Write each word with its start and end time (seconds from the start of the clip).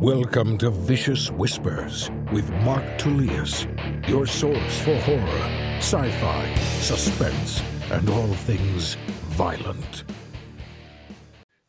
Welcome 0.00 0.58
to 0.58 0.68
Vicious 0.68 1.30
Whispers 1.30 2.10
with 2.30 2.50
Mark 2.56 2.84
Tullius, 2.98 3.66
your 4.06 4.26
source 4.26 4.78
for 4.80 4.94
horror, 4.96 5.50
sci 5.78 6.10
fi, 6.20 6.54
suspense, 6.80 7.62
and 7.90 8.06
all 8.10 8.34
things 8.34 8.96
violent. 9.30 10.04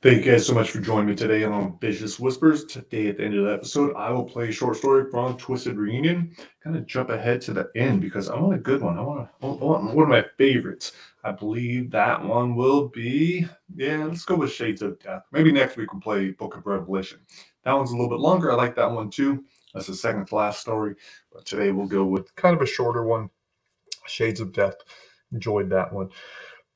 Thank 0.01 0.25
you 0.25 0.31
guys 0.31 0.45
so 0.45 0.53
much 0.53 0.71
for 0.71 0.79
joining 0.79 1.07
me 1.07 1.15
today 1.15 1.45
on 1.45 1.77
Vicious 1.79 2.19
Whispers. 2.19 2.65
Today, 2.65 3.07
at 3.07 3.17
the 3.17 3.23
end 3.23 3.35
of 3.35 3.45
the 3.45 3.53
episode, 3.53 3.95
I 3.95 4.11
will 4.11 4.25
play 4.25 4.49
a 4.49 4.51
short 4.51 4.75
story 4.75 5.09
from 5.09 5.37
Twisted 5.37 5.77
Reunion. 5.77 6.35
Kind 6.61 6.75
of 6.75 6.85
jump 6.85 7.09
ahead 7.09 7.39
to 7.41 7.53
the 7.53 7.69
end 7.75 8.01
because 8.01 8.29
I 8.29 8.37
want 8.37 8.53
a 8.53 8.59
good 8.59 8.81
one. 8.81 8.97
I 8.97 9.01
want, 9.01 9.21
a, 9.21 9.45
I 9.45 9.47
want 9.47 9.95
one 9.95 10.03
of 10.03 10.09
my 10.09 10.25
favorites. 10.37 10.91
I 11.23 11.31
believe 11.31 11.91
that 11.91 12.23
one 12.23 12.55
will 12.55 12.89
be, 12.89 13.47
yeah, 13.75 14.05
let's 14.05 14.23
go 14.23 14.35
with 14.35 14.51
Shades 14.51 14.81
of 14.81 14.99
Death. 14.99 15.23
Maybe 15.31 15.51
next 15.51 15.77
week 15.77 15.91
we'll 15.91 16.01
play 16.01 16.29
Book 16.29 16.55
of 16.55 16.65
Revelation. 16.65 17.19
That 17.67 17.75
one's 17.75 17.91
a 17.91 17.95
little 17.97 18.09
bit 18.09 18.21
longer. 18.21 18.49
I 18.49 18.55
like 18.55 18.75
that 18.75 18.89
one 18.89 19.09
too. 19.09 19.43
That's 19.73 19.87
the 19.87 19.93
second 19.93 20.27
to 20.27 20.35
last 20.35 20.61
story. 20.61 20.95
But 21.33 21.45
today 21.45 21.73
we'll 21.73 21.85
go 21.85 22.05
with 22.05 22.33
kind 22.37 22.55
of 22.55 22.61
a 22.61 22.65
shorter 22.65 23.03
one 23.03 23.29
Shades 24.05 24.39
of 24.39 24.53
Death. 24.53 24.75
Enjoyed 25.33 25.69
that 25.71 25.91
one. 25.91 26.07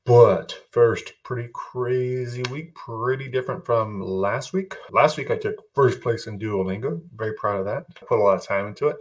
But 0.04 0.54
first, 0.70 1.14
pretty 1.24 1.48
crazy 1.54 2.42
week, 2.50 2.74
pretty 2.74 3.30
different 3.30 3.64
from 3.64 4.02
last 4.02 4.52
week. 4.52 4.76
Last 4.90 5.16
week, 5.16 5.30
I 5.30 5.38
took 5.38 5.56
first 5.74 6.02
place 6.02 6.26
in 6.26 6.38
Duolingo. 6.38 7.00
Very 7.16 7.32
proud 7.36 7.60
of 7.60 7.64
that. 7.64 7.86
Put 8.06 8.18
a 8.18 8.22
lot 8.22 8.34
of 8.36 8.46
time 8.46 8.66
into 8.66 8.88
it. 8.88 8.96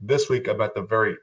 This 0.00 0.30
week, 0.30 0.48
I'm 0.48 0.62
at 0.62 0.74
the 0.74 0.80
very 0.80 1.14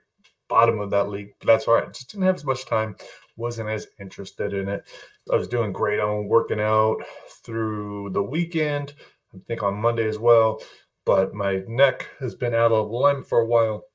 bottom 0.47 0.79
of 0.81 0.91
that 0.91 1.09
league, 1.09 1.33
but 1.39 1.47
that's 1.47 1.67
all 1.67 1.73
right. 1.73 1.91
Just 1.91 2.11
didn't 2.11 2.27
have 2.27 2.35
as 2.35 2.45
much 2.45 2.67
time, 2.67 2.95
wasn't 3.37 3.69
as 3.69 3.87
interested 3.99 4.53
in 4.53 4.69
it. 4.69 4.83
I 5.31 5.35
was 5.35 5.47
doing 5.47 5.73
great 5.73 5.99
on 5.99 6.27
working 6.27 6.59
out 6.59 6.97
through 7.43 8.11
the 8.11 8.21
weekend, 8.21 8.93
I 9.33 9.39
think 9.47 9.63
on 9.63 9.75
Monday 9.75 10.07
as 10.07 10.19
well, 10.19 10.61
but 11.05 11.33
my 11.33 11.63
neck 11.67 12.09
has 12.19 12.35
been 12.35 12.53
out 12.53 12.71
of 12.71 12.89
alignment 12.89 13.27
for 13.27 13.39
a 13.39 13.45
while 13.45 13.85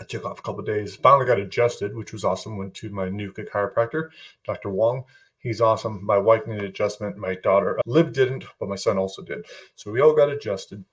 I 0.00 0.04
took 0.04 0.24
off 0.24 0.38
a 0.40 0.42
couple 0.42 0.62
days. 0.62 0.96
Finally 0.96 1.26
got 1.26 1.38
adjusted, 1.38 1.96
which 1.96 2.12
was 2.12 2.24
awesome. 2.24 2.56
Went 2.56 2.74
to 2.74 2.90
my 2.90 3.08
new 3.08 3.32
chiropractor, 3.32 4.10
Dr. 4.44 4.70
Wong. 4.70 5.04
He's 5.38 5.60
awesome. 5.60 6.04
My 6.04 6.18
wife 6.18 6.46
needed 6.46 6.64
adjustment. 6.64 7.16
My 7.16 7.34
daughter, 7.36 7.78
Liv, 7.86 8.12
didn't, 8.12 8.44
but 8.58 8.68
my 8.68 8.76
son 8.76 8.98
also 8.98 9.22
did. 9.22 9.44
So 9.76 9.92
we 9.92 10.00
all 10.00 10.14
got 10.14 10.30
adjusted. 10.30 10.84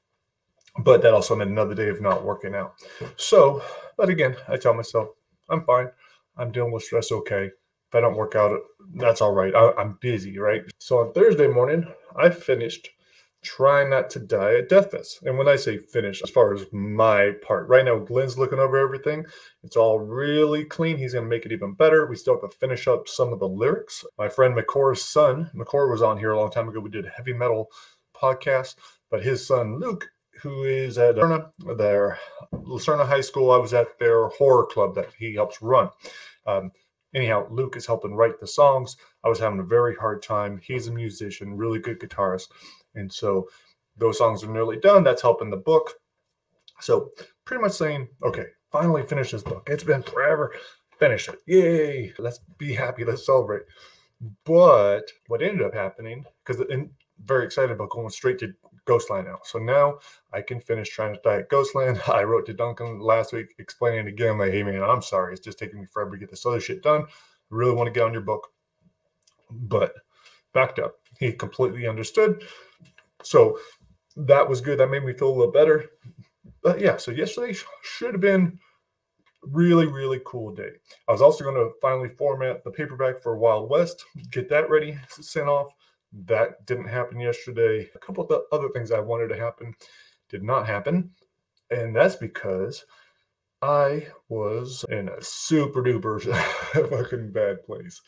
But 0.77 1.01
that 1.01 1.13
also 1.13 1.35
meant 1.35 1.49
another 1.49 1.75
day 1.75 1.89
of 1.89 2.01
not 2.01 2.23
working 2.23 2.53
out. 2.53 2.75
So, 3.17 3.63
but 3.97 4.09
again, 4.09 4.35
I 4.47 4.57
tell 4.57 4.73
myself, 4.73 5.09
I'm 5.49 5.63
fine. 5.65 5.89
I'm 6.37 6.51
dealing 6.51 6.71
with 6.71 6.83
stress 6.83 7.11
okay. 7.11 7.45
If 7.45 7.95
I 7.95 8.01
don't 8.01 8.15
work 8.15 8.35
out, 8.35 8.57
that's 8.95 9.21
all 9.21 9.33
right. 9.33 9.53
I, 9.53 9.73
I'm 9.77 9.97
busy, 9.99 10.37
right? 10.37 10.61
So 10.77 10.99
on 10.99 11.13
Thursday 11.13 11.47
morning, 11.47 11.85
I 12.15 12.29
finished 12.29 12.89
try 13.43 13.83
not 13.83 14.09
to 14.11 14.19
die 14.19 14.55
at 14.55 14.69
Deathfest. 14.69 15.23
And 15.23 15.37
when 15.37 15.47
I 15.47 15.55
say 15.55 15.77
finish, 15.77 16.21
as 16.21 16.29
far 16.29 16.53
as 16.53 16.65
my 16.71 17.31
part, 17.41 17.67
right 17.67 17.83
now 17.83 17.97
Glenn's 17.97 18.37
looking 18.37 18.59
over 18.59 18.77
everything. 18.77 19.25
It's 19.63 19.75
all 19.75 19.99
really 19.99 20.63
clean. 20.63 20.97
He's 20.97 21.13
going 21.13 21.25
to 21.25 21.29
make 21.29 21.45
it 21.45 21.51
even 21.51 21.73
better. 21.73 22.05
We 22.05 22.15
still 22.15 22.39
have 22.39 22.49
to 22.49 22.57
finish 22.57 22.87
up 22.87 23.07
some 23.07 23.33
of 23.33 23.39
the 23.39 23.47
lyrics. 23.47 24.05
My 24.17 24.29
friend 24.29 24.55
McCore's 24.55 25.01
son, 25.01 25.49
McCore 25.55 25.89
was 25.89 26.01
on 26.01 26.17
here 26.17 26.31
a 26.31 26.39
long 26.39 26.51
time 26.51 26.69
ago. 26.69 26.79
We 26.79 26.91
did 26.91 27.05
a 27.05 27.09
heavy 27.09 27.33
metal 27.33 27.71
podcast, 28.15 28.75
but 29.09 29.23
his 29.23 29.45
son 29.45 29.79
Luke, 29.79 30.07
who 30.41 30.63
is 30.63 30.97
at 30.97 31.15
Lucerna, 31.15 31.51
their 31.77 32.19
Lucerna 32.53 33.07
High 33.07 33.21
School, 33.21 33.51
I 33.51 33.57
was 33.57 33.73
at 33.73 33.97
their 33.99 34.27
horror 34.27 34.65
club 34.65 34.95
that 34.95 35.09
he 35.17 35.33
helps 35.33 35.61
run. 35.61 35.89
Um, 36.45 36.71
anyhow, 37.13 37.47
Luke 37.49 37.75
is 37.75 37.85
helping 37.85 38.13
write 38.13 38.39
the 38.39 38.47
songs. 38.47 38.97
I 39.23 39.29
was 39.29 39.39
having 39.39 39.59
a 39.59 39.63
very 39.63 39.95
hard 39.95 40.21
time. 40.21 40.59
He's 40.63 40.87
a 40.87 40.91
musician, 40.91 41.57
really 41.57 41.79
good 41.79 41.99
guitarist. 41.99 42.47
And 42.95 43.11
so 43.11 43.47
those 43.97 44.17
songs 44.17 44.43
are 44.43 44.51
nearly 44.51 44.77
done. 44.79 45.03
That's 45.03 45.21
helping 45.21 45.49
the 45.49 45.57
book. 45.57 45.93
So 46.79 47.11
pretty 47.45 47.61
much 47.61 47.73
saying, 47.73 48.07
okay, 48.23 48.45
finally 48.71 49.03
finish 49.03 49.31
this 49.31 49.43
book. 49.43 49.67
It's 49.69 49.83
been 49.83 50.03
forever. 50.03 50.53
Finish 50.97 51.29
it. 51.29 51.39
Yay. 51.45 52.13
Let's 52.17 52.39
be 52.57 52.73
happy. 52.73 53.05
Let's 53.05 53.25
celebrate. 53.25 53.63
But 54.45 55.11
what 55.27 55.41
ended 55.41 55.65
up 55.65 55.73
happening, 55.73 56.25
because 56.45 56.61
I'm 56.71 56.91
very 57.23 57.45
excited 57.45 57.71
about 57.71 57.89
going 57.89 58.09
straight 58.09 58.39
to 58.39 58.53
Ghostland 58.85 59.27
now. 59.27 59.39
So 59.43 59.59
now 59.59 59.99
I 60.33 60.41
can 60.41 60.59
finish 60.59 60.89
trying 60.89 61.13
to 61.15 61.21
diet 61.21 61.49
Ghostland. 61.49 62.01
I 62.07 62.23
wrote 62.23 62.45
to 62.47 62.53
Duncan 62.53 62.99
last 62.99 63.33
week 63.33 63.55
explaining 63.59 64.07
again, 64.07 64.37
like, 64.37 64.51
hey 64.51 64.63
man, 64.63 64.83
I'm 64.83 65.01
sorry. 65.01 65.33
It's 65.33 65.41
just 65.43 65.59
taking 65.59 65.79
me 65.79 65.85
forever 65.85 66.11
to 66.11 66.17
get 66.17 66.29
this 66.29 66.45
other 66.45 66.59
shit 66.59 66.83
done. 66.83 67.03
I 67.03 67.05
really 67.49 67.73
want 67.73 67.87
to 67.87 67.91
get 67.91 68.03
on 68.03 68.13
your 68.13 68.21
book. 68.21 68.49
But 69.49 69.93
backed 70.53 70.79
up. 70.79 70.95
He 71.19 71.31
completely 71.31 71.87
understood. 71.87 72.43
So 73.23 73.59
that 74.15 74.47
was 74.47 74.61
good. 74.61 74.79
That 74.79 74.89
made 74.89 75.03
me 75.03 75.13
feel 75.13 75.29
a 75.29 75.37
little 75.37 75.51
better. 75.51 75.85
But 76.63 76.79
yeah, 76.79 76.97
so 76.97 77.11
yesterday 77.11 77.57
should 77.83 78.13
have 78.13 78.21
been 78.21 78.59
really 79.43 79.87
really 79.87 80.21
cool 80.25 80.53
day. 80.53 80.71
I 81.07 81.11
was 81.11 81.21
also 81.21 81.43
going 81.43 81.55
to 81.55 81.71
finally 81.81 82.09
format 82.09 82.63
the 82.63 82.71
paperback 82.71 83.21
for 83.21 83.37
Wild 83.37 83.69
West, 83.69 84.03
get 84.31 84.49
that 84.49 84.69
ready, 84.69 84.97
sent 85.09 85.47
off. 85.47 85.73
That 86.25 86.65
didn't 86.65 86.89
happen 86.89 87.19
yesterday. 87.19 87.89
A 87.95 87.99
couple 87.99 88.23
of 88.23 88.29
the 88.29 88.43
other 88.51 88.69
things 88.69 88.91
I 88.91 88.99
wanted 88.99 89.29
to 89.29 89.37
happen 89.37 89.73
did 90.29 90.43
not 90.43 90.67
happen, 90.67 91.11
and 91.69 91.95
that's 91.95 92.17
because 92.17 92.85
I 93.61 94.07
was 94.27 94.83
in 94.89 95.09
a 95.09 95.21
super 95.21 95.81
duper 95.81 96.21
fucking 96.89 97.31
bad 97.31 97.63
place 97.63 98.01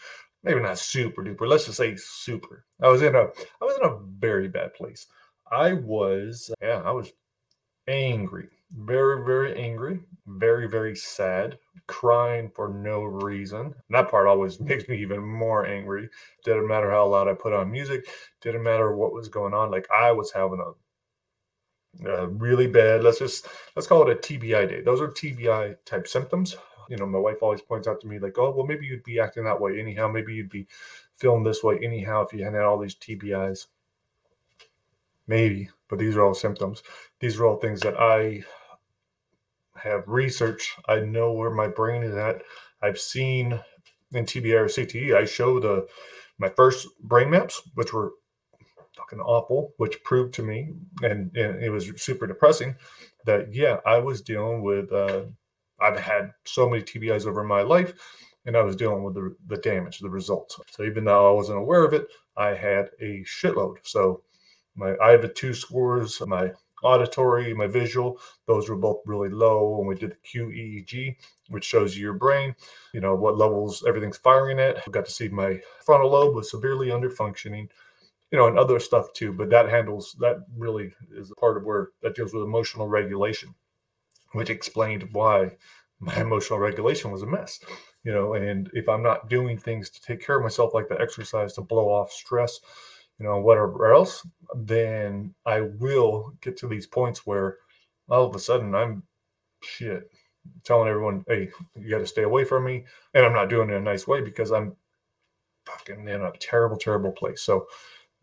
maybe 0.44 0.60
not 0.60 0.80
super 0.80 1.24
duper. 1.24 1.48
Let's 1.48 1.66
just 1.66 1.78
say 1.78 1.96
super. 1.96 2.66
I 2.82 2.88
was 2.90 3.02
in 3.02 3.16
a 3.16 3.24
I 3.24 3.66
was 3.66 3.78
in 3.78 3.90
a 3.90 4.00
very 4.20 4.48
bad 4.48 4.74
place. 4.74 5.08
I 5.52 5.74
was 5.74 6.52
yeah, 6.62 6.82
I 6.84 6.92
was 6.92 7.12
angry. 7.88 8.50
Very, 8.76 9.24
very 9.24 9.56
angry, 9.62 10.00
very, 10.26 10.68
very 10.68 10.96
sad, 10.96 11.60
crying 11.88 12.50
for 12.56 12.70
no 12.70 13.04
reason. 13.04 13.62
And 13.68 13.74
that 13.92 14.10
part 14.10 14.28
always 14.28 14.60
makes 14.60 14.88
me 14.88 14.98
even 14.98 15.22
more 15.22 15.66
angry. 15.66 16.10
Didn't 16.44 16.68
matter 16.68 16.90
how 16.90 17.08
loud 17.08 17.28
I 17.28 17.34
put 17.34 17.54
on 17.54 17.72
music, 17.72 18.08
didn't 18.42 18.64
matter 18.64 18.96
what 18.96 19.14
was 19.14 19.30
going 19.30 19.54
on. 19.54 19.70
Like 19.70 19.88
I 19.92 20.12
was 20.12 20.32
having 20.32 20.60
a, 22.04 22.10
a 22.10 22.28
really 22.28 22.68
bad, 22.68 23.04
let's 23.04 23.20
just 23.20 23.48
let's 23.76 23.88
call 23.88 24.10
it 24.10 24.12
a 24.12 24.20
TBI 24.20 24.68
day. 24.68 24.82
Those 24.82 25.02
are 25.02 25.10
TBI 25.10 25.78
type 25.86 26.08
symptoms 26.08 26.58
you 26.90 26.98
know, 26.98 27.06
my 27.06 27.20
wife 27.20 27.38
always 27.42 27.62
points 27.62 27.88
out 27.88 28.02
to 28.02 28.08
me, 28.08 28.20
like, 28.20 28.38
oh, 28.38 28.52
well, 28.52 28.66
maybe 28.66 28.86
you'd 28.86 29.04
be 29.04 29.20
acting 29.20 29.44
that 29.46 29.62
way 29.62 29.80
anyhow. 29.80 30.08
Maybe 30.08 30.34
you'd 30.34 30.50
be 30.50 30.68
feeling 31.16 31.44
this 31.44 31.64
way 31.64 31.80
anyhow 31.82 32.26
if 32.26 32.34
you 32.34 32.44
hadn't 32.44 32.56
had 32.60 32.66
all 32.66 32.80
these 32.80 32.96
TBIs. 32.96 33.68
Maybe, 35.28 35.70
but 35.90 36.00
these 36.00 36.18
are 36.18 36.24
all 36.24 36.34
symptoms. 36.34 36.84
These 37.20 37.40
are 37.40 37.46
all 37.46 37.58
things 37.58 37.82
that 37.82 38.00
I 38.00 38.44
have 39.76 40.04
researched. 40.08 40.80
I 40.88 41.00
know 41.00 41.32
where 41.32 41.50
my 41.50 41.68
brain 41.68 42.04
is 42.04 42.16
at. 42.16 42.42
I've 42.82 43.00
seen 43.00 43.60
in 44.12 44.26
TBI 44.26 44.60
or 44.60 44.66
CTE, 44.66 45.16
I 45.16 45.26
show 45.26 45.60
the 45.60 45.88
my 46.38 46.50
first 46.50 46.88
brain 47.02 47.30
maps, 47.30 47.62
which 47.76 47.94
were 47.94 48.14
fucking 48.98 49.20
awful, 49.20 49.74
which 49.78 50.04
proved 50.04 50.34
to 50.36 50.44
me, 50.44 50.74
and, 51.02 51.36
and 51.36 51.64
it 51.64 51.70
was 51.70 51.92
super 52.02 52.28
depressing, 52.28 52.76
that 53.26 53.54
yeah, 53.54 53.78
I 53.86 54.00
was 54.00 54.22
dealing 54.22 54.62
with 54.62 54.92
uh, 54.92 55.24
I've 55.84 56.00
had 56.00 56.32
so 56.46 56.70
many 56.70 56.82
TBIs 56.82 57.26
over 57.26 57.44
my 57.44 57.62
life, 57.62 57.94
and 58.46 58.56
I 58.56 58.62
was 58.62 58.76
dealing 58.76 59.04
with 59.04 59.16
the, 59.16 59.36
the 59.48 59.58
damage, 59.58 60.00
the 60.00 60.10
results. 60.10 60.58
So 60.72 60.84
even 60.84 61.04
though 61.04 61.30
I 61.30 61.34
wasn't 61.34 61.60
aware 61.60 61.84
of 61.84 61.94
it, 61.94 62.08
I 62.38 62.54
had 62.54 62.90
a 63.02 63.24
shitload. 63.24 63.76
So 63.84 64.24
my 64.76 64.96
I 65.04 65.12
have 65.12 65.34
two 65.34 65.54
scores, 65.54 66.22
my 66.26 66.52
auditory, 66.84 67.54
my 67.54 67.68
visual, 67.68 68.20
those 68.46 68.70
were 68.70 68.76
both 68.76 69.02
really 69.06 69.30
low. 69.30 69.80
And 69.80 69.88
we 69.88 69.96
did 69.96 70.12
the 70.12 70.40
QEEG, 70.40 71.16
which 71.50 71.66
shows 71.66 71.96
you 71.96 72.04
your 72.04 72.14
brain, 72.14 72.56
you 72.94 73.02
know, 73.02 73.16
what 73.16 73.38
levels 73.38 73.84
everything's 73.88 74.18
firing 74.18 74.60
at. 74.60 74.78
I 74.78 74.92
got 74.92 75.06
to 75.06 75.12
see 75.12 75.30
my 75.30 75.60
frontal 75.86 76.12
lobe 76.12 76.36
was 76.36 76.52
severely 76.52 76.92
under 76.92 77.10
functioning, 77.10 77.70
you 78.32 78.38
know, 78.38 78.48
and 78.48 78.58
other 78.58 78.80
stuff 78.80 79.14
too. 79.14 79.34
But 79.34 79.50
that 79.50 79.70
handles 79.70 80.16
that 80.20 80.38
really 80.58 80.94
is 81.14 81.32
a 81.32 81.36
part 81.36 81.58
of 81.58 81.64
where 81.64 81.90
that 82.02 82.16
deals 82.16 82.34
with 82.34 82.44
emotional 82.44 82.88
regulation 82.88 83.54
which 84.34 84.50
explained 84.50 85.08
why 85.12 85.52
my 86.00 86.16
emotional 86.22 86.60
regulation 86.60 87.12
was 87.12 87.22
a 87.22 87.28
mess 87.28 87.60
you 88.04 88.12
know 88.12 88.34
and 88.34 88.70
if 88.74 88.88
i'm 88.90 89.04
not 89.04 89.30
doing 89.30 89.58
things 89.58 89.90
to 89.90 90.02
take 90.02 90.26
care 90.26 90.38
of 90.38 90.44
myself 90.44 90.74
like 90.74 90.88
the 90.90 91.00
exercise 91.00 91.54
to 91.54 91.62
blow 91.62 91.88
off 91.88 92.12
stress 92.12 92.60
you 93.20 93.26
know 93.26 93.40
whatever 93.40 93.94
else 93.94 94.26
then 94.56 95.34
i 95.46 95.62
will 95.62 96.34
get 96.42 96.58
to 96.58 96.68
these 96.68 96.88
points 96.88 97.26
where 97.26 97.58
all 98.10 98.26
of 98.26 98.36
a 98.36 98.40
sudden 98.40 98.76
i'm 98.76 99.04
shit 99.62 100.12
telling 100.66 100.90
everyone 100.90 101.24
hey 101.28 101.50
you 101.76 101.90
got 101.90 102.00
to 102.00 102.06
stay 102.06 102.24
away 102.24 102.44
from 102.44 102.66
me 102.66 102.84
and 103.14 103.26
i'm 103.26 103.34
not 103.34 103.50
doing 103.50 103.70
it 103.70 103.74
in 103.74 103.82
a 103.82 103.84
nice 103.84 104.06
way 104.08 104.20
because 104.20 104.52
i'm 104.52 104.76
fucking 105.66 106.08
in 106.08 106.22
a 106.22 106.32
terrible 106.40 106.78
terrible 106.78 107.12
place. 107.12 107.42
So 107.42 107.68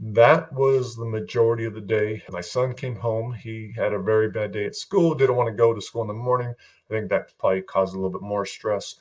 that 0.03 0.53
was 0.53 0.97
the 0.97 1.05
majority 1.05 1.67
of 1.67 1.75
the 1.75 1.81
day. 1.81 2.23
My 2.31 2.41
son 2.41 2.75
came 2.75 2.97
home. 2.97 3.33
He 3.33 3.73
had 3.77 3.93
a 3.93 3.99
very 3.99 4.31
bad 4.31 4.53
day 4.53 4.65
at 4.65 4.75
school, 4.75 5.15
didn't 5.15 5.37
want 5.37 5.49
to 5.49 5.55
go 5.55 5.75
to 5.75 5.81
school 5.81 6.03
in 6.03 6.09
the 6.09 6.15
morning. 6.15 6.49
I 6.49 6.95
think 6.95 7.11
that 7.11 7.37
probably 7.39 7.63
caused 7.63 7.95
a 7.95 7.97
little 7.97 8.11
bit 8.11 8.23
more 8.23 8.47
stress. 8.47 8.97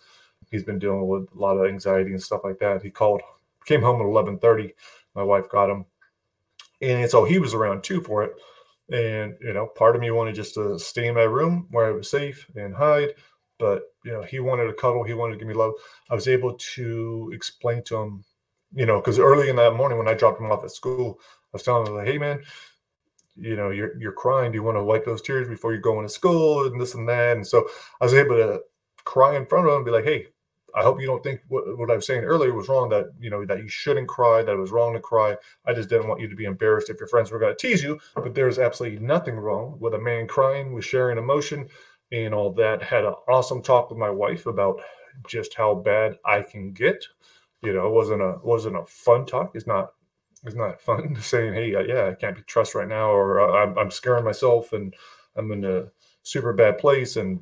He's 0.52 0.64
been 0.64 0.80
dealing 0.80 1.08
with 1.08 1.30
a 1.34 1.40
lot 1.40 1.58
of 1.58 1.68
anxiety 1.68 2.12
and 2.12 2.22
stuff 2.22 2.42
like 2.44 2.60
that. 2.60 2.84
He 2.84 2.90
called, 2.90 3.22
came 3.66 3.82
home 3.82 4.02
at 4.02 4.08
11:30. 4.08 4.74
My 5.16 5.24
wife 5.24 5.50
got 5.50 5.70
him. 5.70 5.86
And 6.82 7.10
so 7.10 7.24
he 7.24 7.40
was 7.40 7.54
around 7.54 7.84
too 7.84 8.02
for 8.02 8.24
it. 8.24 8.34
And, 8.92 9.36
you 9.42 9.54
know, 9.54 9.68
part 9.68 9.96
of 9.96 10.02
me 10.02 10.12
wanted 10.12 10.36
just 10.36 10.56
to 10.56 10.80
stay 10.80 11.08
in 11.08 11.16
my 11.16 11.24
room 11.24 11.68
where 11.72 11.86
I 11.86 11.92
was 11.92 12.10
safe 12.10 12.46
and 12.56 12.76
hide. 12.76 13.14
But, 13.58 13.84
you 14.04 14.12
know, 14.12 14.24
he 14.24 14.40
wanted 14.40 14.66
to 14.66 14.74
cuddle, 14.74 15.04
he 15.04 15.14
wanted 15.14 15.34
to 15.34 15.40
give 15.40 15.48
me 15.48 15.54
love. 15.54 15.74
I 16.10 16.16
was 16.16 16.28
able 16.28 16.56
to 16.76 17.32
explain 17.34 17.84
to 17.84 17.98
him, 17.98 18.24
you 18.74 18.86
know, 18.86 19.00
because 19.00 19.20
early 19.20 19.50
in 19.50 19.56
that 19.58 19.76
morning 19.76 19.98
when 19.98 20.08
I 20.08 20.14
dropped 20.14 20.40
him 20.40 20.52
off 20.52 20.64
at 20.64 20.72
school, 20.72 21.20
I 21.22 21.50
was 21.54 21.64
telling 21.64 21.88
him, 21.88 21.96
like, 21.96 22.08
hey, 22.08 22.18
man, 22.18 22.42
you 23.36 23.56
know, 23.56 23.70
you're 23.72 23.98
you're 24.00 24.12
crying. 24.12 24.52
Do 24.52 24.58
you 24.58 24.64
want 24.64 24.78
to 24.78 24.84
wipe 24.84 25.06
those 25.06 25.22
tears 25.22 25.48
before 25.48 25.74
you 25.74 25.80
go 25.80 26.00
into 26.00 26.10
school 26.10 26.66
and 26.66 26.80
this 26.80 26.94
and 26.94 27.08
that? 27.10 27.38
And 27.38 27.48
so 27.48 27.68
I 28.00 28.06
was 28.06 28.14
able 28.14 28.36
to 28.36 28.62
cry 29.06 29.36
in 29.36 29.46
front 29.46 29.66
of 29.68 29.72
him 29.72 29.78
and 29.78 29.86
be 29.86 29.92
like, 29.92 30.04
hey, 30.04 30.28
I 30.76 30.84
hope 30.84 31.02
you 31.02 31.08
don't 31.08 31.24
think 31.24 31.42
what, 31.48 31.78
what 31.78 31.90
I 31.90 31.96
was 31.96 32.06
saying 32.06 32.24
earlier 32.24 32.54
was 32.54 32.70
wrong. 32.70 32.90
That 32.90 33.12
you 33.20 33.30
know 33.30 33.46
that 33.46 33.60
you 33.60 33.68
shouldn't 33.68 34.08
cry. 34.08 34.44
That 34.44 34.54
it 34.54 34.60
was 34.60 34.72
wrong 34.72 34.94
to 34.94 35.00
cry. 35.00 35.36
I 35.66 35.74
just 35.74 35.90
didn't 35.90 36.08
want 36.08 36.22
you 36.22 36.28
to 36.28 36.36
be 36.36 36.46
embarrassed 36.46 36.90
if 36.90 37.00
your 37.00 37.08
friends 37.08 37.32
were 37.32 37.40
going 37.40 37.56
to 37.56 37.68
tease 37.68 37.82
you. 37.82 38.00
But 38.16 38.36
there's 38.36 38.60
absolutely 38.60 39.00
nothing 39.00 39.38
wrong 39.38 39.78
with 39.80 39.94
a 39.94 40.00
man 40.00 40.28
crying, 40.28 40.74
with 40.74 40.86
sharing 40.86 41.18
emotion, 41.18 41.68
and 42.12 42.34
all 42.34 42.52
that. 42.54 42.84
Had 42.84 43.06
an 43.06 43.16
awesome 43.28 43.64
talk 43.64 43.90
with 43.90 43.98
my 43.98 44.10
wife 44.10 44.46
about 44.46 44.82
just 45.28 45.54
how 45.54 45.76
bad 45.76 46.18
I 46.26 46.42
can 46.42 46.72
get. 46.72 47.04
You 47.62 47.74
know, 47.74 47.88
it 47.88 47.94
wasn't 47.94 48.22
a 48.22 48.38
wasn't 48.44 48.78
a 48.78 48.86
fun 48.86 49.26
talk. 49.26 49.52
It's 49.56 49.68
not 49.68 49.94
it's 50.44 50.56
not 50.56 50.82
fun 50.82 51.16
saying, 51.22 51.54
"Hey, 51.54 51.76
uh, 51.76 51.82
yeah, 51.82 52.08
I 52.08 52.14
can't 52.14 52.36
be 52.36 52.44
trust 52.44 52.76
right 52.76 52.88
now," 52.88 53.12
or 53.12 53.42
uh, 53.42 53.64
I'm, 53.64 53.78
I'm 53.78 53.92
scaring 53.92 54.24
myself 54.24 54.74
and 54.74 54.94
I'm 55.36 55.52
in 55.52 55.66
a 55.66 55.86
super 56.24 56.54
bad 56.54 56.78
place 56.78 57.16
and 57.18 57.42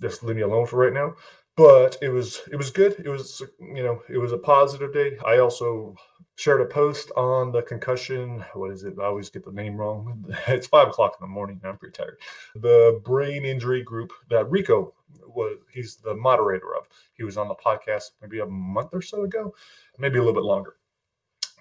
just 0.00 0.22
leave 0.22 0.36
me 0.36 0.42
alone 0.42 0.66
for 0.66 0.76
right 0.78 0.92
now. 0.92 1.14
But 1.56 1.96
it 2.00 2.08
was 2.08 2.40
it 2.50 2.56
was 2.56 2.70
good. 2.70 2.94
It 3.04 3.08
was 3.08 3.42
you 3.60 3.82
know 3.82 4.02
it 4.08 4.18
was 4.18 4.32
a 4.32 4.38
positive 4.38 4.92
day. 4.92 5.18
I 5.24 5.38
also 5.38 5.96
shared 6.36 6.60
a 6.60 6.66
post 6.66 7.10
on 7.16 7.52
the 7.52 7.62
concussion. 7.62 8.44
What 8.54 8.72
is 8.72 8.84
it? 8.84 8.94
I 8.98 9.04
always 9.04 9.30
get 9.30 9.44
the 9.44 9.52
name 9.52 9.76
wrong. 9.76 10.24
It's 10.48 10.66
five 10.66 10.88
o'clock 10.88 11.16
in 11.20 11.24
the 11.26 11.32
morning. 11.32 11.60
I'm 11.64 11.78
pretty 11.78 11.92
tired. 11.92 12.18
The 12.54 13.00
brain 13.04 13.44
injury 13.44 13.82
group 13.82 14.12
that 14.30 14.50
rico 14.50 14.94
was 15.26 15.58
he's 15.70 15.96
the 15.96 16.14
moderator 16.14 16.74
of. 16.76 16.88
He 17.14 17.24
was 17.24 17.36
on 17.36 17.48
the 17.48 17.54
podcast 17.54 18.12
maybe 18.20 18.40
a 18.40 18.46
month 18.46 18.90
or 18.92 19.02
so 19.02 19.24
ago 19.24 19.54
maybe 19.98 20.18
a 20.18 20.22
little 20.22 20.34
bit 20.34 20.46
longer. 20.46 20.76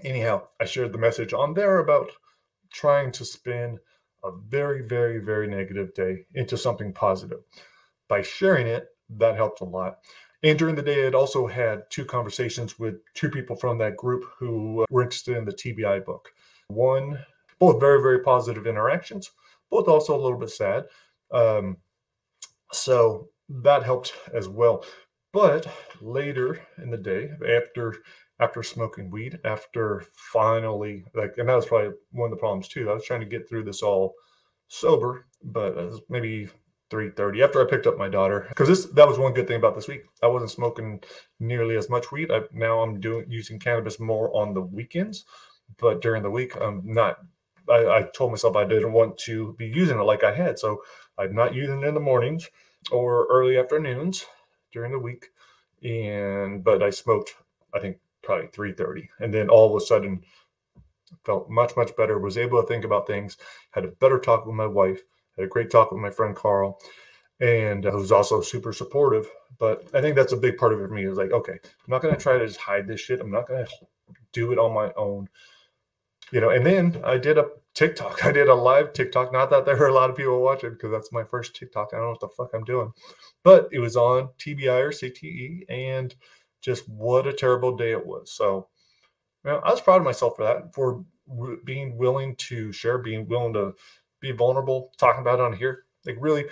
Anyhow 0.04 0.48
i 0.60 0.66
shared 0.66 0.94
the 0.94 0.98
message 0.98 1.34
on 1.34 1.54
there 1.54 1.80
about 1.80 2.12
trying 2.72 3.12
to 3.12 3.26
spin 3.26 3.78
a 4.24 4.32
very 4.32 4.82
very 4.82 5.20
very 5.20 5.48
negative 5.48 5.94
day 5.94 6.26
into 6.34 6.58
something 6.58 6.94
positive. 6.94 7.42
By 8.08 8.22
sharing 8.22 8.68
it 8.68 8.88
that 9.18 9.36
helped 9.36 9.62
a 9.62 9.66
lot. 9.66 10.00
And 10.44 10.58
during 10.58 10.76
the 10.76 10.82
day, 10.82 11.06
I'd 11.06 11.16
also 11.16 11.46
had 11.48 11.84
two 11.90 12.06
conversations 12.06 12.80
with 12.80 12.96
two 13.14 13.30
people 13.30 13.56
from 13.56 13.78
that 13.78 13.96
group 13.96 14.26
who 14.38 14.82
uh, 14.82 14.86
were 14.90 15.04
interested 15.04 15.38
in 15.38 15.46
the 15.46 15.54
TBI 15.54 16.04
book. 16.04 16.30
One, 16.68 17.20
both 17.60 17.80
very, 17.80 18.02
very 18.02 18.20
positive 18.20 18.66
interactions, 18.66 19.32
both 19.70 19.88
also 19.88 20.16
a 20.16 20.22
little 20.22 20.40
bit 20.40 20.50
sad. 20.50 20.86
Um, 21.32 21.78
so 22.72 23.30
that 23.50 23.84
helped 23.84 24.14
as 24.34 24.48
well. 24.48 24.84
But 25.34 25.68
later 26.02 26.60
in 26.78 26.90
the 26.90 26.98
day, 26.98 27.30
after 27.48 27.96
after 28.40 28.64
smoking 28.64 29.12
weed, 29.12 29.40
after 29.46 30.04
finally 30.14 31.06
like, 31.14 31.36
and 31.38 31.48
that 31.48 31.56
was 31.56 31.68
probably 31.68 31.92
one 32.12 32.32
of 32.32 32.32
the 32.32 32.40
problems 32.40 32.68
too. 32.68 32.90
I 32.90 32.94
was 32.94 33.06
trying 33.06 33.20
to 33.20 33.26
get 33.26 33.48
through 33.48 33.64
this 33.66 33.84
all 33.84 34.16
sober, 34.68 35.28
but 35.44 35.94
maybe 36.10 36.50
3:30 36.92 37.44
after 37.44 37.62
I 37.62 37.70
picked 37.70 37.88
up 37.88 37.98
my 37.98 38.10
daughter 38.10 38.46
because 38.50 38.68
this 38.68 38.86
that 38.94 39.08
was 39.08 39.18
one 39.18 39.34
good 39.34 39.48
thing 39.48 39.58
about 39.58 39.76
this 39.76 39.88
week. 39.88 40.04
I 40.22 40.28
wasn't 40.28 40.52
smoking 40.52 41.02
nearly 41.40 41.78
as 41.78 41.90
much 41.90 42.12
weed. 42.12 42.32
I, 42.32 42.42
now 42.52 42.82
I'm 42.82 43.00
doing 43.00 43.26
using 43.30 43.60
cannabis 43.60 44.00
more 44.00 44.36
on 44.36 44.54
the 44.54 44.62
weekends, 44.62 45.26
but 45.78 46.02
during 46.02 46.22
the 46.24 46.30
week 46.30 46.56
I'm 46.60 46.82
not. 46.86 47.18
I, 47.70 47.88
I 47.88 48.04
told 48.14 48.32
myself 48.32 48.56
I 48.56 48.66
didn't 48.66 48.94
want 48.94 49.18
to 49.20 49.54
be 49.58 49.68
using 49.68 50.00
it 50.00 50.04
like 50.04 50.24
I 50.24 50.34
had, 50.34 50.60
so 50.60 50.82
I'm 51.18 51.34
not 51.34 51.56
using 51.56 51.82
it 51.82 51.88
in 51.88 51.94
the 51.94 52.00
mornings 52.00 52.50
or 52.92 53.28
early 53.32 53.58
afternoons 53.58 54.26
during 54.74 54.92
the 54.92 55.00
week. 55.00 55.28
And 55.84 56.64
but 56.64 56.84
I 56.84 56.90
smoked, 56.90 57.36
I 57.74 57.80
think 57.80 57.98
probably 58.22 58.48
3:30, 58.48 59.08
and 59.20 59.34
then 59.34 59.50
all 59.50 59.70
of 59.70 59.82
a 59.82 59.86
sudden 59.86 60.24
felt 61.26 61.50
much 61.50 61.76
much 61.78 61.96
better. 61.96 62.20
Was 62.20 62.38
able 62.38 62.62
to 62.62 62.68
think 62.68 62.84
about 62.84 63.08
things. 63.08 63.38
Had 63.72 63.86
a 63.86 63.90
better 63.90 64.20
talk 64.20 64.46
with 64.46 64.56
my 64.56 64.68
wife 64.68 65.02
a 65.42 65.48
great 65.48 65.70
talk 65.70 65.92
with 65.92 66.02
my 66.02 66.10
friend 66.10 66.36
Carl, 66.36 66.80
and 67.40 67.86
uh, 67.86 67.92
who's 67.92 68.12
also 68.12 68.42
super 68.42 68.74
supportive. 68.74 69.28
But 69.60 69.90
I 69.94 70.02
think 70.02 70.16
that's 70.16 70.34
a 70.34 70.38
big 70.38 70.58
part 70.58 70.74
of 70.74 70.80
it 70.80 70.88
for 70.88 70.94
me. 70.94 71.06
Is 71.06 71.18
like, 71.18 71.32
okay, 71.32 71.54
I'm 71.54 71.90
not 71.90 72.02
going 72.02 72.14
to 72.14 72.20
try 72.20 72.38
to 72.38 72.46
just 72.46 72.60
hide 72.60 72.88
this 72.88 73.02
shit. 73.02 73.20
I'm 73.20 73.32
not 73.32 73.48
going 73.48 73.66
to 73.66 73.72
do 74.34 74.52
it 74.52 74.60
on 74.60 74.74
my 74.74 74.92
own, 74.96 75.28
you 76.32 76.42
know. 76.42 76.50
And 76.50 76.66
then 76.66 77.02
I 77.04 77.18
did 77.18 77.38
a 77.38 77.48
TikTok. 77.74 78.26
I 78.26 78.32
did 78.32 78.48
a 78.48 78.56
live 78.56 78.94
TikTok. 78.94 79.34
Not 79.34 79.50
that 79.50 79.66
there 79.66 79.78
were 79.78 79.88
a 79.88 79.94
lot 79.94 80.10
of 80.10 80.16
people 80.16 80.42
watching 80.42 80.72
because 80.72 80.92
that's 80.92 81.12
my 81.12 81.24
first 81.24 81.56
TikTok. 81.56 81.90
I 81.92 81.98
don't 81.98 82.06
know 82.06 82.12
what 82.12 82.20
the 82.20 82.30
fuck 82.30 82.52
I'm 82.54 82.64
doing, 82.64 82.92
but 83.44 83.70
it 83.72 83.80
was 83.80 83.96
on 83.96 84.30
TBI 84.40 84.80
or 84.80 84.92
CTE, 84.92 85.66
and 85.70 86.14
just 86.62 86.88
what 86.88 87.28
a 87.28 87.34
terrible 87.34 87.76
day 87.76 87.92
it 87.92 88.06
was. 88.06 88.32
So, 88.32 88.68
you 89.44 89.52
know, 89.52 89.58
I 89.58 89.72
was 89.72 89.82
proud 89.82 89.98
of 89.98 90.04
myself 90.04 90.36
for 90.36 90.44
that, 90.44 90.74
for 90.74 91.04
being 91.66 91.98
willing 91.98 92.36
to 92.36 92.72
share, 92.72 92.98
being 92.98 93.28
willing 93.28 93.54
to 93.54 93.74
be 94.22 94.32
vulnerable, 94.32 94.92
talking 94.98 95.22
about 95.22 95.40
it 95.40 95.44
on 95.44 95.54
here. 95.54 95.86
Like, 96.06 96.18
really, 96.20 96.46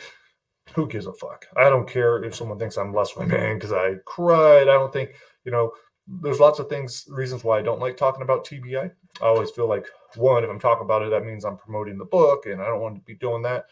who 0.73 0.87
gives 0.87 1.05
a 1.05 1.13
fuck? 1.13 1.45
I 1.55 1.69
don't 1.69 1.89
care 1.89 2.23
if 2.23 2.35
someone 2.35 2.59
thinks 2.59 2.77
I'm 2.77 2.93
less 2.93 3.15
of 3.15 3.23
a 3.23 3.27
man 3.27 3.55
because 3.55 3.71
I 3.71 3.95
cried. 4.05 4.63
I 4.63 4.73
don't 4.73 4.91
think, 4.93 5.11
you 5.45 5.51
know, 5.51 5.71
there's 6.07 6.39
lots 6.39 6.59
of 6.59 6.69
things, 6.69 7.05
reasons 7.09 7.43
why 7.43 7.59
I 7.59 7.61
don't 7.61 7.79
like 7.79 7.95
talking 7.95 8.23
about 8.23 8.45
TBI. 8.45 8.91
I 9.21 9.25
always 9.25 9.51
feel 9.51 9.67
like, 9.67 9.85
one, 10.15 10.43
if 10.43 10.49
I'm 10.49 10.59
talking 10.59 10.85
about 10.85 11.03
it, 11.03 11.11
that 11.11 11.25
means 11.25 11.45
I'm 11.45 11.57
promoting 11.57 11.97
the 11.97 12.05
book, 12.05 12.47
and 12.47 12.61
I 12.61 12.65
don't 12.65 12.81
want 12.81 12.95
to 12.95 13.01
be 13.01 13.15
doing 13.15 13.43
that. 13.43 13.65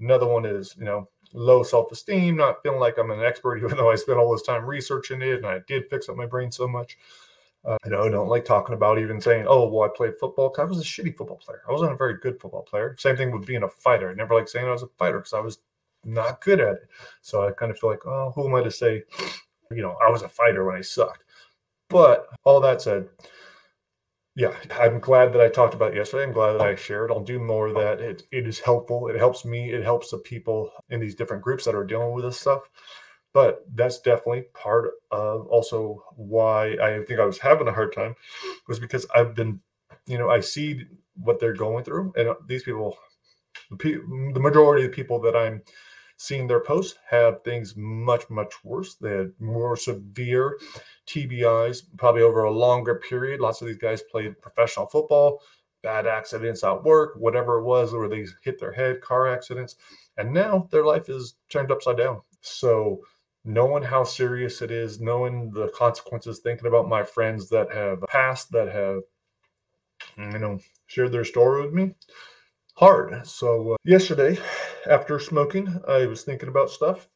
Another 0.00 0.26
one 0.26 0.46
is, 0.46 0.74
you 0.78 0.84
know, 0.84 1.08
low 1.34 1.62
self 1.62 1.92
esteem, 1.92 2.36
not 2.36 2.62
feeling 2.62 2.80
like 2.80 2.98
I'm 2.98 3.10
an 3.10 3.22
expert, 3.22 3.58
even 3.64 3.76
though 3.76 3.90
I 3.90 3.96
spent 3.96 4.18
all 4.18 4.32
this 4.32 4.42
time 4.42 4.64
researching 4.64 5.22
it 5.22 5.36
and 5.36 5.46
I 5.46 5.60
did 5.66 5.88
fix 5.90 6.08
up 6.08 6.16
my 6.16 6.26
brain 6.26 6.50
so 6.50 6.66
much. 6.66 6.96
Uh, 7.64 7.76
you 7.84 7.92
know, 7.92 8.02
I 8.02 8.08
don't 8.08 8.28
like 8.28 8.44
talking 8.44 8.74
about 8.74 8.98
even 8.98 9.20
saying, 9.20 9.46
"Oh, 9.48 9.68
well, 9.68 9.88
I 9.88 9.96
played 9.96 10.18
football." 10.18 10.54
I 10.58 10.64
was 10.64 10.80
a 10.80 10.84
shitty 10.84 11.16
football 11.16 11.36
player. 11.36 11.62
I 11.68 11.72
wasn't 11.72 11.92
a 11.92 11.96
very 11.96 12.18
good 12.18 12.40
football 12.40 12.62
player. 12.62 12.96
Same 12.98 13.16
thing 13.16 13.30
with 13.30 13.46
being 13.46 13.62
a 13.62 13.68
fighter. 13.68 14.10
I 14.10 14.14
never 14.14 14.34
like 14.34 14.48
saying 14.48 14.66
I 14.66 14.72
was 14.72 14.82
a 14.82 14.88
fighter 14.98 15.18
because 15.18 15.32
I 15.32 15.40
was 15.40 15.58
not 16.04 16.40
good 16.40 16.60
at 16.60 16.74
it. 16.74 16.88
So 17.20 17.46
I 17.46 17.52
kind 17.52 17.70
of 17.70 17.78
feel 17.78 17.90
like, 17.90 18.04
"Oh, 18.06 18.32
who 18.34 18.48
am 18.48 18.54
I 18.54 18.62
to 18.62 18.70
say?" 18.70 19.04
You 19.70 19.82
know, 19.82 19.96
I 20.06 20.10
was 20.10 20.22
a 20.22 20.28
fighter 20.28 20.64
when 20.64 20.76
I 20.76 20.82
sucked. 20.82 21.24
But 21.88 22.26
all 22.44 22.60
that 22.60 22.82
said, 22.82 23.08
yeah, 24.34 24.54
I'm 24.80 24.98
glad 24.98 25.32
that 25.32 25.42
I 25.42 25.48
talked 25.48 25.74
about 25.74 25.94
yesterday. 25.94 26.24
I'm 26.24 26.32
glad 26.32 26.54
that 26.54 26.62
I 26.62 26.74
shared. 26.74 27.10
I'll 27.10 27.20
do 27.20 27.38
more 27.38 27.68
of 27.68 27.74
that. 27.74 28.00
It, 28.00 28.22
it 28.32 28.46
is 28.46 28.58
helpful. 28.60 29.08
It 29.08 29.16
helps 29.16 29.44
me. 29.44 29.72
It 29.72 29.84
helps 29.84 30.10
the 30.10 30.18
people 30.18 30.70
in 30.88 31.00
these 31.00 31.14
different 31.14 31.42
groups 31.42 31.64
that 31.64 31.74
are 31.74 31.84
dealing 31.84 32.12
with 32.12 32.24
this 32.24 32.40
stuff 32.40 32.62
but 33.32 33.64
that's 33.74 34.00
definitely 34.00 34.44
part 34.54 34.92
of 35.10 35.46
also 35.46 36.04
why 36.16 36.76
I 36.82 37.02
think 37.06 37.20
I 37.20 37.24
was 37.24 37.38
having 37.38 37.68
a 37.68 37.72
hard 37.72 37.94
time 37.94 38.14
was 38.68 38.78
because 38.78 39.06
I've 39.14 39.34
been, 39.34 39.60
you 40.06 40.18
know, 40.18 40.30
I 40.30 40.40
see 40.40 40.84
what 41.14 41.40
they're 41.40 41.54
going 41.54 41.84
through, 41.84 42.12
and 42.16 42.28
uh, 42.28 42.34
these 42.46 42.62
people, 42.62 42.96
the 43.70 44.40
majority 44.40 44.84
of 44.84 44.92
people 44.92 45.20
that 45.20 45.36
I'm 45.36 45.62
seeing 46.16 46.46
their 46.46 46.60
posts 46.60 46.98
have 47.10 47.42
things 47.42 47.74
much 47.76 48.28
much 48.30 48.52
worse. 48.64 48.94
They 48.94 49.10
had 49.10 49.32
more 49.40 49.76
severe 49.76 50.58
TBIs, 51.06 51.82
probably 51.96 52.22
over 52.22 52.44
a 52.44 52.50
longer 52.50 52.96
period. 52.96 53.40
Lots 53.40 53.60
of 53.60 53.66
these 53.66 53.78
guys 53.78 54.02
played 54.02 54.40
professional 54.40 54.86
football, 54.86 55.40
bad 55.82 56.06
accidents 56.06 56.62
at 56.62 56.84
work, 56.84 57.14
whatever 57.16 57.58
it 57.58 57.64
was, 57.64 57.92
where 57.92 58.08
they 58.08 58.26
hit 58.42 58.60
their 58.60 58.72
head, 58.72 59.00
car 59.00 59.26
accidents, 59.26 59.76
and 60.16 60.32
now 60.32 60.68
their 60.70 60.84
life 60.84 61.08
is 61.08 61.34
turned 61.48 61.72
upside 61.72 61.96
down. 61.96 62.20
So 62.40 63.00
knowing 63.44 63.82
how 63.82 64.04
serious 64.04 64.62
it 64.62 64.70
is, 64.70 65.00
knowing 65.00 65.50
the 65.50 65.68
consequences, 65.68 66.40
thinking 66.40 66.66
about 66.66 66.88
my 66.88 67.02
friends 67.02 67.48
that 67.50 67.72
have 67.72 68.02
passed, 68.08 68.52
that 68.52 68.68
have, 68.68 69.02
you 70.16 70.38
know, 70.38 70.58
shared 70.86 71.12
their 71.12 71.24
story 71.24 71.62
with 71.62 71.72
me, 71.72 71.94
hard. 72.74 73.26
So 73.26 73.72
uh, 73.72 73.76
yesterday, 73.84 74.38
after 74.88 75.18
smoking, 75.18 75.80
I 75.86 76.06
was 76.06 76.22
thinking 76.22 76.48
about 76.48 76.70
stuff. 76.70 77.08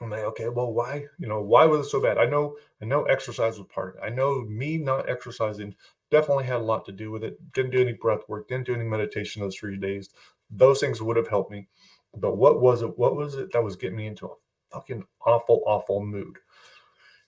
I'm 0.00 0.10
like, 0.10 0.24
okay, 0.24 0.48
well, 0.48 0.72
why, 0.72 1.04
you 1.18 1.28
know, 1.28 1.42
why 1.42 1.66
was 1.66 1.86
it 1.86 1.90
so 1.90 2.00
bad? 2.00 2.16
I 2.16 2.24
know, 2.24 2.56
I 2.80 2.86
know 2.86 3.04
exercise 3.04 3.58
was 3.58 3.66
part 3.68 3.96
of 3.96 4.02
it. 4.02 4.06
I 4.06 4.08
know 4.08 4.40
me 4.42 4.78
not 4.78 5.10
exercising 5.10 5.74
definitely 6.10 6.44
had 6.44 6.56
a 6.56 6.64
lot 6.64 6.84
to 6.86 6.92
do 6.92 7.10
with 7.10 7.24
it. 7.24 7.38
Didn't 7.52 7.70
do 7.70 7.80
any 7.80 7.92
breath 7.92 8.28
work, 8.28 8.48
didn't 8.48 8.66
do 8.66 8.74
any 8.74 8.84
meditation 8.84 9.42
those 9.42 9.56
three 9.56 9.76
days. 9.76 10.10
Those 10.50 10.80
things 10.80 11.00
would 11.00 11.16
have 11.16 11.28
helped 11.28 11.50
me. 11.50 11.68
But 12.16 12.36
what 12.36 12.60
was 12.60 12.82
it? 12.82 12.98
What 12.98 13.14
was 13.16 13.36
it 13.36 13.52
that 13.52 13.62
was 13.62 13.76
getting 13.76 13.96
me 13.96 14.06
into 14.06 14.26
a 14.26 14.34
fucking 14.72 15.04
awful, 15.24 15.62
awful 15.66 16.04
mood. 16.04 16.38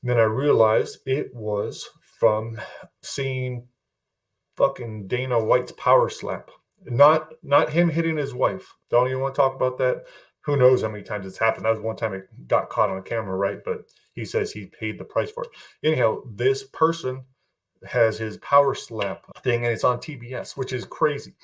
And 0.02 0.10
then 0.10 0.18
I 0.18 0.24
realized 0.24 0.98
it 1.06 1.34
was 1.34 1.88
from 2.18 2.60
seeing 3.02 3.68
fucking 4.56 5.08
Dana 5.08 5.42
White's 5.42 5.72
power 5.72 6.08
slap. 6.08 6.50
Not 6.84 7.32
not 7.42 7.70
him 7.70 7.88
hitting 7.88 8.16
his 8.16 8.34
wife. 8.34 8.74
Don't 8.90 9.08
even 9.08 9.20
want 9.20 9.34
to 9.34 9.40
talk 9.40 9.54
about 9.54 9.78
that. 9.78 10.04
Who 10.42 10.56
knows 10.56 10.82
how 10.82 10.88
many 10.88 11.04
times 11.04 11.24
it's 11.24 11.38
happened? 11.38 11.64
That 11.64 11.70
was 11.70 11.80
one 11.80 11.94
time 11.94 12.14
it 12.14 12.26
got 12.48 12.68
caught 12.68 12.90
on 12.90 13.02
camera, 13.02 13.36
right? 13.36 13.58
But 13.64 13.84
he 14.14 14.24
says 14.24 14.50
he 14.50 14.66
paid 14.66 14.98
the 14.98 15.04
price 15.04 15.30
for 15.30 15.44
it. 15.44 15.50
Anyhow, 15.84 16.22
this 16.26 16.64
person 16.64 17.24
has 17.86 18.18
his 18.18 18.38
power 18.38 18.74
slap 18.74 19.24
thing 19.42 19.64
and 19.64 19.72
it's 19.72 19.84
on 19.84 19.98
TBS, 19.98 20.56
which 20.56 20.72
is 20.72 20.84
crazy. 20.84 21.34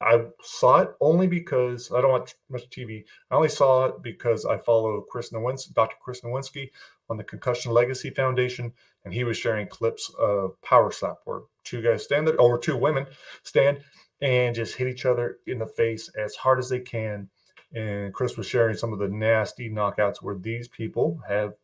I 0.00 0.24
saw 0.42 0.80
it 0.80 0.90
only 1.00 1.26
because 1.26 1.90
I 1.90 2.00
don't 2.00 2.10
watch 2.10 2.34
much 2.50 2.68
TV. 2.68 3.04
I 3.30 3.34
only 3.34 3.48
saw 3.48 3.86
it 3.86 4.02
because 4.02 4.44
I 4.44 4.58
follow 4.58 5.00
Chris 5.10 5.30
Nowinski, 5.30 5.72
Dr. 5.74 5.96
Chris 6.02 6.20
Nowinski 6.20 6.70
on 7.08 7.16
the 7.16 7.24
Concussion 7.24 7.72
Legacy 7.72 8.10
Foundation, 8.10 8.72
and 9.04 9.14
he 9.14 9.24
was 9.24 9.38
sharing 9.38 9.68
clips 9.68 10.12
of 10.18 10.60
Power 10.60 10.90
Slap 10.90 11.18
where 11.24 11.42
two 11.64 11.80
guys 11.80 12.04
stand 12.04 12.28
there, 12.28 12.38
or 12.38 12.58
two 12.58 12.76
women 12.76 13.06
stand 13.42 13.80
and 14.20 14.54
just 14.54 14.76
hit 14.76 14.88
each 14.88 15.06
other 15.06 15.38
in 15.46 15.58
the 15.58 15.66
face 15.66 16.10
as 16.16 16.34
hard 16.34 16.58
as 16.58 16.68
they 16.68 16.80
can. 16.80 17.28
And 17.74 18.12
Chris 18.12 18.36
was 18.36 18.46
sharing 18.46 18.76
some 18.76 18.92
of 18.92 18.98
the 18.98 19.08
nasty 19.08 19.70
knockouts 19.70 20.22
where 20.22 20.36
these 20.36 20.68
people 20.68 21.20
have 21.26 21.54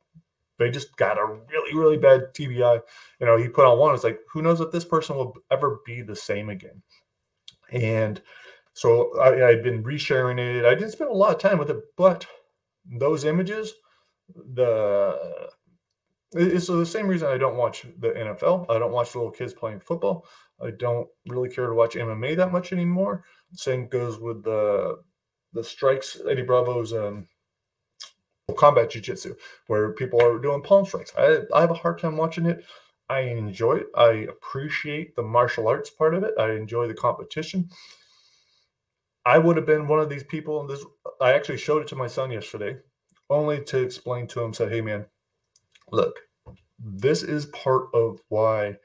they 0.59 0.71
just 0.71 0.97
got 0.97 1.19
a 1.19 1.25
really, 1.25 1.75
really 1.75 1.97
bad 1.97 2.35
TBI. 2.35 2.81
You 3.21 3.27
know, 3.27 3.37
he 3.37 3.49
put 3.49 3.65
on 3.65 3.79
one. 3.79 3.95
It's 3.95 4.05
like, 4.05 4.21
who 4.31 4.43
knows 4.43 4.61
if 4.61 4.71
this 4.71 4.85
person 4.85 5.17
will 5.17 5.35
ever 5.51 5.81
be 5.85 6.03
the 6.03 6.15
same 6.15 6.51
again? 6.51 6.83
And 7.73 8.21
so 8.75 9.19
I, 9.19 9.49
I'd 9.49 9.63
been 9.63 9.83
resharing 9.83 10.39
it. 10.39 10.65
I 10.65 10.75
didn't 10.75 10.93
spend 10.93 11.11
a 11.11 11.15
lot 11.15 11.35
of 11.35 11.41
time 11.41 11.59
with 11.59 11.71
it, 11.71 11.83
but 11.97 12.27
those 12.99 13.25
images, 13.25 13.73
the 14.35 15.51
it's 16.35 16.67
the 16.67 16.87
same 16.87 17.09
reason 17.09 17.29
I 17.29 17.37
don't 17.37 17.57
watch 17.57 17.85
the 17.99 18.09
NFL. 18.09 18.67
I 18.71 18.79
don't 18.79 18.93
watch 18.93 19.15
little 19.15 19.31
kids 19.31 19.53
playing 19.53 19.81
football. 19.81 20.27
I 20.63 20.71
don't 20.71 21.07
really 21.29 21.51
care 21.51 21.67
to 21.67 21.75
watch 21.75 21.95
MMA 21.95 22.37
that 22.37 22.53
much 22.53 22.73
anymore. 22.73 23.25
Same 23.55 23.87
goes 23.89 24.19
with 24.19 24.43
the 24.45 24.99
the 25.53 25.63
strikes, 25.63 26.17
Eddie 26.29 26.43
Bravo's 26.43 26.95
um, 26.95 27.27
combat 28.57 28.91
jiu-jitsu, 28.91 29.35
where 29.67 29.93
people 29.93 30.23
are 30.23 30.39
doing 30.39 30.63
palm 30.63 30.87
strikes. 30.87 31.13
I, 31.19 31.41
I 31.55 31.61
have 31.61 31.71
a 31.71 31.75
hard 31.75 31.99
time 31.99 32.17
watching 32.17 32.47
it. 32.47 32.65
I 33.13 33.21
enjoy 33.21 33.75
it. 33.75 33.87
I 33.97 34.27
appreciate 34.35 35.17
the 35.17 35.23
martial 35.23 35.69
arts 35.69 35.91
part 35.91 36.15
of 36.15 36.25
it. 36.25 36.35
I 36.39 36.53
enjoy 36.53 36.89
the 36.89 36.95
competition. 36.95 37.69
I 39.27 39.39
would 39.39 39.57
have 39.57 39.67
been 39.67 39.87
one 39.87 40.01
of 40.01 40.09
these 40.09 40.25
people, 40.25 40.61
and 40.61 40.69
this 40.71 40.85
I 41.21 41.33
actually 41.33 41.59
showed 41.59 41.83
it 41.83 41.89
to 41.89 41.97
my 41.97 42.07
son 42.09 42.31
yesterday, 42.33 42.79
only 43.31 43.63
to 43.65 43.79
explain 43.83 44.27
to 44.29 44.43
him, 44.43 44.55
said, 44.55 44.73
Hey 44.73 44.81
man, 44.81 45.07
look, 45.93 46.21
this 46.79 47.23
is 47.23 47.47
part 47.47 47.89
of 47.95 48.21
why 48.29 48.77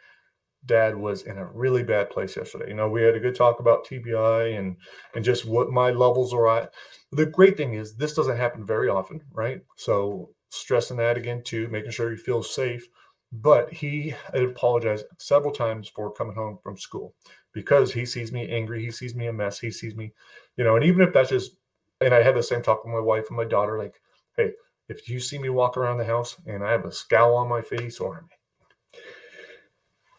dad 0.65 0.98
was 0.98 1.24
in 1.24 1.38
a 1.38 1.46
really 1.46 1.84
bad 1.84 2.10
place 2.10 2.36
yesterday. 2.36 2.69
You 2.69 2.75
know, 2.75 2.89
we 2.89 3.03
had 3.03 3.15
a 3.15 3.19
good 3.19 3.36
talk 3.36 3.60
about 3.60 3.86
TBI 3.86 4.57
and 4.60 4.77
and 5.15 5.25
just 5.25 5.46
what 5.46 5.72
my 5.72 5.91
levels 5.91 6.34
are 6.34 6.48
at. 6.50 6.74
The 7.12 7.25
great 7.25 7.57
thing 7.57 7.74
is 7.74 7.96
this 7.96 8.13
doesn't 8.13 8.38
happen 8.38 8.65
very 8.65 8.89
often, 8.89 9.22
right? 9.34 9.62
So 9.77 10.31
stressing 10.50 10.98
that 10.98 11.17
again 11.17 11.43
too, 11.43 11.67
making 11.69 11.91
sure 11.91 12.12
he 12.12 12.17
feels 12.17 12.53
safe. 12.53 12.88
But 13.31 13.74
he 13.74 14.13
apologized 14.34 15.05
several 15.19 15.51
times 15.51 15.89
for 15.89 16.13
coming 16.13 16.36
home 16.36 16.60
from 16.63 16.77
school 16.77 17.13
because 17.53 17.93
he 17.93 18.05
sees 18.05 18.31
me 18.31 18.50
angry, 18.50 18.81
he 18.81 18.91
sees 18.91 19.15
me 19.15 19.27
a 19.27 19.34
mess, 19.34 19.60
he 19.60 19.69
sees 19.69 19.96
me, 19.96 20.13
you 20.55 20.63
know, 20.63 20.75
and 20.75 20.86
even 20.86 21.01
if 21.01 21.13
that's 21.13 21.29
just 21.29 21.57
and 22.00 22.13
I 22.13 22.22
had 22.22 22.36
the 22.36 22.43
same 22.43 22.62
talk 22.62 22.84
with 22.84 22.93
my 22.93 23.00
wife 23.00 23.25
and 23.29 23.38
my 23.38 23.46
daughter, 23.46 23.77
like, 23.77 24.00
hey, 24.38 24.51
if 24.88 25.10
you 25.10 25.19
see 25.19 25.38
me 25.38 25.50
walk 25.50 25.77
around 25.77 25.98
the 25.98 26.05
house 26.05 26.38
and 26.46 26.63
I 26.63 26.72
have 26.72 26.86
a 26.86 26.91
scowl 26.91 27.36
on 27.36 27.50
my 27.50 27.62
face 27.62 28.00
or 28.00 28.25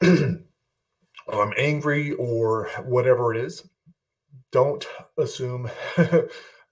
or 0.02 0.38
I'm 1.30 1.52
angry 1.56 2.12
or 2.12 2.68
whatever 2.84 3.34
it 3.34 3.40
is, 3.40 3.68
don't 4.52 4.86
assume 5.18 5.70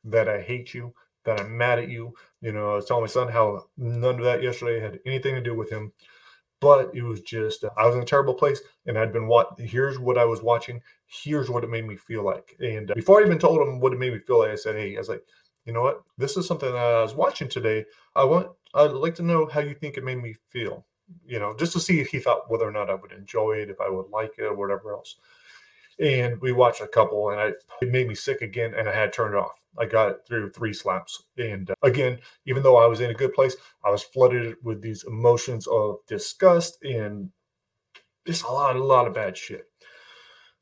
that 0.05 0.29
I 0.29 0.41
hate 0.41 0.75
you, 0.75 0.93
that 1.25 1.41
I'm 1.41 1.57
mad 1.57 1.79
at 1.79 1.89
you. 1.89 2.15
You 2.41 2.53
know, 2.53 2.73
I 2.73 2.75
was 2.77 2.87
telling 2.87 3.03
my 3.03 3.09
son 3.09 3.29
how 3.29 3.65
none 3.77 4.19
of 4.19 4.25
that 4.25 4.43
yesterday 4.43 4.81
had 4.81 5.01
anything 5.07 5.35
to 5.35 5.41
do 5.41 5.55
with 5.55 5.71
him, 5.71 5.93
but 6.61 6.95
it 6.95 7.03
was 7.03 7.21
just 7.21 7.65
uh, 7.65 7.71
I 7.77 7.87
was 7.87 7.97
in 7.97 8.03
a 8.03 8.07
terrible 8.07 8.35
place, 8.35 8.61
and 8.87 8.99
I'd 8.99 9.13
been 9.13 9.29
what 9.29 9.59
here's 9.59 9.99
what 9.99 10.19
I 10.19 10.25
was 10.25 10.43
watching, 10.43 10.81
here's 11.07 11.51
what 11.51 11.65
it 11.65 11.71
made 11.71 11.87
me 11.87 11.97
feel 11.97 12.25
like. 12.25 12.57
And 12.61 12.91
uh, 12.91 12.95
before 12.95 13.21
I 13.21 13.27
even 13.27 13.39
told 13.39 13.67
him 13.67 13.81
what 13.81 13.93
it 13.93 13.99
made 13.99 14.13
me 14.13 14.21
feel 14.21 14.41
like, 14.41 14.51
I 14.51 14.57
said, 14.57 14.77
hey, 14.77 14.97
I 14.97 14.99
was 14.99 15.09
like, 15.09 15.23
you 15.65 15.73
know 15.73 15.83
what, 15.83 16.03
this 16.19 16.37
is 16.37 16.47
something 16.47 16.71
that 16.71 16.79
I 16.79 17.03
was 17.03 17.15
watching 17.15 17.49
today. 17.49 17.85
I 18.15 18.25
want 18.25 18.49
I'd 18.75 18.93
like 18.93 19.15
to 19.17 19.23
know 19.23 19.47
how 19.47 19.61
you 19.61 19.75
think 19.75 19.97
it 19.97 20.05
made 20.05 20.23
me 20.23 20.35
feel 20.51 20.85
you 21.27 21.39
know, 21.39 21.55
just 21.55 21.73
to 21.73 21.81
see 21.81 22.01
if 22.01 22.09
he 22.09 22.19
thought 22.19 22.51
whether 22.51 22.67
or 22.67 22.73
not 22.73 22.91
I 22.91 22.95
would 22.95 23.13
enjoy 23.13 23.59
it, 23.59 23.71
if 23.71 23.81
I 23.81 23.89
would 23.89 24.09
like 24.11 24.33
it, 24.39 24.45
or 24.45 24.55
whatever 24.55 24.93
else. 24.93 25.17
And 25.99 26.41
we 26.41 26.53
watched 26.53 26.81
a 26.81 26.89
couple, 26.89 27.31
and 27.31 27.41
I 27.41 27.53
it 27.81 27.91
made 27.91 28.09
me 28.09 28.15
sick 28.15 28.43
again, 28.43 28.75
and 28.77 28.89
I 28.89 28.95
had 28.95 29.13
turned 29.13 29.35
it 29.35 29.39
off. 29.39 29.59
I 29.79 29.87
got 29.87 30.27
through 30.27 30.51
three 30.51 30.73
slaps, 30.73 31.25
and 31.39 31.71
uh, 31.71 31.75
again, 31.83 32.19
even 32.47 32.63
though 32.63 32.77
I 32.77 32.87
was 32.87 33.01
in 33.01 33.11
a 33.11 33.15
good 33.15 33.35
place, 33.35 33.57
I 33.85 33.91
was 33.91 34.03
flooded 34.03 34.57
with 34.63 34.83
these 34.83 35.05
emotions 35.05 35.67
of 35.67 35.97
disgust 36.07 36.83
and 36.83 37.31
just 38.27 38.45
a 38.45 38.49
lot, 38.49 38.77
a 38.77 38.85
lot 38.85 39.07
of 39.07 39.15
bad 39.15 39.37
shit. 39.37 39.67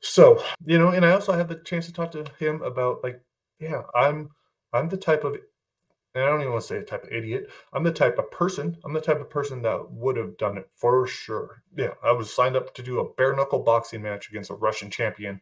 So, 0.01 0.43
you 0.65 0.77
know, 0.77 0.89
and 0.89 1.05
I 1.05 1.11
also 1.11 1.33
had 1.33 1.47
the 1.47 1.55
chance 1.55 1.87
to 1.87 1.93
talk 1.93 2.11
to 2.11 2.25
him 2.37 2.61
about 2.61 3.03
like, 3.03 3.21
yeah, 3.59 3.81
I'm 3.95 4.29
I'm 4.73 4.89
the 4.89 4.97
type 4.97 5.23
of 5.23 5.37
and 6.15 6.23
I 6.23 6.27
don't 6.27 6.39
even 6.39 6.53
want 6.53 6.61
to 6.63 6.67
say 6.67 6.77
a 6.77 6.83
type 6.83 7.03
of 7.03 7.11
idiot. 7.11 7.51
I'm 7.73 7.83
the 7.83 7.91
type 7.91 8.17
of 8.17 8.31
person. 8.31 8.77
I'm 8.85 8.93
the 8.93 9.01
type 9.01 9.19
of 9.19 9.29
person 9.29 9.61
that 9.63 9.91
would 9.91 10.15
have 10.15 10.37
done 10.37 10.57
it 10.57 10.69
for 10.75 11.05
sure. 11.07 11.61
Yeah, 11.75 11.91
I 12.03 12.13
was 12.13 12.33
signed 12.33 12.55
up 12.55 12.73
to 12.75 12.81
do 12.81 12.99
a 12.99 13.13
bare 13.15 13.35
knuckle 13.35 13.63
boxing 13.63 14.01
match 14.01 14.29
against 14.29 14.49
a 14.49 14.55
Russian 14.55 14.89
champion 14.89 15.41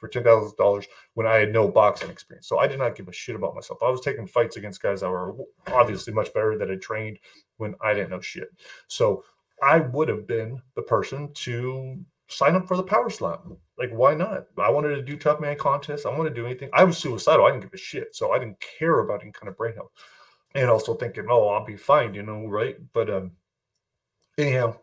for 0.00 0.08
ten 0.08 0.24
thousand 0.24 0.56
dollars 0.56 0.86
when 1.14 1.26
I 1.26 1.36
had 1.36 1.52
no 1.52 1.68
boxing 1.68 2.10
experience. 2.10 2.48
So 2.48 2.58
I 2.58 2.66
did 2.66 2.78
not 2.78 2.96
give 2.96 3.08
a 3.08 3.12
shit 3.12 3.36
about 3.36 3.54
myself. 3.54 3.82
I 3.82 3.90
was 3.90 4.00
taking 4.00 4.26
fights 4.26 4.56
against 4.56 4.82
guys 4.82 5.02
that 5.02 5.10
were 5.10 5.36
obviously 5.68 6.12
much 6.12 6.32
better 6.32 6.58
that 6.58 6.70
had 6.70 6.82
trained 6.82 7.18
when 7.58 7.74
I 7.80 7.94
didn't 7.94 8.10
know 8.10 8.20
shit. 8.20 8.48
So 8.88 9.24
I 9.62 9.80
would 9.80 10.08
have 10.08 10.26
been 10.26 10.60
the 10.74 10.82
person 10.82 11.32
to 11.34 11.98
sign 12.28 12.54
up 12.54 12.66
for 12.66 12.76
the 12.76 12.82
power 12.82 13.10
slam. 13.10 13.56
Like, 13.76 13.90
why 13.90 14.14
not? 14.14 14.46
I 14.58 14.70
wanted 14.70 14.96
to 14.96 15.02
do 15.02 15.16
tough 15.16 15.40
man 15.40 15.56
contests. 15.56 16.06
I 16.06 16.16
wanted 16.16 16.30
to 16.30 16.40
do 16.40 16.46
anything. 16.46 16.70
I 16.72 16.84
was 16.84 16.98
suicidal. 16.98 17.44
I 17.44 17.50
didn't 17.50 17.64
give 17.64 17.74
a 17.74 17.78
shit. 17.78 18.14
So 18.14 18.32
I 18.32 18.38
didn't 18.38 18.60
care 18.60 19.00
about 19.00 19.22
any 19.22 19.32
kind 19.32 19.48
of 19.48 19.56
brain 19.56 19.74
health. 19.74 19.92
And 20.54 20.68
also 20.68 20.94
thinking, 20.94 21.26
oh, 21.30 21.48
I'll 21.48 21.64
be 21.64 21.76
fine, 21.76 22.14
you 22.14 22.22
know, 22.22 22.46
right? 22.46 22.76
But 22.92 23.10
um 23.10 23.32
anyhow, 24.38 24.76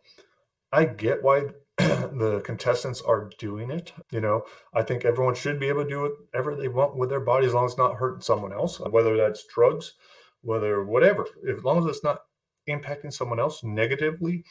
I 0.72 0.86
get 0.86 1.24
why 1.24 1.46
the 1.78 2.42
contestants 2.44 3.02
are 3.02 3.30
doing 3.38 3.70
it. 3.70 3.94
You 4.12 4.22
know, 4.22 4.44
I 4.74 4.82
think 4.82 5.06
everyone 5.06 5.36
should 5.36 5.60
be 5.60 5.68
able 5.68 5.84
to 5.84 5.90
do 5.90 6.16
whatever 6.32 6.56
they 6.56 6.68
want 6.68 6.98
with 6.98 7.10
their 7.10 7.20
body 7.20 7.46
as 7.46 7.54
long 7.54 7.66
as 7.66 7.74
it's 7.74 7.78
not 7.78 7.96
hurting 7.96 8.22
someone 8.22 8.52
else, 8.52 8.80
whether 8.80 9.16
that's 9.16 9.46
drugs, 9.54 9.94
whether 10.42 10.84
whatever. 10.84 11.26
As 11.48 11.64
long 11.64 11.80
as 11.80 11.86
it's 11.86 12.04
not 12.04 12.22
impacting 12.68 13.14
someone 13.14 13.40
else 13.40 13.64
negatively, 13.64 14.44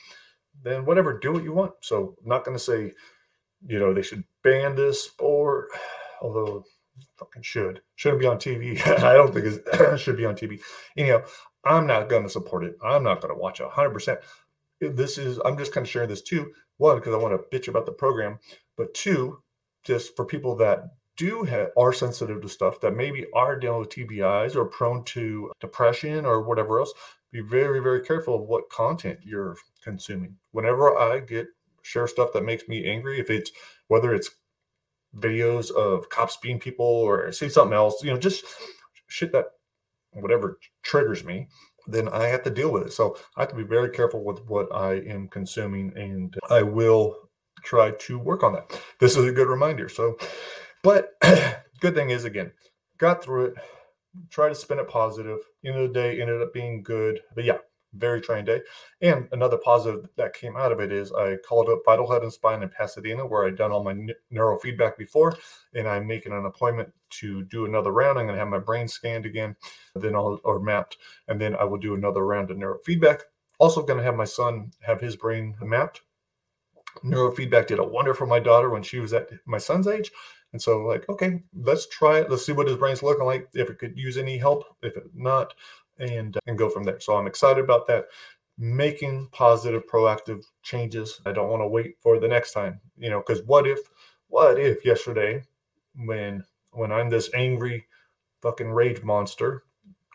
then 0.63 0.85
whatever, 0.85 1.19
do 1.19 1.33
what 1.33 1.43
you 1.43 1.53
want. 1.53 1.73
So 1.83 2.15
I'm 2.23 2.29
not 2.29 2.45
going 2.45 2.57
to 2.57 2.63
say, 2.63 2.93
you 3.67 3.79
know, 3.79 3.93
they 3.93 4.03
should 4.03 4.25
ban 4.45 4.77
this 4.77 5.03
sport, 5.03 5.69
although 6.23 6.65
fucking 7.19 7.43
should. 7.43 7.83
Shouldn't 7.97 8.21
be 8.21 8.27
on 8.27 8.39
TV. 8.39 8.81
I 9.03 9.15
don't 9.15 9.35
think 9.35 9.47
it 9.73 9.99
should 9.99 10.17
be 10.17 10.27
on 10.27 10.37
TV. 10.37 10.61
Anyhow, 10.97 11.23
I'm 11.65 11.87
not 11.87 12.09
going 12.09 12.23
to 12.23 12.29
support 12.29 12.65
it. 12.65 12.77
I'm 12.85 13.03
not 13.03 13.21
going 13.21 13.35
to 13.35 13.41
watch 13.41 13.61
it 13.61 13.69
100%. 13.69 14.19
This 14.81 15.19
is, 15.19 15.41
I'm 15.45 15.59
just 15.59 15.73
kind 15.73 15.85
of 15.85 15.91
sharing 15.91 16.09
this 16.09 16.23
too. 16.23 16.53
One, 16.79 16.97
because 16.97 17.15
I 17.15 17.19
want 17.19 17.35
to 17.35 17.59
bitch 17.59 17.69
about 17.69 17.87
the 17.87 17.93
program, 17.93 18.39
but 18.77 18.95
two, 18.95 19.43
just 19.85 20.15
for 20.17 20.25
people 20.25 20.57
that 20.57 20.91
do 21.17 21.45
have, 21.45 21.71
are 21.77 21.93
sensitive 21.93 22.43
to 22.43 22.49
stuff 22.49 22.81
that 22.81 22.95
maybe 22.95 23.27
are 23.35 23.59
dealing 23.59 23.81
with 23.81 23.89
TBIs 23.89 24.55
or 24.55 24.67
prone 24.67 25.05
to 25.05 25.51
depression 25.61 26.27
or 26.27 26.43
whatever 26.43 26.81
else, 26.81 26.93
be 27.33 27.41
very, 27.41 27.81
very 27.81 28.03
careful 28.03 28.35
of 28.35 28.43
what 28.43 28.69
content 28.71 29.21
you're 29.23 29.57
consuming. 29.83 30.37
Whenever 30.53 30.97
I 30.97 31.21
get 31.21 31.47
share 31.83 32.07
stuff 32.07 32.33
that 32.33 32.45
makes 32.45 32.69
me 32.69 32.85
angry, 32.87 33.21
if 33.21 33.31
it's 33.31 33.53
whether 33.89 34.15
it's 34.15 34.31
videos 35.17 35.71
of 35.71 36.09
cops 36.11 36.37
being 36.37 36.59
people 36.59 36.85
or 36.85 37.33
say 37.33 37.49
something 37.49 37.75
else, 37.77 38.03
you 38.03 38.11
know, 38.11 38.19
just 38.19 38.45
shit 39.07 39.33
that 39.33 39.47
whatever 40.13 40.59
triggers 40.83 41.25
me, 41.25 41.49
then 41.87 42.09
I 42.09 42.27
have 42.27 42.43
to 42.45 42.51
deal 42.51 42.73
with 42.73 42.87
it. 42.87 42.93
So 42.93 43.17
I 43.37 43.43
have 43.43 43.51
to 43.51 43.57
be 43.57 43.63
very 43.63 43.91
careful 43.91 44.25
with 44.25 44.45
what 44.47 44.75
I 44.75 44.95
am 44.95 45.29
consuming 45.29 45.93
and 45.97 46.35
I 46.51 46.63
will 46.63 47.29
try 47.63 47.91
to 47.91 48.19
work 48.19 48.43
on 48.43 48.55
that. 48.55 48.81
This 49.01 49.17
is 49.17 49.25
a 49.25 49.33
good 49.33 49.49
reminder. 49.49 49.89
So, 49.89 50.19
but 50.83 51.15
good 51.81 51.95
thing 51.95 52.11
is, 52.11 52.25
again, 52.25 52.53
got 52.99 53.23
through 53.23 53.47
it, 53.47 53.55
try 54.31 54.49
to 54.49 54.55
spin 54.55 54.79
it 54.79 54.89
positive. 54.89 55.39
End 55.65 55.77
of 55.77 55.89
the 55.89 55.95
day, 55.95 56.21
ended 56.21 56.43
up 56.43 56.53
being 56.53 56.83
good. 56.83 57.21
But 57.35 57.45
yeah, 57.45 57.59
very 57.97 58.21
trying 58.21 58.45
day. 58.45 58.61
And 59.01 59.29
another 59.33 59.59
positive 59.59 60.09
that 60.17 60.35
came 60.35 60.57
out 60.57 60.73
of 60.73 60.81
it 60.81 60.93
is 60.93 61.13
I 61.13 61.37
called 61.37 61.69
up 61.69 61.81
Vital 61.85 62.11
Head 62.11 62.23
and 62.23 62.33
Spine 62.33 62.63
in 62.63 62.69
Pasadena, 62.69 63.27
where 63.27 63.47
I'd 63.47 63.57
done 63.57 63.73
all 63.73 63.85
my 63.85 63.95
neurofeedback 64.33 64.97
before, 64.97 65.37
and 65.75 65.89
I'm 65.89 66.07
making 66.07 66.33
an 66.33 66.47
appointment 66.47 66.93
to 67.11 67.45
do 67.45 67.65
another 67.65 67.93
round. 67.93 68.19
I'm 68.19 68.27
going 68.27 68.37
to 68.37 68.41
have 68.41 68.49
my 68.49 68.59
brain 68.59 68.89
scanned 68.89 69.27
again, 69.27 69.57
then 69.95 70.15
I'll 70.15 70.41
or 70.45 70.61
mapped, 70.61 70.99
and 71.29 71.41
then 71.41 71.57
I 71.57 71.65
will 71.65 71.79
do 71.79 71.95
another 71.95 72.25
round 72.25 72.51
of 72.51 72.57
neurofeedback. 72.57 73.21
Also, 73.59 73.83
going 73.83 73.99
to 73.99 74.05
have 74.05 74.17
my 74.17 74.25
son 74.25 74.71
have 74.81 75.01
his 75.01 75.17
brain 75.17 75.57
mapped. 75.63 76.03
Neurofeedback 77.05 77.67
did 77.67 77.79
a 77.79 77.85
wonder 77.85 78.15
for 78.15 78.27
my 78.27 78.39
daughter 78.39 78.71
when 78.71 78.83
she 78.83 78.99
was 78.99 79.13
at 79.13 79.29
my 79.47 79.59
son's 79.59 79.87
age. 79.87 80.11
And 80.53 80.63
so, 80.63 80.83
like, 80.83 81.07
okay, 81.09 81.43
let's 81.55 81.87
try 81.89 82.21
it. 82.21 82.31
Let's 82.31 82.47
see 82.47 82.53
what 82.53 82.69
his 82.69 82.77
brain's 82.77 83.03
looking 83.03 83.27
like. 83.27 83.49
If 83.53 83.69
it 83.69 83.79
could 83.79 83.99
use 83.99 84.17
any 84.17 84.39
help, 84.39 84.65
if 84.83 84.97
it 84.97 85.05
not, 85.15 85.55
and 85.99 86.37
uh, 86.37 86.41
and 86.47 86.59
go 86.59 86.69
from 86.69 86.85
there. 86.85 87.01
So 87.01 87.17
I'm 87.17 87.27
excited 87.27 87.63
about 87.63 87.87
that. 87.89 88.07
Making 88.59 89.29
positive, 89.33 89.87
proactive 89.87 90.45
changes. 90.63 91.21
I 91.27 91.33
don't 91.33 91.51
want 91.51 91.63
to 91.63 91.69
wait 91.69 91.97
for 92.01 92.19
the 92.19 92.29
next 92.29 92.53
time, 92.53 92.81
you 92.97 93.11
know, 93.11 93.23
because 93.25 93.43
what 93.45 93.67
if, 93.67 93.81
what 94.29 94.59
if 94.59 94.85
yesterday, 94.85 95.43
when 95.95 96.45
when 96.73 96.91
I'm 96.93 97.11
this 97.11 97.31
angry 97.35 97.87
fucking 98.43 98.71
rage 98.71 99.03
monster, 99.03 99.65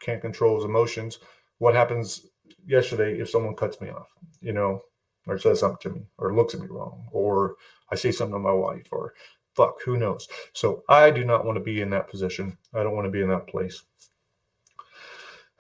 can't 0.02 0.22
control 0.22 0.56
his 0.56 0.66
emotions, 0.66 1.20
what 1.60 1.76
happens 1.76 2.26
yesterday 2.66 3.20
if 3.20 3.30
someone 3.30 3.56
cuts 3.56 3.80
me 3.82 3.90
off, 3.90 4.08
you 4.42 4.54
know, 4.54 4.82
or 5.28 5.38
says 5.38 5.60
something 5.60 5.92
to 5.92 5.98
me, 5.98 6.06
or 6.18 6.34
looks 6.34 6.54
at 6.54 6.62
me 6.62 6.68
wrong, 6.68 7.08
or 7.12 7.56
I 7.92 7.96
say 7.96 8.12
something 8.12 8.34
to 8.36 8.40
my 8.40 8.54
wife, 8.54 8.88
or 8.92 9.14
fuck, 9.56 9.82
who 9.84 9.98
knows? 9.98 10.28
So 10.54 10.84
I 10.90 11.12
do 11.12 11.26
not 11.26 11.46
want 11.46 11.58
to 11.58 11.64
be 11.64 11.82
in 11.82 11.92
that 11.92 12.10
position. 12.10 12.58
I 12.74 12.84
don't 12.84 12.96
want 12.96 13.06
to 13.06 13.12
be 13.12 13.22
in 13.22 13.30
that 13.30 13.48
place. 13.48 13.84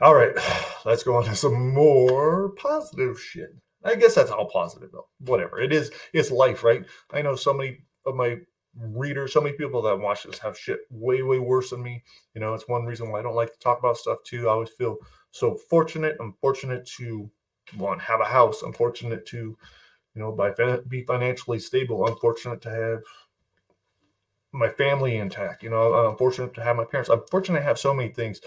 All 0.02 0.16
right, 0.16 0.34
let's 0.86 1.04
go 1.04 1.16
on 1.16 1.26
to 1.26 1.36
some 1.36 1.74
more 1.74 2.50
positive 2.50 3.20
shit. 3.20 3.56
I 3.84 3.96
guess 3.96 4.16
that's 4.16 4.32
all 4.32 4.50
positive 4.50 4.90
though. 4.92 5.08
Whatever 5.20 5.60
it 5.60 5.72
is, 5.72 5.92
it's 6.14 6.32
life, 6.32 6.64
right? 6.64 6.84
I 7.12 7.22
know 7.22 7.36
so 7.36 7.54
many 7.54 7.80
of 8.06 8.16
my 8.16 8.38
readers, 8.76 9.34
so 9.34 9.42
many 9.42 9.56
people 9.56 9.82
that 9.84 10.00
watch 10.00 10.24
this 10.24 10.40
have 10.40 10.58
shit 10.58 10.80
way, 10.90 11.22
way 11.22 11.38
worse 11.38 11.70
than 11.70 11.84
me. 11.84 12.04
You 12.34 12.42
know, 12.42 12.54
it's 12.54 12.68
one 12.68 12.86
reason 12.86 13.12
why 13.12 13.20
I 13.20 13.22
don't 13.22 13.36
like 13.36 13.54
to 13.54 13.60
talk 13.60 13.80
about 13.80 13.98
stuff 13.98 14.20
too. 14.24 14.48
I 14.48 14.54
always 14.54 14.70
feel 14.70 14.98
so 15.32 15.56
fortunate. 15.56 16.18
I'm 16.20 16.34
fortunate 16.42 16.86
to 16.98 17.30
one 17.78 18.00
have 18.00 18.22
a 18.22 18.26
house. 18.26 18.64
I'm 18.64 18.74
fortunate 18.74 19.26
to, 19.28 19.38
you 19.38 20.22
know, 20.22 20.32
by 20.32 20.52
be 20.88 21.04
financially 21.04 21.60
stable. 21.60 22.08
I'm 22.08 22.18
fortunate 22.18 22.62
to 22.62 22.70
have 22.70 23.00
my 24.52 24.70
family 24.70 25.18
intact. 25.18 25.62
You 25.62 25.70
know, 25.70 25.94
I'm 25.94 26.18
fortunate 26.18 26.56
to 26.56 26.64
have 26.64 26.76
my 26.76 26.86
parents. 26.86 27.10
I'm 27.10 27.22
fortunate 27.30 27.60
to 27.60 27.66
have 27.66 27.80
so 27.80 27.94
many 27.94 28.10
things 28.10 28.42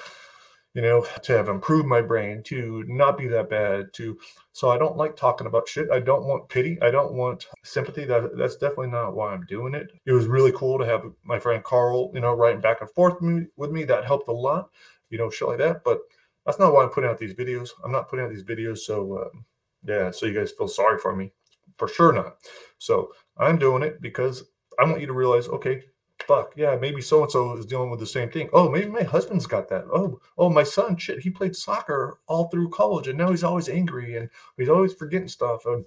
you 0.75 0.83
know, 0.83 1.07
to 1.23 1.33
have 1.33 1.49
improved 1.49 1.87
my 1.87 2.03
brain, 2.03 2.43
to 2.45 2.85
not 2.89 3.17
be 3.17 3.29
that 3.29 3.49
bad, 3.49 3.93
to 3.95 4.19
so 4.53 4.71
I 4.71 4.79
don't 4.79 4.97
like 4.97 5.17
talking 5.17 5.47
about 5.47 5.69
shit. 5.69 5.89
I 5.91 6.01
don't 6.01 6.27
want 6.27 6.49
pity. 6.49 6.79
I 6.83 6.91
don't 6.91 7.15
want 7.15 7.47
sympathy. 7.63 8.05
That 8.05 8.37
that's 8.37 8.57
definitely 8.57 8.89
not 8.89 9.15
why 9.15 9.33
I'm 9.33 9.47
doing 9.47 9.75
it. 9.75 9.91
It 10.05 10.13
was 10.13 10.27
really 10.27 10.53
cool 10.53 10.79
to 10.79 10.87
have 10.87 11.03
my 11.23 11.39
friend 11.39 11.63
Carl, 11.63 12.11
you 12.13 12.21
know, 12.21 12.35
writing 12.35 12.61
back 12.61 12.81
and 12.81 12.91
forth 12.91 13.21
me, 13.23 13.47
with 13.57 13.71
me. 13.71 13.85
That 13.85 14.05
helped 14.05 14.29
a 14.29 14.33
lot, 14.33 14.71
you 15.11 15.19
know, 15.19 15.31
shit 15.31 15.49
like 15.49 15.59
that. 15.59 15.85
But 15.85 16.01
that's 16.45 16.59
not 16.59 16.73
why 16.73 16.83
I'm 16.83 16.91
putting 16.91 17.09
out 17.09 17.19
these 17.19 17.35
videos. 17.35 17.71
I'm 17.85 17.93
not 17.93 18.09
putting 18.09 18.25
out 18.25 18.31
these 18.31 18.45
videos 18.45 18.79
so 18.79 19.23
um, 19.23 19.45
yeah, 19.87 20.11
so 20.11 20.27
you 20.27 20.35
guys 20.35 20.53
feel 20.53 20.69
sorry 20.69 20.99
for 20.99 21.15
me. 21.15 21.33
For 21.79 21.89
sure 21.89 22.13
not. 22.13 22.37
So 22.79 23.13
I'm 23.37 23.59
doing 23.59 23.83
it 23.83 24.01
because 24.01 24.45
I 24.79 24.85
want 24.85 25.01
you 25.01 25.07
to 25.07 25.13
realize, 25.13 25.49
okay, 25.49 25.83
fuck 26.27 26.53
yeah 26.57 26.77
maybe 26.77 27.01
so 27.01 27.23
and 27.23 27.31
so 27.31 27.57
is 27.57 27.67
dealing 27.67 27.91
with 27.91 28.01
the 28.01 28.07
same 28.07 28.31
thing. 28.31 28.49
Oh 28.53 28.71
maybe 28.71 28.91
my 28.91 29.03
husband's 29.03 29.47
got 29.47 29.69
that. 29.69 29.85
Oh 29.93 30.21
oh 30.39 30.51
my 30.51 30.63
son 30.63 30.97
shit 30.97 31.21
he 31.21 31.31
played 31.31 31.57
soccer 31.57 32.19
all 32.27 32.49
through 32.49 32.71
college 32.71 33.09
and 33.09 33.19
now 33.19 33.31
he's 33.31 33.45
always 33.45 33.69
angry 33.69 34.17
and 34.17 34.31
he's 34.57 34.69
always 34.69 34.95
forgetting 34.95 35.29
stuff 35.29 35.67
and 35.67 35.85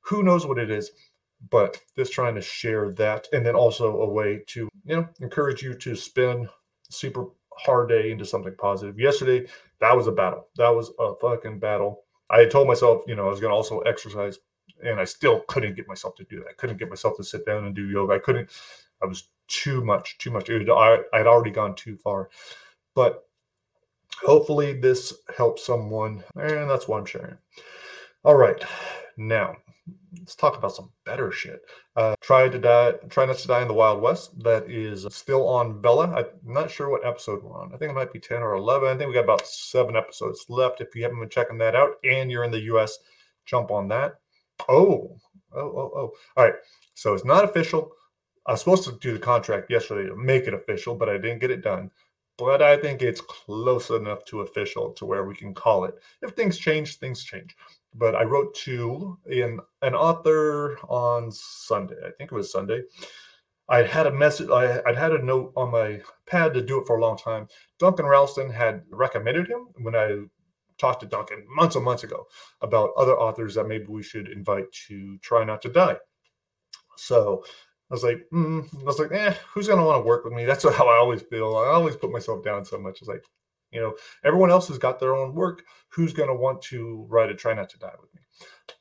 who 0.00 0.22
knows 0.22 0.46
what 0.46 0.58
it 0.58 0.70
is. 0.70 0.90
But 1.50 1.80
just 1.96 2.12
trying 2.12 2.34
to 2.36 2.40
share 2.40 2.92
that 2.92 3.28
and 3.32 3.44
then 3.44 3.54
also 3.54 4.00
a 4.00 4.08
way 4.08 4.42
to 4.48 4.68
you 4.84 4.96
know 4.96 5.08
encourage 5.20 5.62
you 5.62 5.74
to 5.74 5.96
spin 5.96 6.48
super 6.90 7.26
hard 7.54 7.88
day 7.88 8.10
into 8.10 8.24
something 8.24 8.54
positive. 8.58 8.98
Yesterday 8.98 9.46
that 9.80 9.96
was 9.96 10.06
a 10.06 10.12
battle. 10.12 10.48
That 10.56 10.70
was 10.70 10.92
a 10.98 11.14
fucking 11.16 11.58
battle. 11.58 12.04
I 12.30 12.40
had 12.40 12.50
told 12.50 12.68
myself 12.68 13.02
you 13.06 13.14
know 13.14 13.26
i 13.26 13.30
was 13.30 13.40
going 13.40 13.50
to 13.50 13.56
also 13.56 13.80
exercise 13.80 14.38
and 14.82 15.00
i 15.00 15.04
still 15.04 15.40
couldn't 15.48 15.74
get 15.74 15.88
myself 15.88 16.14
to 16.16 16.24
do 16.24 16.38
that. 16.40 16.48
I 16.50 16.54
couldn't 16.54 16.78
get 16.78 16.88
myself 16.88 17.16
to 17.18 17.24
sit 17.24 17.46
down 17.46 17.64
and 17.64 17.74
do 17.74 17.88
yoga. 17.88 18.14
I 18.14 18.18
couldn't 18.18 18.50
i 19.02 19.06
was 19.06 19.28
too 19.48 19.84
much, 19.84 20.18
too 20.18 20.30
much. 20.30 20.48
It, 20.48 20.68
I, 20.68 20.98
I'd 21.12 21.26
already 21.26 21.50
gone 21.50 21.74
too 21.74 21.96
far. 21.96 22.30
But 22.94 23.24
hopefully 24.22 24.72
this 24.72 25.12
helps 25.36 25.64
someone. 25.64 26.24
And 26.34 26.68
that's 26.68 26.88
why 26.88 26.98
I'm 26.98 27.06
sharing. 27.06 27.38
All 28.24 28.34
right. 28.34 28.62
Now, 29.16 29.56
let's 30.18 30.34
talk 30.34 30.56
about 30.56 30.74
some 30.74 30.90
better 31.04 31.30
shit. 31.30 31.62
Uh, 31.94 32.14
try 32.20 32.48
to 32.48 32.58
die, 32.58 32.92
try 33.08 33.24
not 33.24 33.38
to 33.38 33.48
die 33.48 33.62
in 33.62 33.68
the 33.68 33.74
Wild 33.74 34.02
West. 34.02 34.38
That 34.42 34.70
is 34.70 35.06
still 35.10 35.48
on 35.48 35.80
Vella. 35.80 36.12
I'm 36.12 36.52
not 36.52 36.70
sure 36.70 36.90
what 36.90 37.06
episode 37.06 37.42
we're 37.42 37.58
on. 37.58 37.72
I 37.72 37.76
think 37.76 37.90
it 37.90 37.94
might 37.94 38.12
be 38.12 38.20
10 38.20 38.42
or 38.42 38.54
11. 38.54 38.88
I 38.88 38.96
think 38.96 39.08
we 39.08 39.14
got 39.14 39.24
about 39.24 39.46
seven 39.46 39.96
episodes 39.96 40.46
left. 40.48 40.80
If 40.80 40.94
you 40.94 41.02
haven't 41.02 41.20
been 41.20 41.28
checking 41.28 41.58
that 41.58 41.76
out 41.76 41.92
and 42.04 42.30
you're 42.30 42.44
in 42.44 42.50
the 42.50 42.62
US, 42.74 42.98
jump 43.44 43.70
on 43.70 43.88
that. 43.88 44.16
Oh, 44.68 45.16
oh, 45.54 45.60
oh, 45.60 45.92
oh. 45.94 46.12
All 46.36 46.44
right. 46.44 46.54
So 46.94 47.14
it's 47.14 47.24
not 47.24 47.44
official. 47.44 47.92
I 48.46 48.52
was 48.52 48.60
supposed 48.60 48.84
to 48.84 48.92
do 49.00 49.12
the 49.12 49.18
contract 49.18 49.70
yesterday 49.70 50.08
to 50.08 50.16
make 50.16 50.44
it 50.46 50.54
official, 50.54 50.94
but 50.94 51.08
I 51.08 51.18
didn't 51.18 51.40
get 51.40 51.50
it 51.50 51.62
done. 51.62 51.90
But 52.38 52.62
I 52.62 52.76
think 52.76 53.02
it's 53.02 53.20
close 53.20 53.90
enough 53.90 54.24
to 54.26 54.42
official 54.42 54.92
to 54.92 55.06
where 55.06 55.24
we 55.24 55.34
can 55.34 55.54
call 55.54 55.84
it. 55.84 55.94
If 56.22 56.32
things 56.32 56.58
change, 56.58 56.98
things 56.98 57.24
change. 57.24 57.56
But 57.94 58.14
I 58.14 58.24
wrote 58.24 58.54
to 58.56 59.18
in 59.26 59.58
an 59.82 59.94
author 59.94 60.78
on 60.86 61.32
Sunday. 61.32 61.96
I 62.06 62.10
think 62.10 62.30
it 62.30 62.34
was 62.34 62.52
Sunday. 62.52 62.82
I 63.68 63.82
had 63.82 64.06
a 64.06 64.12
message. 64.12 64.48
I, 64.50 64.80
would 64.86 64.96
had 64.96 65.12
a 65.12 65.24
note 65.24 65.52
on 65.56 65.72
my 65.72 66.00
pad 66.26 66.54
to 66.54 66.62
do 66.62 66.78
it 66.80 66.86
for 66.86 66.98
a 66.98 67.00
long 67.00 67.16
time. 67.16 67.48
Duncan 67.78 68.06
Ralston 68.06 68.50
had 68.50 68.82
recommended 68.90 69.48
him 69.48 69.68
when 69.80 69.96
I 69.96 70.20
talked 70.78 71.00
to 71.00 71.06
Duncan 71.06 71.44
months 71.48 71.74
and 71.74 71.84
months 71.84 72.04
ago 72.04 72.26
about 72.60 72.90
other 72.96 73.18
authors 73.18 73.54
that 73.54 73.66
maybe 73.66 73.86
we 73.86 74.02
should 74.02 74.28
invite 74.28 74.70
to 74.88 75.18
try 75.18 75.42
not 75.42 75.62
to 75.62 75.68
die. 75.70 75.96
So 76.96 77.44
I 77.90 77.94
was 77.94 78.02
like, 78.02 78.26
mm. 78.32 78.66
I 78.80 78.84
was 78.84 78.98
like, 78.98 79.12
eh, 79.12 79.34
who's 79.52 79.68
gonna 79.68 79.84
want 79.84 80.02
to 80.02 80.06
work 80.06 80.24
with 80.24 80.32
me? 80.32 80.44
That's 80.44 80.64
how 80.76 80.88
I 80.88 80.96
always 80.96 81.22
feel. 81.22 81.56
I 81.56 81.68
always 81.68 81.96
put 81.96 82.10
myself 82.10 82.44
down 82.44 82.64
so 82.64 82.78
much. 82.78 83.00
It's 83.00 83.08
like, 83.08 83.24
you 83.70 83.80
know, 83.80 83.94
everyone 84.24 84.50
else 84.50 84.68
has 84.68 84.78
got 84.78 84.98
their 84.98 85.14
own 85.14 85.34
work. 85.34 85.62
Who's 85.90 86.12
gonna 86.12 86.34
want 86.34 86.62
to 86.62 87.06
write 87.08 87.30
a 87.30 87.34
Try 87.34 87.54
Not 87.54 87.70
to 87.70 87.78
Die 87.78 87.94
with 88.00 88.14
me? 88.14 88.20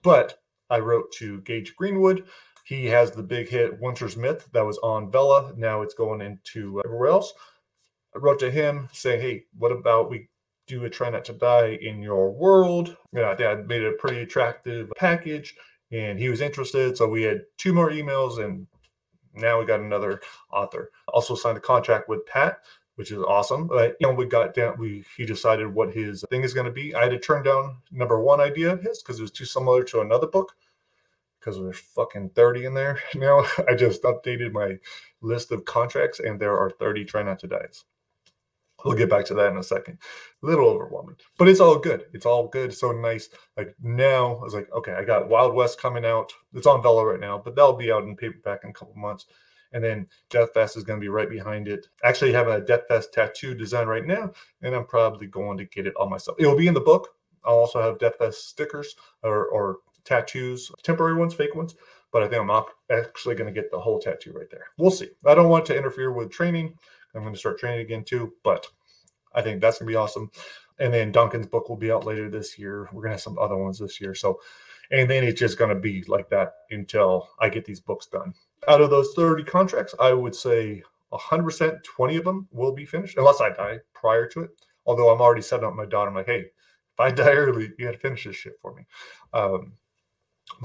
But 0.04 0.40
I 0.70 0.80
wrote 0.80 1.12
to 1.14 1.42
Gage 1.42 1.76
Greenwood. 1.76 2.26
He 2.66 2.86
has 2.88 3.12
the 3.12 3.22
big 3.22 3.48
hit 3.48 3.80
Winter's 3.80 4.18
Myth 4.18 4.50
that 4.54 4.66
was 4.66 4.80
on 4.80 5.12
Vella. 5.12 5.54
Now 5.56 5.84
it's 5.84 5.94
going 5.94 6.22
into 6.22 6.82
everywhere 6.84 7.10
else. 7.10 7.32
I 8.16 8.18
wrote 8.18 8.40
to 8.40 8.50
him 8.50 8.90
saying, 8.92 9.22
hey, 9.22 9.44
what 9.58 9.72
about 9.72 10.10
we 10.10 10.30
do 10.66 10.84
a 10.86 10.90
Try 10.90 11.12
Not 11.12 11.26
to 11.26 11.34
Die 11.34 11.78
in 11.82 12.02
your 12.02 12.32
world? 12.32 12.98
Yeah, 13.14 13.36
I 13.38 13.56
made 13.56 13.84
a 13.84 13.92
pretty 13.92 14.22
attractive 14.22 14.92
package 14.98 15.56
and 15.92 16.18
he 16.18 16.30
was 16.30 16.42
interested. 16.42 16.98
So 16.98 17.08
we 17.08 17.22
had 17.22 17.42
two 17.58 17.74
more 17.74 17.92
emails 17.92 18.44
and 18.44 18.66
now 19.36 19.60
we 19.60 19.66
got 19.66 19.80
another 19.80 20.22
author. 20.52 20.92
Also 21.08 21.36
signed 21.36 21.58
a 21.58 21.62
contract 21.62 22.10
with 22.10 22.26
Pat, 22.26 22.60
which 22.96 23.12
is 23.12 23.20
awesome. 23.20 23.68
But 23.68 23.98
you 24.00 24.08
know, 24.08 24.14
we 24.14 24.26
got 24.26 24.54
down. 24.54 24.78
We 24.78 25.06
he 25.18 25.26
decided 25.26 25.74
what 25.74 25.94
his 25.94 26.24
thing 26.30 26.44
is 26.44 26.54
going 26.54 26.66
to 26.66 26.72
be. 26.72 26.96
I 26.96 27.04
had 27.04 27.12
to 27.12 27.20
turn 27.20 27.44
down 27.44 27.78
number 27.92 28.20
one 28.20 28.40
idea 28.40 28.72
of 28.72 28.82
his 28.82 29.02
because 29.02 29.20
it 29.20 29.24
was 29.24 29.32
too 29.32 29.46
similar 29.46 29.84
to 29.86 30.02
another 30.02 30.28
book. 30.28 30.56
Because 31.40 31.58
there's 31.58 31.78
fucking 31.78 32.32
30 32.32 32.66
in 32.66 32.74
there 32.74 33.00
now. 33.16 33.46
I 33.70 33.76
just 33.76 34.02
updated 34.04 34.52
my 34.52 34.80
list 35.22 35.52
of 35.52 35.66
contracts, 35.66 36.20
and 36.20 36.40
there 36.40 36.58
are 36.58 36.72
30 36.72 37.06
try 37.06 37.22
not 37.24 37.40
to 37.40 37.48
dies. 37.48 37.86
We'll 38.86 38.96
get 38.96 39.10
back 39.10 39.26
to 39.26 39.34
that 39.34 39.52
in 39.52 39.58
a 39.58 39.64
second. 39.64 39.98
A 40.44 40.46
little 40.46 40.70
overwhelming, 40.70 41.16
but 41.40 41.48
it's 41.48 41.60
all 41.60 41.80
good. 41.80 42.06
It's 42.14 42.28
all 42.28 42.48
good. 42.48 42.72
So 42.72 42.92
nice. 42.92 43.30
Like 43.58 43.76
now, 43.82 44.36
I 44.36 44.44
was 44.44 44.54
like, 44.54 44.72
okay, 44.72 44.94
I 44.94 45.04
got 45.04 45.28
Wild 45.28 45.56
West 45.56 45.82
coming 45.82 46.06
out. 46.06 46.32
It's 46.54 46.68
on 46.68 46.84
Vella 46.84 47.04
right 47.04 47.20
now, 47.20 47.42
but 47.44 47.56
that'll 47.56 47.74
be 47.74 47.92
out 47.92 48.04
in 48.04 48.16
paperback 48.16 48.64
in 48.64 48.70
a 48.70 48.74
couple 48.74 48.94
months. 48.96 49.26
And 49.74 49.84
then 49.84 50.08
Death 50.30 50.54
Fest 50.54 50.78
is 50.78 50.84
going 50.84 51.00
to 51.00 51.04
be 51.04 51.10
right 51.10 51.30
behind 51.30 51.68
it. 51.68 51.88
Actually, 52.04 52.32
having 52.32 52.54
a 52.54 52.62
Death 52.62 52.84
Fest 52.88 53.12
tattoo 53.12 53.56
design 53.56 53.88
right 53.88 54.06
now, 54.06 54.32
and 54.62 54.76
I'm 54.76 54.86
probably 54.86 55.28
going 55.28 55.58
to 55.58 55.66
get 55.66 55.88
it 55.88 55.96
all 55.96 56.08
myself. 56.08 56.38
It 56.40 56.46
will 56.46 56.56
be 56.56 56.68
in 56.68 56.76
the 56.76 56.80
book. 56.80 57.10
I'll 57.44 57.58
also 57.58 57.82
have 57.82 57.98
Death 57.98 58.18
Fest 58.20 58.48
stickers 58.48 58.96
or, 59.24 59.48
or 59.48 59.80
tattoos, 60.04 60.72
temporary 60.84 61.16
ones, 61.16 61.34
fake 61.34 61.56
ones. 61.56 61.76
But 62.12 62.24
I 62.24 62.28
think 62.28 62.42
I'm 62.42 62.64
actually 62.90 63.36
going 63.36 63.54
to 63.54 63.62
get 63.62 63.72
the 63.72 63.80
whole 63.80 64.00
tattoo 64.00 64.32
right 64.32 64.50
there. 64.50 64.68
We'll 64.78 64.92
see. 64.92 65.10
I 65.26 65.36
don't 65.36 65.50
want 65.50 65.66
to 65.66 65.78
interfere 65.78 66.14
with 66.14 66.32
training. 66.32 66.78
I'm 67.16 67.24
going 67.24 67.34
to 67.34 67.40
start 67.40 67.60
training 67.60 67.82
again 67.82 68.04
too, 68.04 68.34
but 68.44 68.68
I 69.34 69.42
think 69.42 69.62
that's 69.62 69.80
going 69.80 69.88
to 69.88 69.92
be 69.92 69.98
awesome. 69.98 70.32
And 70.80 70.94
then 70.94 71.12
Duncan's 71.12 71.48
book 71.48 71.70
will 71.70 71.78
be 71.78 71.92
out 71.92 72.06
later 72.06 72.30
this 72.30 72.60
year. 72.60 72.90
We're 72.92 73.02
going 73.02 73.12
to 73.12 73.16
have 73.16 73.22
some 73.22 73.40
other 73.40 73.58
ones 73.58 73.80
this 73.80 74.02
year. 74.02 74.14
So, 74.14 74.40
and 74.92 75.10
then 75.10 75.24
it's 75.24 75.40
just 75.40 75.58
going 75.58 75.74
to 75.74 75.80
be 75.80 76.04
like 76.08 76.30
that 76.30 76.54
until 76.70 77.30
I 77.40 77.50
get 77.50 77.66
these 77.66 77.80
books 77.80 78.08
done. 78.08 78.34
Out 78.68 78.82
of 78.82 78.90
those 78.90 79.14
30 79.16 79.44
contracts, 79.44 79.96
I 80.00 80.14
would 80.14 80.36
say 80.36 80.84
100%, 81.14 81.84
20 81.84 82.16
of 82.18 82.24
them 82.24 82.48
will 82.52 82.74
be 82.74 82.86
finished, 82.86 83.18
unless 83.18 83.42
I 83.42 83.50
die 83.50 83.80
prior 83.94 84.28
to 84.28 84.42
it. 84.42 84.52
Although 84.86 85.10
I'm 85.10 85.22
already 85.22 85.42
setting 85.42 85.66
up 85.66 85.76
my 85.76 85.86
daughter, 85.86 86.10
I'm 86.10 86.16
like, 86.16 86.26
hey, 86.26 86.40
if 86.42 87.00
I 87.00 87.12
die 87.12 87.34
early, 87.34 87.72
you 87.78 87.86
got 87.86 87.94
to 87.94 88.00
finish 88.00 88.26
this 88.26 88.36
shit 88.36 88.60
for 88.62 88.74
me. 88.74 88.84
Um, 89.34 89.74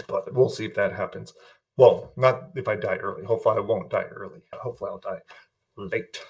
but 0.08 0.32
we'll 0.34 0.48
see 0.48 0.64
if 0.64 0.74
that 0.74 0.92
happens. 0.92 1.32
Well, 1.76 2.12
not 2.16 2.50
if 2.56 2.68
I 2.68 2.76
die 2.76 2.96
early. 2.96 3.24
Hopefully, 3.24 3.56
I 3.56 3.60
won't 3.60 3.90
die 3.90 4.04
early. 4.04 4.40
Hopefully, 4.52 4.90
I'll 4.90 4.98
die 4.98 5.20
late 5.76 6.20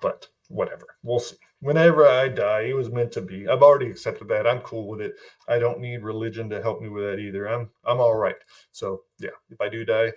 but 0.00 0.28
whatever. 0.48 0.86
We'll 1.02 1.20
see. 1.20 1.36
Whenever 1.60 2.06
I 2.06 2.28
die, 2.28 2.62
it 2.62 2.76
was 2.76 2.90
meant 2.90 3.12
to 3.12 3.22
be. 3.22 3.48
I've 3.48 3.62
already 3.62 3.90
accepted 3.90 4.28
that. 4.28 4.46
I'm 4.46 4.60
cool 4.60 4.86
with 4.86 5.00
it. 5.00 5.14
I 5.48 5.58
don't 5.58 5.80
need 5.80 6.02
religion 6.02 6.50
to 6.50 6.60
help 6.62 6.82
me 6.82 6.88
with 6.88 7.04
that 7.04 7.18
either. 7.18 7.48
I'm 7.48 7.70
I'm 7.84 8.00
all 8.00 8.16
right. 8.16 8.36
So 8.72 9.02
yeah, 9.18 9.30
if 9.50 9.60
I 9.60 9.68
do 9.68 9.84
die, 9.84 10.12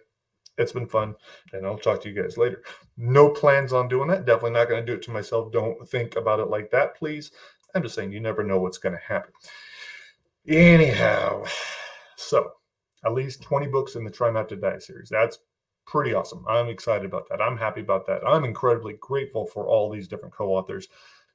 it's 0.58 0.72
been 0.72 0.88
fun, 0.88 1.16
and 1.54 1.66
I'll 1.66 1.78
talk 1.78 2.02
to 2.02 2.10
you 2.10 2.22
guys 2.22 2.38
later. 2.38 2.64
No 2.98 3.30
plans 3.30 3.74
on 3.74 3.88
doing 3.88 4.10
that. 4.10 4.26
Definitely 4.26 4.52
not 4.52 4.70
going 4.70 4.86
to 4.86 4.92
do 4.92 4.98
it 4.98 5.04
to 5.04 5.12
myself. 5.12 5.52
Don't 5.52 5.88
think 5.88 6.16
about 6.16 6.40
it 6.40 6.50
like 6.50 6.72
that, 6.72 6.96
please. 6.96 7.32
I'm 7.76 7.84
just 7.84 7.96
saying 7.96 8.12
you 8.12 8.20
never 8.20 8.44
know 8.44 8.60
what's 8.60 8.80
going 8.80 8.96
to 8.96 9.02
happen. 9.02 9.32
Anyhow, 10.48 11.44
so 12.16 12.52
at 13.06 13.14
least 13.14 13.44
20 13.44 13.68
books 13.68 13.96
in 13.96 14.04
the 14.04 14.10
Try 14.10 14.32
Not 14.32 14.50
to 14.50 14.56
Die 14.56 14.80
series. 14.80 15.10
That's 15.10 15.40
pretty 15.88 16.14
awesome. 16.14 16.46
I'm 16.48 16.68
excited 16.68 17.06
about 17.06 17.30
that. 17.30 17.42
I'm 17.42 17.58
happy 17.58 17.82
about 17.82 18.06
that. 18.08 18.22
I'm 18.28 18.44
incredibly 18.44 18.94
grateful 19.00 19.48
for 19.48 19.68
all 19.68 19.90
these 19.90 20.08
different 20.08 20.36
co-authors. 20.36 20.90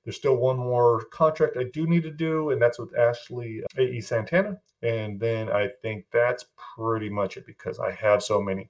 There's 0.04 0.16
still 0.16 0.36
one 0.36 0.58
more 0.58 1.04
contract 1.06 1.56
I 1.56 1.64
do 1.72 1.86
need 1.86 2.02
to 2.02 2.10
do, 2.10 2.50
and 2.50 2.60
that's 2.60 2.78
with 2.78 2.96
Ashley 2.96 3.62
uh, 3.62 3.82
A.E. 3.82 4.00
Santana. 4.00 4.58
And 4.82 5.18
then 5.18 5.48
I 5.48 5.68
think 5.80 6.06
that's 6.12 6.46
pretty 6.76 7.08
much 7.08 7.36
it 7.36 7.46
because 7.46 7.78
I 7.78 7.92
have 7.92 8.22
so 8.22 8.40
many. 8.40 8.68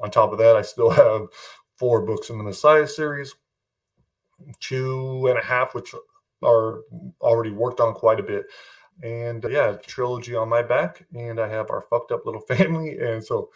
On 0.00 0.10
top 0.10 0.32
of 0.32 0.38
that, 0.38 0.56
I 0.56 0.62
still 0.62 0.90
have 0.90 1.28
four 1.76 2.02
books 2.02 2.30
in 2.30 2.38
the 2.38 2.44
Messiah 2.44 2.86
series, 2.86 3.34
two 4.58 5.26
and 5.28 5.38
a 5.38 5.42
half, 5.42 5.74
which 5.74 5.94
are 6.42 6.80
already 7.20 7.50
worked 7.50 7.80
on 7.80 7.94
quite 7.94 8.20
a 8.20 8.24
bit. 8.24 8.46
And 9.02 9.44
uh, 9.44 9.48
yeah, 9.48 9.76
trilogy 9.86 10.34
on 10.34 10.48
my 10.48 10.62
back, 10.62 11.06
and 11.14 11.40
I 11.40 11.48
have 11.48 11.70
our 11.70 11.82
fucked 11.82 12.12
up 12.12 12.26
little 12.26 12.40
family. 12.48 12.98
And 12.98 13.24
so 13.24 13.50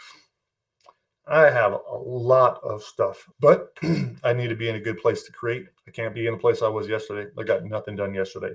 I 1.27 1.51
have 1.51 1.73
a 1.73 1.97
lot 1.97 2.61
of 2.63 2.83
stuff, 2.83 3.27
but 3.41 3.77
I 4.25 4.33
need 4.33 4.49
to 4.49 4.57
be 4.57 4.69
in 4.69 4.77
a 4.77 4.81
good 4.81 4.99
place 4.99 5.23
to 5.23 5.33
create. 5.33 5.67
I 5.89 5.91
can't 5.91 6.15
be 6.15 6.27
in 6.27 6.35
the 6.35 6.39
place 6.39 6.61
I 6.61 6.69
was 6.69 6.89
yesterday. 6.89 7.31
I 7.39 7.43
got 7.45 7.65
nothing 7.65 7.97
done 7.97 8.13
yesterday. 8.15 8.53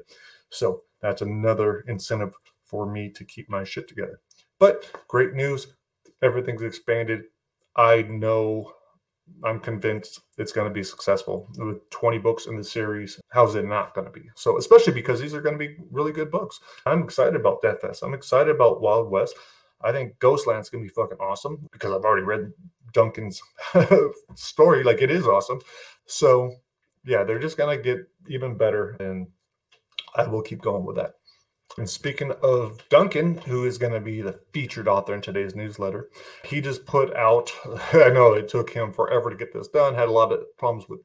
So 0.50 0.84
that's 1.02 1.22
another 1.22 1.84
incentive 1.88 2.34
for 2.66 2.86
me 2.86 3.10
to 3.10 3.24
keep 3.26 3.50
my 3.50 3.64
shit 3.64 3.88
together. 3.88 4.20
But 4.60 4.92
great 5.08 5.34
news 5.34 5.68
everything's 6.22 6.62
expanded. 6.62 7.26
I 7.76 8.04
know, 8.04 8.74
I'm 9.44 9.60
convinced 9.60 10.22
it's 10.38 10.52
going 10.52 10.68
to 10.68 10.74
be 10.74 10.84
successful. 10.84 11.48
With 11.58 11.90
20 11.90 12.18
books 12.18 12.48
in 12.48 12.58
the 12.58 12.64
series, 12.64 13.20
how's 13.30 13.56
it 13.56 13.66
not 13.66 13.94
going 13.94 14.06
to 14.06 14.12
be? 14.12 14.30
So, 14.36 14.58
especially 14.58 14.94
because 14.94 15.20
these 15.20 15.34
are 15.34 15.42
going 15.42 15.58
to 15.58 15.68
be 15.68 15.78
really 15.92 16.12
good 16.12 16.32
books. 16.32 16.60
I'm 16.86 17.04
excited 17.04 17.36
about 17.36 17.62
Death 17.62 17.82
Fest. 17.82 18.04
I'm 18.04 18.14
excited 18.14 18.54
about 18.54 18.82
Wild 18.82 19.10
West. 19.10 19.36
I 19.82 19.92
think 19.92 20.20
Ghostland's 20.20 20.70
gonna 20.70 20.84
be 20.84 20.90
fucking 20.90 21.20
awesome 21.20 21.68
because 21.72 21.92
I've 21.92 22.04
already 22.04 22.26
read 22.26 22.52
Duncan's 22.94 23.42
story. 24.36 24.84
Like 24.84 25.02
it 25.02 25.12
is 25.12 25.28
awesome. 25.28 25.60
So 26.06 26.56
yeah, 27.06 27.24
they're 27.24 27.40
just 27.40 27.58
gonna 27.58 27.78
get 27.78 28.00
even 28.28 28.58
better, 28.58 28.98
and 29.00 29.28
I 30.16 30.28
will 30.28 30.42
keep 30.42 30.62
going 30.62 30.86
with 30.86 30.98
that. 30.98 31.14
And 31.78 31.90
speaking 31.90 32.34
of 32.44 32.82
Duncan, 32.90 33.38
who 33.38 33.66
is 33.66 33.78
going 33.78 33.94
to 33.94 34.00
be 34.00 34.22
the 34.22 34.40
featured 34.54 34.88
author 34.88 35.14
in 35.14 35.22
today's 35.22 35.56
newsletter, 35.56 36.10
he 36.44 36.62
just 36.62 36.86
put 36.86 37.16
out. 37.16 37.54
I 37.94 38.10
know 38.10 38.34
it 38.34 38.48
took 38.50 38.72
him 38.72 38.92
forever 38.92 39.30
to 39.30 39.36
get 39.36 39.54
this 39.54 39.68
done. 39.68 39.94
Had 39.94 40.10
a 40.10 40.12
lot 40.12 40.32
of 40.32 40.42
problems 40.58 40.90
with 40.90 41.00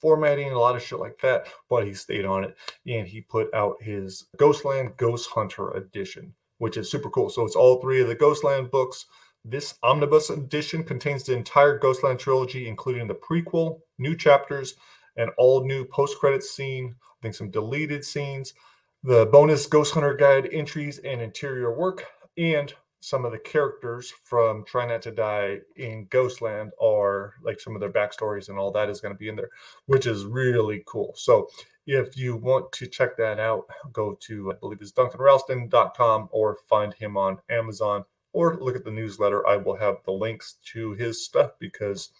formatting, 0.00 0.52
a 0.52 0.58
lot 0.58 0.76
of 0.76 0.82
shit 0.82 1.00
like 1.00 1.18
that, 1.22 1.48
but 1.70 1.86
he 1.86 1.94
stayed 1.94 2.26
on 2.26 2.44
it 2.44 2.54
and 2.86 3.08
he 3.08 3.22
put 3.22 3.52
out 3.54 3.82
his 3.82 4.26
Ghostland 4.36 4.94
Ghost 4.98 5.30
Hunter 5.30 5.70
edition 5.70 6.34
which 6.58 6.76
is 6.76 6.90
super 6.90 7.10
cool. 7.10 7.30
So 7.30 7.44
it's 7.44 7.56
all 7.56 7.80
three 7.80 8.00
of 8.00 8.08
the 8.08 8.14
Ghostland 8.14 8.70
books. 8.70 9.06
This 9.44 9.74
omnibus 9.82 10.30
edition 10.30 10.84
contains 10.84 11.24
the 11.24 11.34
entire 11.34 11.78
Ghostland 11.78 12.18
trilogy, 12.18 12.66
including 12.66 13.06
the 13.06 13.14
prequel, 13.14 13.80
new 13.98 14.16
chapters, 14.16 14.74
and 15.16 15.30
all 15.36 15.66
new 15.66 15.84
post 15.84 16.18
credits 16.18 16.50
scene. 16.50 16.94
I 17.02 17.16
think 17.22 17.34
some 17.34 17.50
deleted 17.50 18.04
scenes, 18.04 18.54
the 19.02 19.26
bonus 19.26 19.66
Ghost 19.66 19.94
Hunter 19.94 20.14
Guide 20.14 20.48
entries 20.52 20.98
and 20.98 21.20
interior 21.20 21.76
work, 21.76 22.06
and 22.36 22.72
some 23.00 23.26
of 23.26 23.32
the 23.32 23.38
characters 23.38 24.10
from 24.24 24.64
Try 24.64 24.86
Not 24.86 25.02
to 25.02 25.10
Die 25.10 25.58
in 25.76 26.06
Ghostland 26.06 26.72
are 26.80 27.34
like 27.42 27.60
some 27.60 27.74
of 27.74 27.80
their 27.80 27.92
backstories 27.92 28.48
and 28.48 28.58
all 28.58 28.72
that 28.72 28.88
is 28.88 29.02
going 29.02 29.12
to 29.12 29.18
be 29.18 29.28
in 29.28 29.36
there, 29.36 29.50
which 29.84 30.06
is 30.06 30.24
really 30.24 30.82
cool. 30.86 31.12
So 31.14 31.48
if 31.86 32.16
you 32.16 32.36
want 32.36 32.72
to 32.72 32.86
check 32.86 33.16
that 33.18 33.38
out, 33.38 33.64
go 33.92 34.16
to, 34.22 34.52
I 34.52 34.54
believe 34.56 34.78
it's 34.80 34.92
duncanralston.com 34.92 36.28
or 36.32 36.58
find 36.68 36.94
him 36.94 37.16
on 37.16 37.38
Amazon 37.50 38.04
or 38.32 38.56
look 38.60 38.76
at 38.76 38.84
the 38.84 38.90
newsletter. 38.90 39.46
I 39.46 39.56
will 39.56 39.76
have 39.76 39.98
the 40.04 40.12
links 40.12 40.56
to 40.72 40.92
his 40.92 41.24
stuff 41.24 41.52
because 41.58 42.10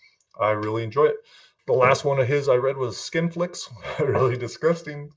I 0.40 0.50
really 0.50 0.85
enjoy 0.85 1.07
it. 1.07 1.16
The 1.66 1.72
last 1.72 2.05
one 2.05 2.18
of 2.18 2.29
his 2.29 2.48
I 2.48 2.57
read 2.57 2.77
was 2.77 2.98
Skin 2.98 3.31
Flicks. 3.31 3.70
really 3.98 4.37
disgusting, 4.37 5.11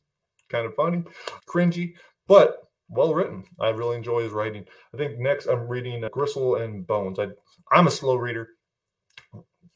kind 0.50 0.66
of 0.66 0.76
funny, 0.76 1.04
cringy, 1.48 1.96
but 2.28 2.64
well 2.90 3.14
written. 3.14 3.44
I 3.60 3.70
really 3.70 3.98
enjoy 3.98 4.24
his 4.24 4.32
writing. 4.32 4.66
I 4.94 4.98
think 4.98 5.20
next 5.20 5.48
I'm 5.48 5.68
reading 5.68 6.04
uh, 6.04 6.10
Gristle 6.10 6.56
and 6.56 6.88
Bones. 6.88 7.20
I, 7.20 7.28
I'm 7.72 7.88
a 7.88 7.92
slow 7.92 8.16
reader 8.16 8.50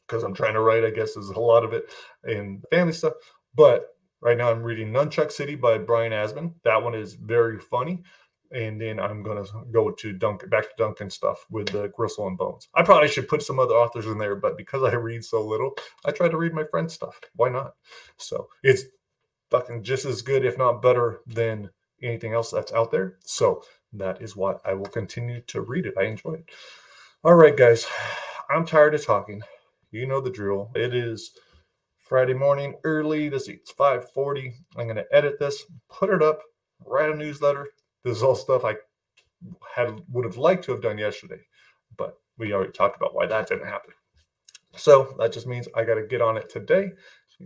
because 0.06 0.22
I'm 0.22 0.34
trying 0.34 0.54
to 0.54 0.60
write, 0.60 0.84
I 0.84 0.90
guess, 0.90 1.16
is 1.16 1.28
a 1.28 1.40
lot 1.40 1.64
of 1.64 1.72
it 1.74 1.90
and 2.24 2.64
family 2.70 2.94
stuff. 2.94 3.14
But 3.54 3.91
Right 4.22 4.38
now, 4.38 4.52
I'm 4.52 4.62
reading 4.62 4.92
Nunchuck 4.92 5.32
City 5.32 5.56
by 5.56 5.78
Brian 5.78 6.12
Asman. 6.12 6.54
That 6.62 6.80
one 6.80 6.94
is 6.94 7.14
very 7.14 7.58
funny. 7.58 8.04
And 8.52 8.80
then 8.80 9.00
I'm 9.00 9.24
going 9.24 9.44
to 9.44 9.50
go 9.72 9.90
to 9.90 10.12
Duncan, 10.12 10.48
back 10.48 10.64
to 10.64 10.74
Duncan 10.78 11.10
stuff 11.10 11.44
with 11.50 11.70
the 11.70 11.88
Gristle 11.88 12.28
and 12.28 12.38
Bones. 12.38 12.68
I 12.72 12.84
probably 12.84 13.08
should 13.08 13.26
put 13.26 13.42
some 13.42 13.58
other 13.58 13.74
authors 13.74 14.06
in 14.06 14.18
there, 14.18 14.36
but 14.36 14.56
because 14.56 14.84
I 14.84 14.94
read 14.94 15.24
so 15.24 15.44
little, 15.44 15.76
I 16.04 16.12
try 16.12 16.28
to 16.28 16.36
read 16.36 16.54
my 16.54 16.62
friend's 16.70 16.94
stuff. 16.94 17.18
Why 17.34 17.48
not? 17.48 17.74
So 18.16 18.48
it's 18.62 18.84
fucking 19.50 19.82
just 19.82 20.04
as 20.04 20.22
good, 20.22 20.44
if 20.44 20.56
not 20.56 20.82
better, 20.82 21.20
than 21.26 21.70
anything 22.00 22.32
else 22.32 22.52
that's 22.52 22.72
out 22.72 22.92
there. 22.92 23.16
So 23.24 23.64
that 23.94 24.22
is 24.22 24.36
why 24.36 24.54
I 24.64 24.74
will 24.74 24.86
continue 24.86 25.40
to 25.48 25.62
read 25.62 25.86
it. 25.86 25.94
I 25.98 26.04
enjoy 26.04 26.34
it. 26.34 26.50
All 27.24 27.34
right, 27.34 27.56
guys, 27.56 27.86
I'm 28.50 28.66
tired 28.66 28.94
of 28.94 29.04
talking. 29.04 29.42
You 29.90 30.06
know 30.06 30.20
the 30.20 30.30
drill. 30.30 30.70
It 30.76 30.94
is 30.94 31.32
Friday 32.12 32.34
morning 32.34 32.74
early. 32.84 33.30
This 33.30 33.48
it's 33.48 33.72
5:40. 33.72 34.52
I'm 34.76 34.84
going 34.84 34.96
to 34.96 35.06
edit 35.12 35.38
this, 35.38 35.64
put 35.88 36.10
it 36.10 36.22
up, 36.22 36.42
write 36.84 37.08
a 37.08 37.16
newsletter. 37.16 37.68
This 38.04 38.18
is 38.18 38.22
all 38.22 38.34
stuff 38.34 38.66
I 38.66 38.74
had 39.74 39.98
would 40.10 40.26
have 40.26 40.36
liked 40.36 40.62
to 40.64 40.72
have 40.72 40.82
done 40.82 40.98
yesterday, 40.98 41.40
but 41.96 42.18
we 42.36 42.52
already 42.52 42.72
talked 42.72 42.96
about 42.96 43.14
why 43.14 43.24
that 43.24 43.48
didn't 43.48 43.66
happen. 43.66 43.94
So 44.76 45.14
that 45.18 45.32
just 45.32 45.46
means 45.46 45.68
I 45.74 45.84
got 45.84 45.94
to 45.94 46.06
get 46.06 46.20
on 46.20 46.36
it 46.36 46.50
today. 46.50 46.90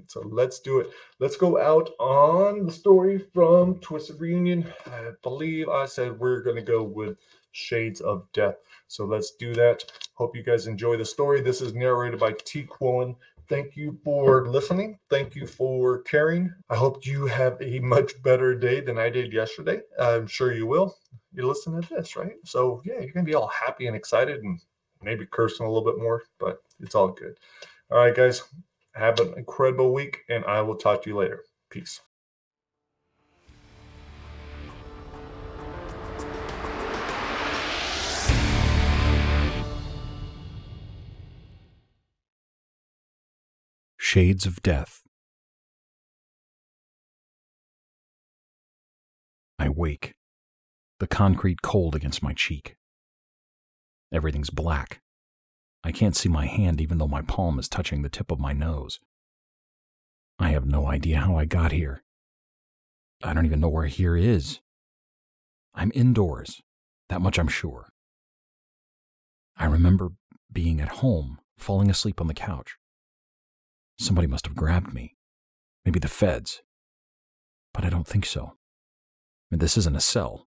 So 0.08 0.22
let's 0.22 0.58
do 0.58 0.80
it. 0.80 0.90
Let's 1.20 1.36
go 1.36 1.60
out 1.60 1.90
on 2.00 2.66
the 2.66 2.72
story 2.72 3.24
from 3.32 3.78
Twisted 3.78 4.20
Reunion. 4.20 4.66
I 4.86 5.12
believe 5.22 5.68
I 5.68 5.86
said 5.86 6.18
we're 6.18 6.42
going 6.42 6.56
to 6.56 6.62
go 6.62 6.82
with 6.82 7.18
Shades 7.52 8.00
of 8.00 8.26
Death. 8.32 8.56
So 8.88 9.04
let's 9.04 9.30
do 9.36 9.54
that. 9.54 9.84
Hope 10.14 10.34
you 10.34 10.42
guys 10.42 10.66
enjoy 10.66 10.96
the 10.96 11.04
story. 11.04 11.40
This 11.40 11.60
is 11.60 11.72
narrated 11.72 12.18
by 12.18 12.32
T. 12.44 12.64
Quillen 12.64 13.14
Thank 13.48 13.76
you 13.76 13.98
for 14.02 14.48
listening. 14.48 14.98
Thank 15.08 15.36
you 15.36 15.46
for 15.46 16.02
caring. 16.02 16.52
I 16.68 16.76
hope 16.76 17.06
you 17.06 17.26
have 17.26 17.56
a 17.60 17.78
much 17.78 18.20
better 18.22 18.54
day 18.54 18.80
than 18.80 18.98
I 18.98 19.08
did 19.08 19.32
yesterday. 19.32 19.80
I'm 19.98 20.26
sure 20.26 20.52
you 20.52 20.66
will. 20.66 20.96
You're 21.32 21.46
listening 21.46 21.82
to 21.82 21.94
this, 21.94 22.16
right? 22.16 22.34
So, 22.44 22.82
yeah, 22.84 22.94
you're 22.94 23.12
going 23.12 23.24
to 23.24 23.30
be 23.30 23.34
all 23.34 23.48
happy 23.48 23.86
and 23.86 23.94
excited 23.94 24.42
and 24.42 24.60
maybe 25.02 25.26
cursing 25.26 25.66
a 25.66 25.70
little 25.70 25.88
bit 25.88 26.02
more, 26.02 26.24
but 26.40 26.62
it's 26.80 26.94
all 26.94 27.08
good. 27.08 27.38
All 27.90 27.98
right, 27.98 28.14
guys, 28.14 28.42
have 28.94 29.20
an 29.20 29.34
incredible 29.36 29.92
week, 29.92 30.20
and 30.28 30.44
I 30.44 30.60
will 30.62 30.76
talk 30.76 31.02
to 31.02 31.10
you 31.10 31.16
later. 31.16 31.44
Peace. 31.70 32.00
Shades 44.16 44.46
of 44.46 44.62
Death. 44.62 45.02
I 49.58 49.68
wake, 49.68 50.14
the 51.00 51.06
concrete 51.06 51.60
cold 51.60 51.94
against 51.94 52.22
my 52.22 52.32
cheek. 52.32 52.76
Everything's 54.10 54.48
black. 54.48 55.02
I 55.84 55.92
can't 55.92 56.16
see 56.16 56.30
my 56.30 56.46
hand 56.46 56.80
even 56.80 56.96
though 56.96 57.06
my 57.06 57.20
palm 57.20 57.58
is 57.58 57.68
touching 57.68 58.00
the 58.00 58.08
tip 58.08 58.30
of 58.30 58.40
my 58.40 58.54
nose. 58.54 59.00
I 60.38 60.48
have 60.48 60.64
no 60.64 60.86
idea 60.86 61.20
how 61.20 61.36
I 61.36 61.44
got 61.44 61.72
here. 61.72 62.02
I 63.22 63.34
don't 63.34 63.44
even 63.44 63.60
know 63.60 63.68
where 63.68 63.84
here 63.84 64.16
is. 64.16 64.60
I'm 65.74 65.92
indoors, 65.94 66.62
that 67.10 67.20
much 67.20 67.38
I'm 67.38 67.48
sure. 67.48 67.90
I 69.58 69.66
remember 69.66 70.12
being 70.50 70.80
at 70.80 71.04
home, 71.04 71.38
falling 71.58 71.90
asleep 71.90 72.18
on 72.18 72.28
the 72.28 72.32
couch. 72.32 72.78
Somebody 73.98 74.26
must 74.26 74.46
have 74.46 74.56
grabbed 74.56 74.92
me. 74.92 75.16
Maybe 75.84 75.98
the 75.98 76.08
feds. 76.08 76.62
But 77.72 77.84
I 77.84 77.90
don't 77.90 78.06
think 78.06 78.26
so. 78.26 78.54
And 79.50 79.60
this 79.60 79.76
isn't 79.78 79.96
a 79.96 80.00
cell. 80.00 80.46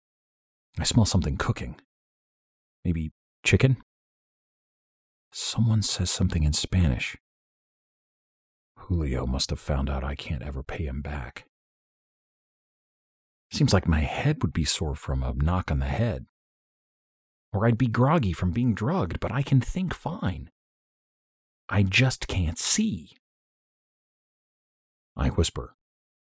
I 0.79 0.83
smell 0.83 1.05
something 1.05 1.37
cooking. 1.37 1.79
Maybe 2.83 3.11
chicken? 3.43 3.77
Someone 5.31 5.81
says 5.81 6.09
something 6.09 6.43
in 6.43 6.53
Spanish. 6.53 7.17
Julio 8.77 9.25
must 9.25 9.49
have 9.49 9.59
found 9.59 9.89
out 9.89 10.03
I 10.03 10.15
can't 10.15 10.41
ever 10.41 10.63
pay 10.63 10.85
him 10.85 11.01
back. 11.01 11.45
Seems 13.51 13.73
like 13.73 13.87
my 13.87 14.01
head 14.01 14.41
would 14.41 14.53
be 14.53 14.65
sore 14.65 14.95
from 14.95 15.23
a 15.23 15.33
knock 15.33 15.71
on 15.71 15.79
the 15.79 15.85
head. 15.85 16.25
Or 17.51 17.65
I'd 17.65 17.77
be 17.77 17.87
groggy 17.87 18.33
from 18.33 18.51
being 18.51 18.73
drugged, 18.75 19.19
but 19.19 19.31
I 19.31 19.41
can 19.41 19.59
think 19.59 19.93
fine. 19.93 20.49
I 21.67 21.83
just 21.83 22.27
can't 22.27 22.57
see. 22.59 23.17
I 25.19 25.27
whisper, 25.27 25.75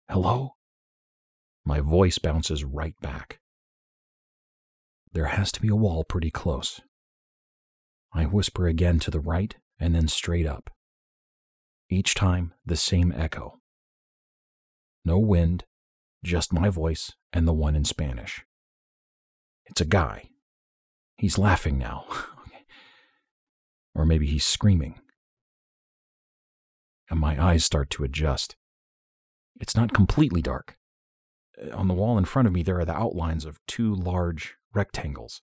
Hello? 0.08 0.52
My 1.64 1.80
voice 1.80 2.18
bounces 2.18 2.62
right 2.62 2.94
back. 3.00 3.40
There 5.12 5.26
has 5.26 5.50
to 5.52 5.60
be 5.60 5.66
a 5.66 5.74
wall 5.74 6.04
pretty 6.04 6.30
close. 6.30 6.80
I 8.12 8.26
whisper 8.26 8.68
again 8.68 9.00
to 9.00 9.10
the 9.10 9.18
right, 9.18 9.56
and 9.80 9.92
then 9.92 10.06
straight 10.06 10.46
up. 10.46 10.70
Each 11.90 12.14
time, 12.14 12.54
the 12.64 12.76
same 12.76 13.12
echo. 13.16 13.58
No 15.04 15.18
wind, 15.18 15.64
just 16.22 16.52
my 16.52 16.68
voice 16.68 17.12
and 17.32 17.48
the 17.48 17.52
one 17.52 17.74
in 17.74 17.84
Spanish. 17.84 18.44
It's 19.64 19.80
a 19.80 19.84
guy. 19.84 20.30
He's 21.16 21.38
laughing 21.38 21.76
now. 21.76 22.04
or 23.96 24.06
maybe 24.06 24.28
he's 24.28 24.44
screaming. 24.44 25.00
And 27.10 27.18
my 27.18 27.42
eyes 27.42 27.64
start 27.64 27.90
to 27.90 28.04
adjust. 28.04 28.54
It's 29.60 29.76
not 29.76 29.92
completely 29.92 30.42
dark. 30.42 30.76
Uh, 31.60 31.74
on 31.74 31.88
the 31.88 31.94
wall 31.94 32.18
in 32.18 32.24
front 32.24 32.46
of 32.46 32.54
me, 32.54 32.62
there 32.62 32.78
are 32.78 32.84
the 32.84 32.96
outlines 32.96 33.44
of 33.44 33.60
two 33.66 33.94
large 33.94 34.56
rectangles. 34.74 35.42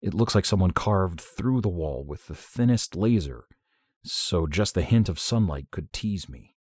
It 0.00 0.14
looks 0.14 0.34
like 0.34 0.46
someone 0.46 0.70
carved 0.70 1.20
through 1.20 1.60
the 1.60 1.68
wall 1.68 2.04
with 2.06 2.26
the 2.26 2.34
thinnest 2.34 2.96
laser, 2.96 3.44
so 4.04 4.46
just 4.46 4.74
the 4.74 4.82
hint 4.82 5.08
of 5.08 5.18
sunlight 5.18 5.66
could 5.70 5.92
tease 5.92 6.28
me. 6.28 6.54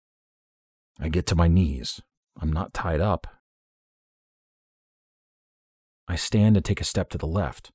I 0.98 1.08
get 1.08 1.26
to 1.26 1.36
my 1.36 1.46
knees. 1.46 2.00
I'm 2.40 2.52
not 2.52 2.74
tied 2.74 3.00
up. 3.00 3.26
I 6.08 6.16
stand 6.16 6.56
and 6.56 6.64
take 6.64 6.80
a 6.80 6.84
step 6.84 7.10
to 7.10 7.18
the 7.18 7.26
left. 7.26 7.70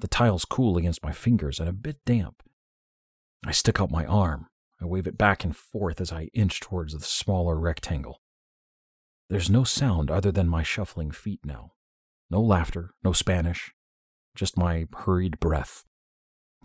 The 0.00 0.08
tiles 0.08 0.44
cool 0.44 0.76
against 0.76 1.04
my 1.04 1.12
fingers 1.12 1.60
and 1.60 1.68
a 1.68 1.72
bit 1.72 1.98
damp. 2.04 2.42
I 3.44 3.52
stick 3.52 3.80
out 3.80 3.90
my 3.90 4.04
arm. 4.06 4.46
I 4.80 4.86
wave 4.86 5.06
it 5.06 5.18
back 5.18 5.44
and 5.44 5.56
forth 5.56 6.00
as 6.00 6.10
I 6.10 6.28
inch 6.34 6.58
towards 6.58 6.94
the 6.94 7.04
smaller 7.04 7.58
rectangle. 7.58 8.21
There's 9.32 9.48
no 9.48 9.64
sound 9.64 10.10
other 10.10 10.30
than 10.30 10.46
my 10.46 10.62
shuffling 10.62 11.10
feet 11.10 11.40
now. 11.42 11.72
No 12.28 12.42
laughter, 12.42 12.90
no 13.02 13.12
Spanish, 13.12 13.72
just 14.34 14.58
my 14.58 14.86
hurried 14.94 15.40
breath. 15.40 15.86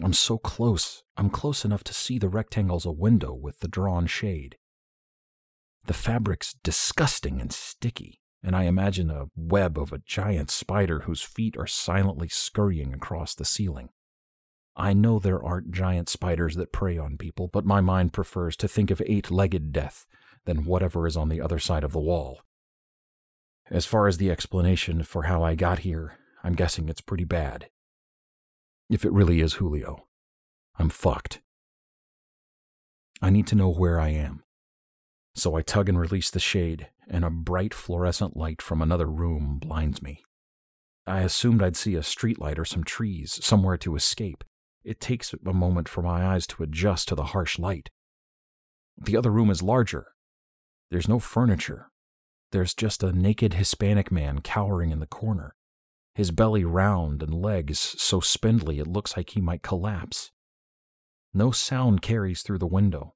I'm 0.04 0.12
so 0.12 0.38
close, 0.38 1.02
I'm 1.16 1.30
close 1.30 1.64
enough 1.64 1.86
to 1.86 1.94
see 1.94 2.20
the 2.20 2.28
rectangle's 2.28 2.86
a 2.86 2.92
window 2.92 3.34
with 3.34 3.60
the 3.60 3.70
drawn 3.70 4.06
shade. 4.06 4.58
The 5.86 5.94
fabric's 5.94 6.56
disgusting 6.62 7.40
and 7.40 7.54
sticky, 7.54 8.20
and 8.44 8.54
I 8.54 8.64
imagine 8.64 9.10
a 9.10 9.28
web 9.34 9.78
of 9.80 9.94
a 9.94 10.02
giant 10.06 10.52
spider 10.52 11.04
whose 11.06 11.22
feet 11.22 11.56
are 11.58 11.68
silently 11.68 12.28
scurrying 12.28 12.94
across 12.94 13.34
the 13.34 13.46
ceiling. 13.46 13.92
I 14.76 14.92
know 14.92 15.20
there 15.20 15.42
aren't 15.42 15.72
giant 15.72 16.10
spiders 16.10 16.58
that 16.58 16.74
prey 16.74 16.98
on 16.98 17.16
people, 17.16 17.48
but 17.48 17.66
my 17.66 17.80
mind 17.80 18.12
prefers 18.12 18.58
to 18.58 18.68
think 18.68 18.92
of 18.92 19.02
eight 19.06 19.32
legged 19.32 19.72
death 19.72 20.06
than 20.44 20.66
whatever 20.66 21.08
is 21.08 21.16
on 21.16 21.30
the 21.30 21.40
other 21.40 21.60
side 21.60 21.86
of 21.86 21.94
the 21.94 22.02
wall. 22.02 22.42
As 23.70 23.86
far 23.86 24.08
as 24.08 24.18
the 24.18 24.32
explanation 24.32 25.04
for 25.04 25.24
how 25.24 25.44
I 25.44 25.56
got 25.56 25.80
here, 25.80 26.18
I'm 26.44 26.54
guessing 26.54 26.88
it's 26.88 27.02
pretty 27.02 27.26
bad. 27.26 27.70
If 28.90 29.04
it 29.04 29.12
really 29.12 29.42
is 29.42 29.56
Julio, 29.56 30.08
I'm 30.80 30.90
fucked. 30.90 31.42
I 33.22 33.30
need 33.30 33.48
to 33.48 33.56
know 33.56 33.70
where 33.70 34.00
I 34.00 34.10
am. 34.10 34.44
So 35.36 35.56
I 35.56 35.62
tug 35.62 35.90
and 35.90 36.00
release 36.00 36.30
the 36.30 36.40
shade, 36.40 36.90
and 37.10 37.26
a 37.26 37.30
bright 37.30 37.74
fluorescent 37.74 38.38
light 38.38 38.62
from 38.62 38.82
another 38.82 39.08
room 39.08 39.60
blinds 39.60 40.02
me. 40.02 40.24
I 41.06 41.22
assumed 41.22 41.62
I'd 41.62 41.76
see 41.76 41.96
a 41.96 42.02
streetlight 42.02 42.58
or 42.58 42.66
some 42.66 42.84
trees, 42.84 43.40
somewhere 43.44 43.78
to 43.78 43.96
escape. 43.96 44.44
It 44.84 45.02
takes 45.02 45.34
a 45.34 45.54
moment 45.54 45.90
for 45.90 46.02
my 46.02 46.26
eyes 46.26 46.48
to 46.48 46.64
adjust 46.64 47.10
to 47.10 47.16
the 47.16 47.26
harsh 47.26 47.60
light. 47.60 47.90
The 48.98 49.18
other 49.18 49.32
room 49.32 49.50
is 49.50 49.62
larger. 49.62 50.08
There's 50.90 51.10
no 51.10 51.20
furniture. 51.20 51.92
There's 52.52 52.74
just 52.74 53.04
a 53.04 53.12
naked 53.12 53.56
Hispanic 53.56 54.12
man 54.12 54.42
cowering 54.42 54.92
in 54.92 55.00
the 55.00 55.08
corner 55.08 55.56
his 56.18 56.32
belly 56.32 56.66
round 56.66 57.22
and 57.22 57.32
legs 57.32 57.78
so 57.78 58.20
spindly 58.20 58.80
it 58.80 58.88
looks 58.88 59.16
like 59.16 59.30
he 59.30 59.40
might 59.40 59.62
collapse. 59.62 60.32
No 61.32 61.52
sound 61.52 62.02
carries 62.02 62.42
through 62.42 62.58
the 62.58 62.66
window, 62.66 63.14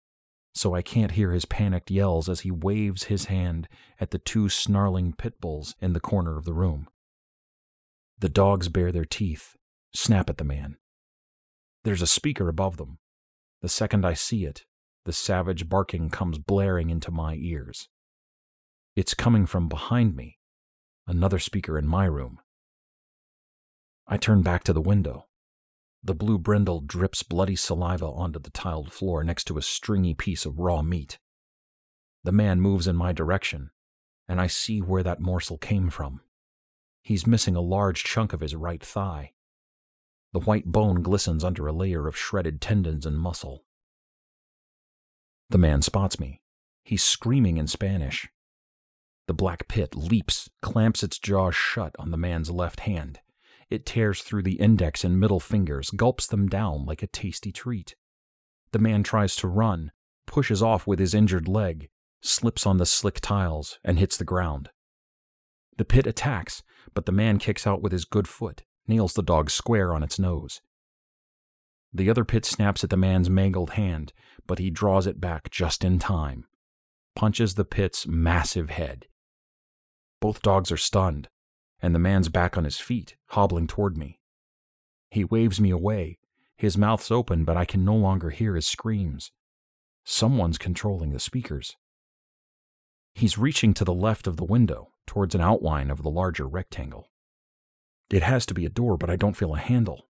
so 0.53 0.75
I 0.75 0.83
can't 0.83 1.13
hear 1.13 1.31
his 1.31 1.45
panicked 1.45 1.89
yells 1.89 2.29
as 2.29 2.41
he 2.41 2.51
waves 2.51 3.05
his 3.05 3.25
hand 3.25 3.67
at 3.99 4.11
the 4.11 4.19
two 4.19 4.49
snarling 4.49 5.13
pit 5.13 5.41
bulls 5.41 5.73
in 5.81 5.93
the 5.93 5.99
corner 5.99 6.37
of 6.37 6.45
the 6.45 6.53
room. 6.53 6.89
The 8.19 8.29
dogs 8.29 8.69
bare 8.69 8.91
their 8.91 9.03
teeth, 9.03 9.55
snap 9.95 10.29
at 10.29 10.37
the 10.37 10.43
man. 10.43 10.77
There's 11.83 12.03
a 12.03 12.07
speaker 12.07 12.49
above 12.49 12.77
them. 12.77 12.99
The 13.63 13.69
second 13.69 14.05
I 14.05 14.13
see 14.13 14.45
it, 14.45 14.65
the 15.05 15.13
savage 15.13 15.67
barking 15.67 16.11
comes 16.11 16.37
blaring 16.37 16.91
into 16.91 17.09
my 17.09 17.33
ears. 17.33 17.89
It's 18.93 19.13
coming 19.13 19.45
from 19.45 19.69
behind 19.69 20.17
me, 20.17 20.37
another 21.07 21.39
speaker 21.39 21.77
in 21.77 21.87
my 21.87 22.03
room. 22.05 22.39
I 24.05 24.17
turn 24.17 24.41
back 24.41 24.65
to 24.65 24.73
the 24.73 24.81
window. 24.81 25.27
The 26.03 26.13
blue 26.13 26.37
brindle 26.37 26.81
drips 26.81 27.23
bloody 27.23 27.55
saliva 27.55 28.07
onto 28.07 28.39
the 28.39 28.49
tiled 28.49 28.91
floor 28.91 29.23
next 29.23 29.45
to 29.45 29.57
a 29.57 29.61
stringy 29.61 30.13
piece 30.13 30.45
of 30.45 30.59
raw 30.59 30.81
meat. 30.81 31.19
The 32.25 32.33
man 32.33 32.59
moves 32.59 32.85
in 32.85 32.97
my 32.97 33.13
direction, 33.13 33.71
and 34.27 34.41
I 34.41 34.47
see 34.47 34.79
where 34.81 35.03
that 35.03 35.21
morsel 35.21 35.57
came 35.57 35.89
from. 35.89 36.19
He's 37.01 37.25
missing 37.25 37.55
a 37.55 37.61
large 37.61 38.03
chunk 38.03 38.33
of 38.33 38.41
his 38.41 38.55
right 38.55 38.83
thigh. 38.83 39.31
The 40.33 40.41
white 40.41 40.65
bone 40.65 41.01
glistens 41.01 41.45
under 41.45 41.65
a 41.65 41.73
layer 41.73 42.07
of 42.07 42.17
shredded 42.17 42.59
tendons 42.59 43.05
and 43.05 43.17
muscle. 43.17 43.63
The 45.49 45.57
man 45.57 45.81
spots 45.81 46.19
me. 46.19 46.41
He's 46.83 47.03
screaming 47.03 47.55
in 47.57 47.67
Spanish. 47.67 48.27
The 49.27 49.33
black 49.33 49.67
pit 49.67 49.95
leaps, 49.95 50.49
clamps 50.61 51.03
its 51.03 51.19
jaws 51.19 51.55
shut 51.55 51.95
on 51.97 52.11
the 52.11 52.17
man's 52.17 52.51
left 52.51 52.81
hand, 52.81 53.19
it 53.71 53.85
tears 53.85 54.21
through 54.21 54.43
the 54.43 54.59
index 54.59 55.05
and 55.05 55.17
middle 55.17 55.39
fingers, 55.39 55.89
gulps 55.91 56.27
them 56.27 56.47
down 56.47 56.85
like 56.85 57.01
a 57.01 57.07
tasty 57.07 57.53
treat. 57.53 57.95
The 58.73 58.79
man 58.79 59.01
tries 59.01 59.35
to 59.37 59.47
run, 59.47 59.91
pushes 60.27 60.61
off 60.61 60.85
with 60.85 60.99
his 60.99 61.13
injured 61.13 61.47
leg, 61.47 61.89
slips 62.21 62.65
on 62.65 62.77
the 62.77 62.85
slick 62.85 63.21
tiles, 63.21 63.79
and 63.83 63.97
hits 63.97 64.17
the 64.17 64.25
ground. 64.25 64.69
The 65.77 65.85
pit 65.85 66.05
attacks, 66.05 66.63
but 66.93 67.05
the 67.05 67.13
man 67.13 67.39
kicks 67.39 67.65
out 67.65 67.81
with 67.81 67.93
his 67.93 68.03
good 68.03 68.27
foot, 68.27 68.63
nails 68.87 69.13
the 69.13 69.23
dog 69.23 69.49
square 69.49 69.93
on 69.93 70.03
its 70.03 70.19
nose. 70.19 70.61
The 71.93 72.09
other 72.09 72.25
pit 72.25 72.45
snaps 72.45 72.83
at 72.83 72.89
the 72.89 72.97
man's 72.97 73.29
mangled 73.29 73.71
hand, 73.71 74.11
but 74.47 74.59
he 74.59 74.69
draws 74.69 75.07
it 75.07 75.21
back 75.21 75.49
just 75.49 75.83
in 75.85 75.97
time, 75.97 76.45
punches 77.15 77.55
the 77.55 77.65
pit's 77.65 78.05
massive 78.05 78.69
head. 78.69 79.07
Both 80.21 80.41
dogs 80.41 80.71
are 80.71 80.77
stunned, 80.77 81.27
and 81.81 81.93
the 81.93 81.99
man's 81.99 82.29
back 82.29 82.57
on 82.57 82.63
his 82.63 82.79
feet, 82.79 83.17
hobbling 83.29 83.67
toward 83.67 83.97
me. 83.97 84.19
He 85.09 85.25
waves 85.25 85.59
me 85.59 85.71
away. 85.71 86.19
His 86.55 86.77
mouth's 86.77 87.11
open, 87.11 87.43
but 87.43 87.57
I 87.57 87.65
can 87.65 87.83
no 87.83 87.95
longer 87.95 88.29
hear 88.29 88.55
his 88.55 88.67
screams. 88.67 89.31
Someone's 90.05 90.59
controlling 90.59 91.11
the 91.11 91.19
speakers. 91.19 91.75
He's 93.13 93.37
reaching 93.37 93.73
to 93.73 93.83
the 93.83 93.93
left 93.93 94.27
of 94.27 94.37
the 94.37 94.45
window, 94.45 94.93
towards 95.05 95.35
an 95.35 95.41
outline 95.41 95.89
of 95.89 96.03
the 96.03 96.09
larger 96.09 96.47
rectangle. 96.47 97.09
It 98.09 98.23
has 98.23 98.45
to 98.45 98.53
be 98.53 98.65
a 98.65 98.69
door, 98.69 98.97
but 98.97 99.09
I 99.09 99.15
don't 99.15 99.35
feel 99.35 99.55
a 99.55 99.59
handle. 99.59 100.07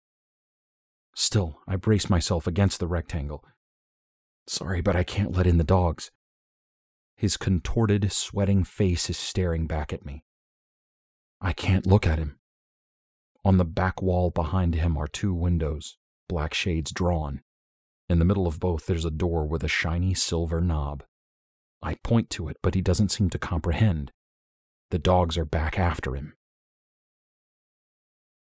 Still, 1.14 1.60
I 1.68 1.76
brace 1.76 2.08
myself 2.08 2.46
against 2.46 2.80
the 2.80 2.86
rectangle. 2.86 3.44
Sorry, 4.46 4.80
but 4.80 4.96
I 4.96 5.04
can't 5.04 5.36
let 5.36 5.46
in 5.46 5.58
the 5.58 5.64
dogs. 5.64 6.10
His 7.18 7.36
contorted, 7.36 8.12
sweating 8.12 8.62
face 8.62 9.10
is 9.10 9.16
staring 9.16 9.66
back 9.66 9.92
at 9.92 10.06
me. 10.06 10.22
I 11.40 11.52
can't 11.52 11.84
look 11.84 12.06
at 12.06 12.20
him. 12.20 12.38
On 13.44 13.56
the 13.56 13.64
back 13.64 14.00
wall 14.00 14.30
behind 14.30 14.76
him 14.76 14.96
are 14.96 15.08
two 15.08 15.34
windows, 15.34 15.96
black 16.28 16.54
shades 16.54 16.92
drawn. 16.92 17.42
In 18.08 18.20
the 18.20 18.24
middle 18.24 18.46
of 18.46 18.60
both, 18.60 18.86
there's 18.86 19.04
a 19.04 19.10
door 19.10 19.44
with 19.44 19.64
a 19.64 19.68
shiny 19.68 20.14
silver 20.14 20.60
knob. 20.60 21.02
I 21.82 21.96
point 22.04 22.30
to 22.30 22.46
it, 22.46 22.56
but 22.62 22.76
he 22.76 22.80
doesn't 22.80 23.10
seem 23.10 23.30
to 23.30 23.38
comprehend. 23.38 24.12
The 24.90 25.00
dogs 25.00 25.36
are 25.36 25.44
back 25.44 25.76
after 25.76 26.14
him. 26.14 26.34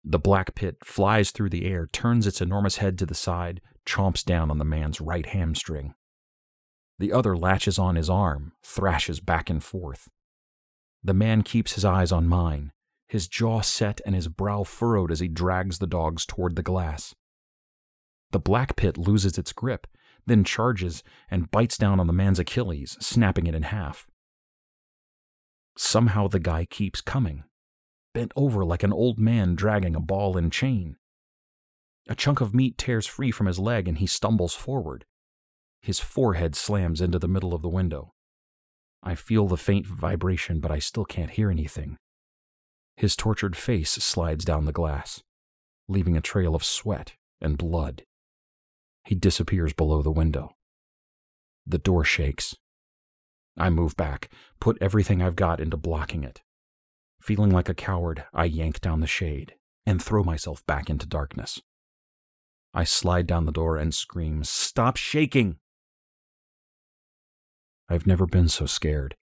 The 0.02 0.18
black 0.18 0.56
pit 0.56 0.78
flies 0.82 1.30
through 1.30 1.50
the 1.50 1.64
air, 1.64 1.86
turns 1.86 2.26
its 2.26 2.40
enormous 2.40 2.78
head 2.78 2.98
to 2.98 3.06
the 3.06 3.14
side, 3.14 3.60
chomps 3.86 4.24
down 4.24 4.50
on 4.50 4.58
the 4.58 4.64
man's 4.64 5.00
right 5.00 5.26
hamstring. 5.26 5.94
The 6.98 7.12
other 7.12 7.36
latches 7.36 7.78
on 7.78 7.96
his 7.96 8.10
arm, 8.10 8.52
thrashes 8.62 9.20
back 9.20 9.48
and 9.48 9.62
forth. 9.62 10.08
The 11.02 11.14
man 11.14 11.42
keeps 11.42 11.74
his 11.74 11.84
eyes 11.84 12.10
on 12.10 12.26
mine, 12.26 12.72
his 13.06 13.28
jaw 13.28 13.60
set 13.60 14.00
and 14.04 14.14
his 14.14 14.28
brow 14.28 14.64
furrowed 14.64 15.10
as 15.10 15.20
he 15.20 15.28
drags 15.28 15.78
the 15.78 15.86
dogs 15.86 16.26
toward 16.26 16.56
the 16.56 16.62
glass. 16.62 17.14
The 18.32 18.40
black 18.40 18.76
pit 18.76 18.98
loses 18.98 19.38
its 19.38 19.52
grip, 19.52 19.86
then 20.26 20.44
charges 20.44 21.02
and 21.30 21.50
bites 21.50 21.78
down 21.78 22.00
on 22.00 22.06
the 22.06 22.12
man's 22.12 22.38
Achilles, 22.38 22.98
snapping 23.00 23.46
it 23.46 23.54
in 23.54 23.62
half. 23.62 24.08
Somehow 25.76 26.28
the 26.28 26.40
guy 26.40 26.66
keeps 26.66 27.00
coming, 27.00 27.44
bent 28.12 28.32
over 28.36 28.64
like 28.64 28.82
an 28.82 28.92
old 28.92 29.18
man 29.18 29.54
dragging 29.54 29.94
a 29.94 30.00
ball 30.00 30.36
and 30.36 30.52
chain. 30.52 30.96
A 32.08 32.14
chunk 32.14 32.40
of 32.40 32.54
meat 32.54 32.76
tears 32.76 33.06
free 33.06 33.30
from 33.30 33.46
his 33.46 33.58
leg 33.58 33.86
and 33.86 33.98
he 33.98 34.06
stumbles 34.06 34.54
forward. 34.54 35.06
His 35.80 36.00
forehead 36.00 36.54
slams 36.54 37.00
into 37.00 37.18
the 37.18 37.28
middle 37.28 37.54
of 37.54 37.62
the 37.62 37.68
window. 37.68 38.12
I 39.02 39.14
feel 39.14 39.46
the 39.46 39.56
faint 39.56 39.86
vibration, 39.86 40.60
but 40.60 40.70
I 40.70 40.78
still 40.78 41.04
can't 41.04 41.30
hear 41.30 41.50
anything. 41.50 41.96
His 42.96 43.14
tortured 43.14 43.56
face 43.56 43.92
slides 43.92 44.44
down 44.44 44.64
the 44.64 44.72
glass, 44.72 45.22
leaving 45.88 46.16
a 46.16 46.20
trail 46.20 46.54
of 46.54 46.64
sweat 46.64 47.14
and 47.40 47.56
blood. 47.56 48.02
He 49.04 49.14
disappears 49.14 49.72
below 49.72 50.02
the 50.02 50.10
window. 50.10 50.56
The 51.64 51.78
door 51.78 52.04
shakes. 52.04 52.56
I 53.56 53.70
move 53.70 53.96
back, 53.96 54.28
put 54.60 54.78
everything 54.80 55.22
I've 55.22 55.36
got 55.36 55.60
into 55.60 55.76
blocking 55.76 56.24
it. 56.24 56.42
Feeling 57.20 57.50
like 57.50 57.68
a 57.68 57.74
coward, 57.74 58.24
I 58.32 58.44
yank 58.44 58.80
down 58.80 59.00
the 59.00 59.06
shade 59.06 59.54
and 59.86 60.02
throw 60.02 60.22
myself 60.22 60.64
back 60.66 60.90
into 60.90 61.06
darkness. 61.06 61.62
I 62.74 62.84
slide 62.84 63.26
down 63.26 63.46
the 63.46 63.52
door 63.52 63.76
and 63.76 63.94
scream, 63.94 64.44
Stop 64.44 64.96
shaking! 64.96 65.58
I've 67.88 68.06
never 68.06 68.26
been 68.26 68.48
so 68.48 68.66
scared. 68.66 69.16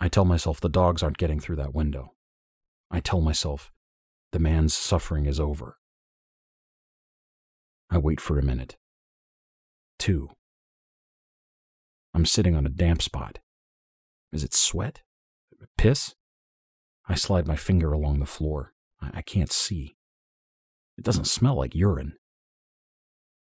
I 0.00 0.08
tell 0.08 0.24
myself 0.24 0.60
the 0.60 0.68
dogs 0.68 1.02
aren't 1.02 1.18
getting 1.18 1.40
through 1.40 1.56
that 1.56 1.74
window. 1.74 2.14
I 2.90 3.00
tell 3.00 3.20
myself 3.20 3.72
the 4.32 4.38
man's 4.38 4.74
suffering 4.74 5.26
is 5.26 5.40
over. 5.40 5.78
I 7.90 7.98
wait 7.98 8.20
for 8.20 8.38
a 8.38 8.44
minute. 8.44 8.76
Two. 9.98 10.30
I'm 12.14 12.26
sitting 12.26 12.54
on 12.54 12.66
a 12.66 12.70
damp 12.70 13.02
spot. 13.02 13.40
Is 14.32 14.44
it 14.44 14.54
sweat? 14.54 15.02
Piss? 15.76 16.14
I 17.08 17.14
slide 17.14 17.46
my 17.46 17.56
finger 17.56 17.92
along 17.92 18.20
the 18.20 18.26
floor. 18.26 18.74
I, 19.00 19.10
I 19.14 19.22
can't 19.22 19.50
see. 19.50 19.96
It 20.96 21.04
doesn't 21.04 21.26
smell 21.26 21.56
like 21.56 21.74
urine. 21.74 22.14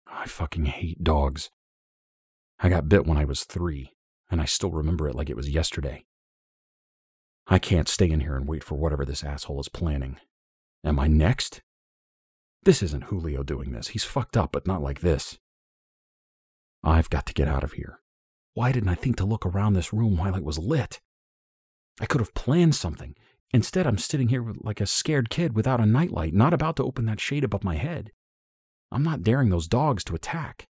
I 0.08 0.26
fucking 0.26 0.66
hate 0.66 1.04
dogs. 1.04 1.50
I 2.62 2.70
got 2.70 2.88
bit 2.88 3.08
when 3.08 3.18
I 3.18 3.26
was 3.26 3.44
three, 3.44 3.92
and 4.30 4.40
I 4.40 4.46
still 4.46 4.72
remember 4.72 5.08
it 5.08 5.16
like 5.16 5.30
it 5.30 5.36
was 5.36 5.50
yesterday. 5.50 6.06
I 7.48 7.58
can't 7.58 7.90
stay 7.90 8.10
in 8.10 8.20
here 8.20 8.36
and 8.36 8.48
wait 8.48 8.64
for 8.64 8.76
whatever 8.76 9.04
this 9.04 9.24
asshole 9.24 9.60
is 9.60 9.68
planning. 9.68 10.18
Am 10.84 11.00
I 11.00 11.08
next? 11.08 11.62
This 12.64 12.84
isn't 12.84 13.06
Julio 13.06 13.42
doing 13.42 13.72
this. 13.72 13.90
He's 13.90 14.04
fucked 14.04 14.38
up, 14.38 14.52
but 14.52 14.68
not 14.68 14.84
like 14.84 15.02
this. 15.02 15.40
I've 16.84 17.10
got 17.10 17.26
to 17.26 17.34
get 17.34 17.48
out 17.48 17.64
of 17.64 17.74
here. 17.74 18.00
Why 18.54 18.72
didn't 18.72 18.90
I 18.90 18.96
think 18.96 19.18
to 19.18 19.26
look 19.26 19.46
around 19.46 19.74
this 19.74 19.92
room 19.92 20.18
while 20.18 20.36
it 20.36 20.44
was 20.44 20.60
lit? 20.60 21.02
I 22.00 22.06
could 22.06 22.22
have 22.22 22.36
planned 22.36 22.76
something. 22.76 23.16
Instead, 23.54 23.88
I'm 23.88 23.98
sitting 23.98 24.30
here 24.30 24.46
like 24.62 24.80
a 24.80 24.86
scared 24.86 25.30
kid 25.30 25.56
without 25.56 25.80
a 25.80 25.86
nightlight, 25.86 26.34
not 26.34 26.54
about 26.54 26.76
to 26.76 26.84
open 26.84 27.06
that 27.06 27.20
shade 27.20 27.44
above 27.44 27.64
my 27.64 27.76
head. 27.76 28.12
I'm 28.92 29.04
not 29.04 29.24
daring 29.24 29.50
those 29.50 29.68
dogs 29.68 30.04
to 30.06 30.16
attack. 30.16 30.68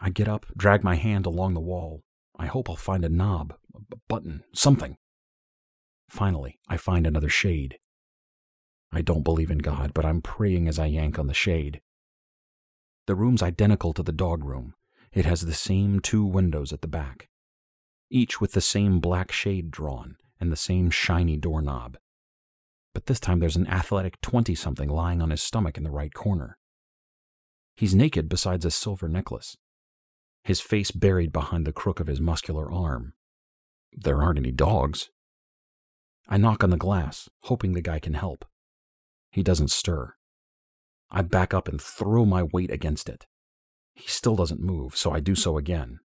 I 0.00 0.10
get 0.10 0.28
up, 0.28 0.46
drag 0.56 0.84
my 0.84 0.94
hand 0.94 1.26
along 1.26 1.54
the 1.54 1.60
wall. 1.60 2.02
I 2.38 2.46
hope 2.46 2.70
I'll 2.70 2.76
find 2.76 3.04
a 3.04 3.08
knob, 3.08 3.54
a 3.74 3.96
button, 4.08 4.44
something. 4.54 4.96
Finally, 6.08 6.58
I 6.68 6.76
find 6.76 7.06
another 7.06 7.28
shade. 7.28 7.78
I 8.92 9.02
don't 9.02 9.24
believe 9.24 9.50
in 9.50 9.58
God, 9.58 9.92
but 9.92 10.04
I'm 10.04 10.22
praying 10.22 10.68
as 10.68 10.78
I 10.78 10.86
yank 10.86 11.18
on 11.18 11.26
the 11.26 11.34
shade. 11.34 11.80
The 13.06 13.14
room's 13.14 13.42
identical 13.42 13.92
to 13.94 14.02
the 14.02 14.12
dog 14.12 14.44
room. 14.44 14.74
It 15.12 15.24
has 15.24 15.42
the 15.42 15.54
same 15.54 16.00
two 16.00 16.24
windows 16.24 16.72
at 16.72 16.80
the 16.80 16.88
back, 16.88 17.28
each 18.10 18.40
with 18.40 18.52
the 18.52 18.60
same 18.60 19.00
black 19.00 19.32
shade 19.32 19.70
drawn 19.70 20.16
and 20.40 20.52
the 20.52 20.56
same 20.56 20.90
shiny 20.90 21.36
doorknob. 21.36 21.96
But 22.94 23.06
this 23.06 23.20
time 23.20 23.40
there's 23.40 23.56
an 23.56 23.66
athletic 23.66 24.20
20 24.20 24.54
something 24.54 24.88
lying 24.88 25.20
on 25.20 25.30
his 25.30 25.42
stomach 25.42 25.76
in 25.76 25.84
the 25.84 25.90
right 25.90 26.12
corner. 26.12 26.58
He's 27.76 27.94
naked 27.94 28.28
besides 28.28 28.64
a 28.64 28.70
silver 28.70 29.08
necklace, 29.08 29.56
his 30.48 30.62
face 30.62 30.90
buried 30.90 31.30
behind 31.30 31.66
the 31.66 31.74
crook 31.74 32.00
of 32.00 32.06
his 32.06 32.22
muscular 32.22 32.72
arm. 32.72 33.12
There 33.92 34.22
aren't 34.22 34.38
any 34.38 34.50
dogs. 34.50 35.10
I 36.26 36.38
knock 36.38 36.64
on 36.64 36.70
the 36.70 36.78
glass, 36.78 37.28
hoping 37.42 37.74
the 37.74 37.82
guy 37.82 37.98
can 37.98 38.14
help. 38.14 38.46
He 39.30 39.42
doesn't 39.42 39.70
stir. 39.70 40.14
I 41.10 41.20
back 41.20 41.52
up 41.52 41.68
and 41.68 41.78
throw 41.78 42.24
my 42.24 42.44
weight 42.44 42.70
against 42.70 43.10
it. 43.10 43.26
He 43.92 44.08
still 44.08 44.36
doesn't 44.36 44.62
move, 44.62 44.96
so 44.96 45.12
I 45.12 45.20
do 45.20 45.34
so 45.34 45.58
again, 45.58 46.00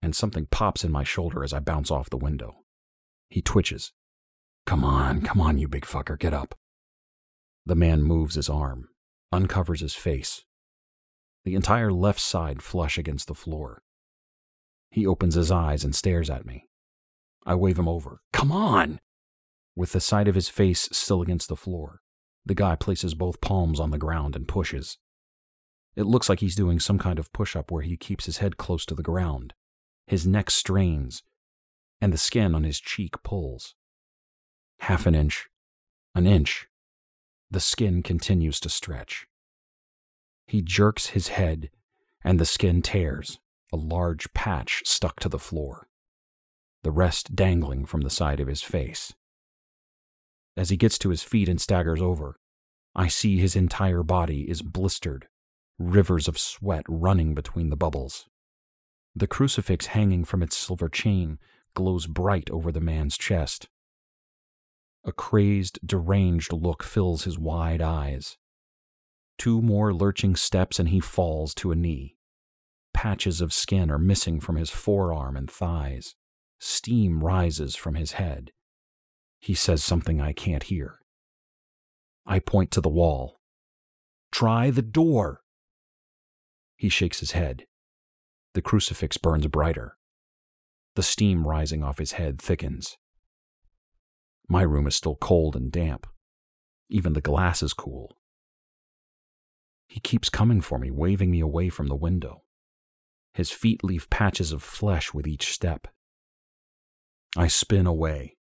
and 0.00 0.16
something 0.16 0.46
pops 0.46 0.84
in 0.84 0.90
my 0.90 1.04
shoulder 1.04 1.44
as 1.44 1.52
I 1.52 1.60
bounce 1.60 1.90
off 1.90 2.08
the 2.08 2.16
window. 2.16 2.64
He 3.28 3.42
twitches. 3.42 3.92
Come 4.64 4.86
on, 4.86 5.20
come 5.20 5.38
on, 5.38 5.58
you 5.58 5.68
big 5.68 5.84
fucker, 5.84 6.18
get 6.18 6.32
up. 6.32 6.54
The 7.66 7.74
man 7.74 8.02
moves 8.02 8.36
his 8.36 8.48
arm, 8.48 8.88
uncovers 9.30 9.82
his 9.82 9.94
face. 9.94 10.46
The 11.44 11.54
entire 11.54 11.92
left 11.92 12.20
side 12.20 12.62
flush 12.62 12.98
against 12.98 13.26
the 13.28 13.34
floor. 13.34 13.82
He 14.90 15.06
opens 15.06 15.34
his 15.34 15.50
eyes 15.50 15.84
and 15.84 15.94
stares 15.94 16.30
at 16.30 16.46
me. 16.46 16.68
I 17.44 17.54
wave 17.54 17.78
him 17.78 17.88
over. 17.88 18.20
Come 18.32 18.52
on! 18.52 19.00
With 19.74 19.92
the 19.92 20.00
side 20.00 20.28
of 20.28 20.34
his 20.34 20.48
face 20.48 20.88
still 20.92 21.22
against 21.22 21.48
the 21.48 21.56
floor, 21.56 22.02
the 22.44 22.54
guy 22.54 22.76
places 22.76 23.14
both 23.14 23.40
palms 23.40 23.80
on 23.80 23.90
the 23.90 23.98
ground 23.98 24.36
and 24.36 24.46
pushes. 24.46 24.98
It 25.96 26.04
looks 26.04 26.28
like 26.28 26.40
he's 26.40 26.56
doing 26.56 26.78
some 26.78 26.98
kind 26.98 27.18
of 27.18 27.32
push 27.32 27.56
up 27.56 27.70
where 27.70 27.82
he 27.82 27.96
keeps 27.96 28.26
his 28.26 28.38
head 28.38 28.56
close 28.56 28.84
to 28.86 28.94
the 28.94 29.02
ground. 29.02 29.54
His 30.06 30.26
neck 30.26 30.50
strains, 30.50 31.22
and 32.00 32.12
the 32.12 32.18
skin 32.18 32.54
on 32.54 32.64
his 32.64 32.80
cheek 32.80 33.22
pulls. 33.22 33.74
Half 34.80 35.06
an 35.06 35.14
inch, 35.14 35.48
an 36.14 36.26
inch. 36.26 36.68
The 37.50 37.60
skin 37.60 38.02
continues 38.02 38.58
to 38.60 38.68
stretch. 38.68 39.26
He 40.52 40.60
jerks 40.60 41.06
his 41.06 41.28
head, 41.28 41.70
and 42.22 42.38
the 42.38 42.44
skin 42.44 42.82
tears, 42.82 43.40
a 43.72 43.76
large 43.78 44.30
patch 44.34 44.82
stuck 44.84 45.18
to 45.20 45.30
the 45.30 45.38
floor, 45.38 45.88
the 46.82 46.90
rest 46.90 47.34
dangling 47.34 47.86
from 47.86 48.02
the 48.02 48.10
side 48.10 48.38
of 48.38 48.48
his 48.48 48.60
face. 48.60 49.14
As 50.54 50.68
he 50.68 50.76
gets 50.76 50.98
to 50.98 51.08
his 51.08 51.22
feet 51.22 51.48
and 51.48 51.58
staggers 51.58 52.02
over, 52.02 52.36
I 52.94 53.08
see 53.08 53.38
his 53.38 53.56
entire 53.56 54.02
body 54.02 54.42
is 54.42 54.60
blistered, 54.60 55.26
rivers 55.78 56.28
of 56.28 56.38
sweat 56.38 56.84
running 56.86 57.34
between 57.34 57.70
the 57.70 57.74
bubbles. 57.74 58.28
The 59.16 59.26
crucifix 59.26 59.86
hanging 59.86 60.26
from 60.26 60.42
its 60.42 60.54
silver 60.54 60.90
chain 60.90 61.38
glows 61.72 62.06
bright 62.06 62.50
over 62.50 62.70
the 62.70 62.78
man's 62.78 63.16
chest. 63.16 63.70
A 65.02 65.12
crazed, 65.12 65.78
deranged 65.82 66.52
look 66.52 66.82
fills 66.82 67.24
his 67.24 67.38
wide 67.38 67.80
eyes. 67.80 68.36
Two 69.42 69.60
more 69.60 69.92
lurching 69.92 70.36
steps 70.36 70.78
and 70.78 70.90
he 70.90 71.00
falls 71.00 71.52
to 71.52 71.72
a 71.72 71.74
knee. 71.74 72.14
Patches 72.94 73.40
of 73.40 73.52
skin 73.52 73.90
are 73.90 73.98
missing 73.98 74.38
from 74.38 74.54
his 74.54 74.70
forearm 74.70 75.36
and 75.36 75.50
thighs. 75.50 76.14
Steam 76.60 77.24
rises 77.24 77.74
from 77.74 77.96
his 77.96 78.12
head. 78.12 78.52
He 79.40 79.54
says 79.54 79.82
something 79.82 80.20
I 80.20 80.32
can't 80.32 80.62
hear. 80.62 81.00
I 82.24 82.38
point 82.38 82.70
to 82.70 82.80
the 82.80 82.88
wall. 82.88 83.40
Try 84.30 84.70
the 84.70 84.80
door. 84.80 85.40
He 86.76 86.88
shakes 86.88 87.18
his 87.18 87.32
head. 87.32 87.66
The 88.54 88.62
crucifix 88.62 89.16
burns 89.16 89.48
brighter. 89.48 89.96
The 90.94 91.02
steam 91.02 91.48
rising 91.48 91.82
off 91.82 91.98
his 91.98 92.12
head 92.12 92.40
thickens. 92.40 92.96
My 94.48 94.62
room 94.62 94.86
is 94.86 94.94
still 94.94 95.16
cold 95.16 95.56
and 95.56 95.72
damp. 95.72 96.06
Even 96.88 97.14
the 97.14 97.20
glass 97.20 97.60
is 97.60 97.74
cool. 97.74 98.16
He 99.92 100.00
keeps 100.00 100.30
coming 100.30 100.62
for 100.62 100.78
me, 100.78 100.90
waving 100.90 101.30
me 101.30 101.40
away 101.40 101.68
from 101.68 101.88
the 101.88 101.94
window. 101.94 102.44
His 103.34 103.50
feet 103.50 103.84
leave 103.84 104.08
patches 104.08 104.50
of 104.50 104.62
flesh 104.62 105.12
with 105.12 105.26
each 105.26 105.52
step. 105.52 105.86
I 107.36 107.46
spin 107.48 107.86
away, 107.86 108.38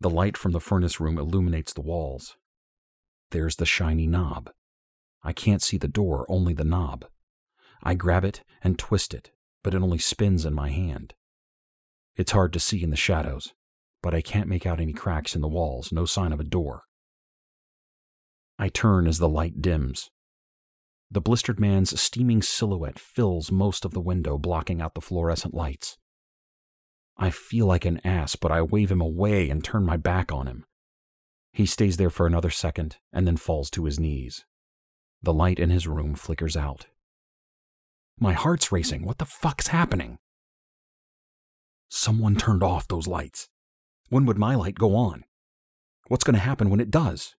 the 0.00 0.08
light 0.08 0.36
from 0.36 0.52
the 0.52 0.60
furnace 0.60 1.00
room 1.00 1.18
illuminates 1.18 1.72
the 1.72 1.80
walls. 1.80 2.36
There's 3.32 3.56
the 3.56 3.66
shiny 3.66 4.06
knob. 4.06 4.50
I 5.24 5.32
can't 5.32 5.60
see 5.60 5.76
the 5.76 5.88
door, 5.88 6.24
only 6.28 6.54
the 6.54 6.62
knob. 6.62 7.06
I 7.82 7.94
grab 7.94 8.24
it 8.24 8.44
and 8.62 8.78
twist 8.78 9.12
it, 9.12 9.32
but 9.64 9.74
it 9.74 9.82
only 9.82 9.98
spins 9.98 10.44
in 10.44 10.54
my 10.54 10.70
hand. 10.70 11.14
It's 12.14 12.30
hard 12.30 12.52
to 12.52 12.60
see 12.60 12.80
in 12.80 12.90
the 12.90 12.96
shadows, 12.96 13.54
but 14.04 14.14
I 14.14 14.20
can't 14.20 14.48
make 14.48 14.66
out 14.66 14.80
any 14.80 14.92
cracks 14.92 15.34
in 15.34 15.40
the 15.40 15.48
walls, 15.48 15.90
no 15.90 16.04
sign 16.04 16.32
of 16.32 16.38
a 16.38 16.44
door. 16.44 16.84
I 18.56 18.68
turn 18.68 19.08
as 19.08 19.18
the 19.18 19.28
light 19.28 19.60
dims. 19.60 20.08
The 21.12 21.20
blistered 21.20 21.60
man's 21.60 22.00
steaming 22.00 22.40
silhouette 22.40 22.98
fills 22.98 23.52
most 23.52 23.84
of 23.84 23.92
the 23.92 24.00
window, 24.00 24.38
blocking 24.38 24.80
out 24.80 24.94
the 24.94 25.02
fluorescent 25.02 25.52
lights. 25.52 25.98
I 27.18 27.28
feel 27.28 27.66
like 27.66 27.84
an 27.84 28.00
ass, 28.02 28.34
but 28.34 28.50
I 28.50 28.62
wave 28.62 28.90
him 28.90 29.02
away 29.02 29.50
and 29.50 29.62
turn 29.62 29.84
my 29.84 29.98
back 29.98 30.32
on 30.32 30.46
him. 30.46 30.64
He 31.52 31.66
stays 31.66 31.98
there 31.98 32.08
for 32.08 32.26
another 32.26 32.48
second 32.48 32.96
and 33.12 33.26
then 33.26 33.36
falls 33.36 33.68
to 33.72 33.84
his 33.84 34.00
knees. 34.00 34.46
The 35.22 35.34
light 35.34 35.58
in 35.58 35.68
his 35.68 35.86
room 35.86 36.14
flickers 36.14 36.56
out. 36.56 36.86
My 38.18 38.32
heart's 38.32 38.72
racing. 38.72 39.04
What 39.04 39.18
the 39.18 39.26
fuck's 39.26 39.66
happening? 39.66 40.16
Someone 41.90 42.36
turned 42.36 42.62
off 42.62 42.88
those 42.88 43.06
lights. 43.06 43.50
When 44.08 44.24
would 44.24 44.38
my 44.38 44.54
light 44.54 44.76
go 44.76 44.96
on? 44.96 45.24
What's 46.08 46.24
going 46.24 46.36
to 46.36 46.40
happen 46.40 46.70
when 46.70 46.80
it 46.80 46.90
does? 46.90 47.34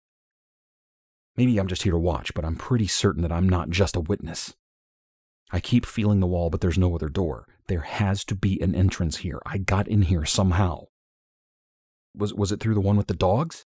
Maybe 1.36 1.58
I'm 1.58 1.68
just 1.68 1.84
here 1.84 1.94
to 1.94 1.98
watch, 1.98 2.34
but 2.34 2.46
I'm 2.46 2.56
pretty 2.56 2.88
certain 2.88 3.22
that 3.24 3.32
I'm 3.32 3.50
not 3.50 3.70
just 3.70 3.96
a 3.96 4.02
witness. 4.02 4.54
I 5.52 5.60
keep 5.60 5.86
feeling 5.86 6.20
the 6.20 6.28
wall, 6.28 6.50
but 6.50 6.62
there's 6.62 6.78
no 6.78 6.96
other 6.96 7.10
door. 7.10 7.48
There 7.68 7.82
has 7.82 8.24
to 8.26 8.36
be 8.36 8.60
an 8.62 8.76
entrance 8.76 9.18
here. 9.18 9.42
I 9.46 9.58
got 9.58 9.88
in 9.88 10.04
here 10.04 10.26
somehow. 10.26 10.86
Was, 12.16 12.34
was 12.34 12.52
it 12.52 12.60
through 12.60 12.76
the 12.76 12.82
one 12.82 12.98
with 12.98 13.08
the 13.08 13.14
dogs? 13.14 13.66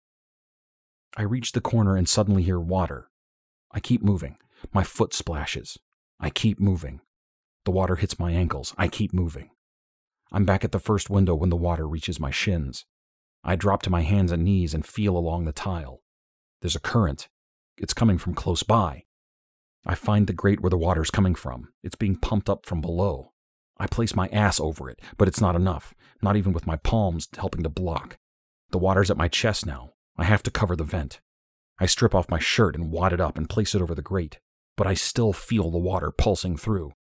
I 1.17 1.23
reach 1.23 1.53
the 1.53 1.61
corner 1.61 1.97
and 1.97 2.09
suddenly 2.09 2.43
hear 2.43 2.61
water. 2.61 3.11
I 3.73 3.81
keep 3.81 4.03
moving. 4.03 4.37
My 4.73 4.85
foot 4.85 5.15
splashes. 5.15 5.79
I 6.21 6.31
keep 6.31 6.61
moving. 6.61 7.01
The 7.65 7.71
water 7.71 7.97
hits 7.97 8.19
my 8.19 8.33
ankles. 8.33 8.75
I 8.79 8.89
keep 8.89 9.13
moving. 9.13 9.51
I'm 10.31 10.45
back 10.45 10.65
at 10.65 10.73
the 10.73 10.79
first 10.79 11.11
window 11.11 11.35
when 11.35 11.51
the 11.51 11.57
water 11.57 11.89
reaches 11.89 12.21
my 12.21 12.31
shins. 12.31 12.85
I 13.43 13.57
drop 13.57 13.83
to 13.83 13.91
my 13.91 14.03
hands 14.03 14.31
and 14.31 14.45
knees 14.45 14.75
and 14.75 14.85
feel 14.85 15.17
along 15.17 15.45
the 15.45 15.53
tile. 15.53 16.03
There's 16.61 16.77
a 16.77 16.81
current. 16.81 17.29
It's 17.79 17.95
coming 17.95 18.19
from 18.19 18.35
close 18.35 18.63
by. 18.63 19.05
I 19.87 19.95
find 19.95 20.27
the 20.27 20.33
grate 20.33 20.61
where 20.61 20.71
the 20.71 20.77
water's 20.77 21.11
coming 21.11 21.35
from. 21.35 21.69
It's 21.83 21.95
being 21.95 22.17
pumped 22.17 22.51
up 22.51 22.67
from 22.67 22.81
below. 22.81 23.33
I 23.79 23.87
place 23.87 24.15
my 24.15 24.27
ass 24.29 24.59
over 24.59 24.91
it, 24.91 25.01
but 25.17 25.29
it's 25.29 25.41
not 25.41 25.55
enough, 25.55 25.95
not 26.21 26.37
even 26.37 26.53
with 26.53 26.67
my 26.67 26.77
palms 26.77 27.29
helping 27.37 27.63
to 27.63 27.69
block. 27.69 28.19
The 28.71 28.79
water's 28.79 29.11
at 29.11 29.17
my 29.17 29.29
chest 29.29 29.65
now. 29.65 29.93
I 30.17 30.25
have 30.25 30.43
to 30.43 30.51
cover 30.51 30.75
the 30.75 30.85
vent. 30.85 31.21
I 31.79 31.87
strip 31.87 32.15
off 32.15 32.29
my 32.29 32.41
shirt 32.41 32.75
and 32.75 32.91
wad 32.91 33.13
it 33.13 33.21
up 33.21 33.39
and 33.39 33.49
place 33.49 33.75
it 33.75 33.81
over 33.81 33.95
the 33.95 34.03
grate, 34.03 34.41
but 34.77 34.87
I 34.87 34.95
still 34.95 35.33
feel 35.33 35.71
the 35.71 35.79
water 35.79 36.11
pulsing 36.11 36.57
through. 36.57 36.93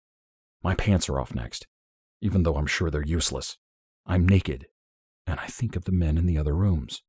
My 0.64 0.76
pants 0.76 1.10
are 1.10 1.20
off 1.20 1.34
next, 1.34 1.66
even 2.22 2.44
though 2.44 2.58
I'm 2.58 2.68
sure 2.68 2.92
they're 2.92 3.04
useless. 3.04 3.58
I'm 4.06 4.28
naked, 4.28 4.68
and 5.26 5.40
I 5.40 5.48
think 5.48 5.76
of 5.76 5.86
the 5.86 5.92
men 5.92 6.18
in 6.18 6.28
the 6.28 6.38
other 6.38 6.56
rooms. 6.56 7.02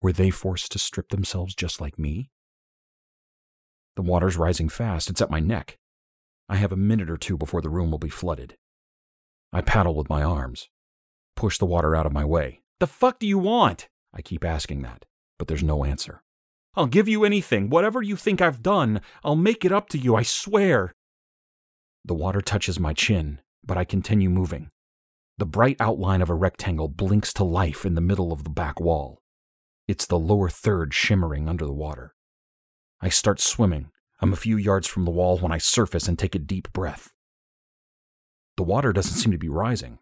Were 0.00 0.12
they 0.12 0.30
forced 0.30 0.72
to 0.72 0.78
strip 0.80 1.10
themselves 1.10 1.54
just 1.54 1.80
like 1.80 1.98
me? 1.98 2.30
The 3.96 4.02
water's 4.02 4.36
rising 4.36 4.68
fast. 4.68 5.10
It's 5.10 5.20
at 5.20 5.30
my 5.30 5.40
neck. 5.40 5.78
I 6.48 6.56
have 6.56 6.72
a 6.72 6.76
minute 6.76 7.10
or 7.10 7.16
two 7.16 7.36
before 7.36 7.60
the 7.60 7.70
room 7.70 7.90
will 7.90 7.98
be 7.98 8.08
flooded. 8.08 8.56
I 9.52 9.60
paddle 9.60 9.94
with 9.94 10.08
my 10.08 10.22
arms, 10.22 10.68
push 11.36 11.58
the 11.58 11.66
water 11.66 11.94
out 11.94 12.06
of 12.06 12.12
my 12.12 12.24
way. 12.24 12.62
The 12.80 12.86
fuck 12.86 13.18
do 13.18 13.26
you 13.26 13.38
want? 13.38 13.88
I 14.14 14.22
keep 14.22 14.44
asking 14.44 14.82
that, 14.82 15.04
but 15.38 15.46
there's 15.48 15.62
no 15.62 15.84
answer. 15.84 16.22
I'll 16.74 16.86
give 16.86 17.06
you 17.06 17.24
anything. 17.24 17.68
Whatever 17.68 18.00
you 18.00 18.16
think 18.16 18.40
I've 18.40 18.62
done, 18.62 19.02
I'll 19.22 19.36
make 19.36 19.64
it 19.64 19.72
up 19.72 19.90
to 19.90 19.98
you, 19.98 20.16
I 20.16 20.22
swear. 20.22 20.94
The 22.04 22.14
water 22.14 22.40
touches 22.40 22.80
my 22.80 22.94
chin, 22.94 23.40
but 23.62 23.76
I 23.76 23.84
continue 23.84 24.30
moving. 24.30 24.70
The 25.38 25.46
bright 25.46 25.76
outline 25.80 26.22
of 26.22 26.30
a 26.30 26.34
rectangle 26.34 26.88
blinks 26.88 27.32
to 27.34 27.44
life 27.44 27.84
in 27.84 27.94
the 27.94 28.00
middle 28.00 28.32
of 28.32 28.44
the 28.44 28.50
back 28.50 28.80
wall. 28.80 29.20
It's 29.86 30.06
the 30.06 30.18
lower 30.18 30.48
third 30.48 30.94
shimmering 30.94 31.48
under 31.48 31.66
the 31.66 31.72
water. 31.72 32.14
I 33.04 33.08
start 33.08 33.40
swimming. 33.40 33.90
I'm 34.20 34.32
a 34.32 34.36
few 34.36 34.56
yards 34.56 34.86
from 34.86 35.04
the 35.04 35.10
wall 35.10 35.36
when 35.36 35.50
I 35.50 35.58
surface 35.58 36.06
and 36.06 36.16
take 36.16 36.36
a 36.36 36.38
deep 36.38 36.72
breath. 36.72 37.12
The 38.56 38.62
water 38.62 38.92
doesn't 38.92 39.16
seem 39.16 39.32
to 39.32 39.38
be 39.38 39.48
rising, 39.48 39.98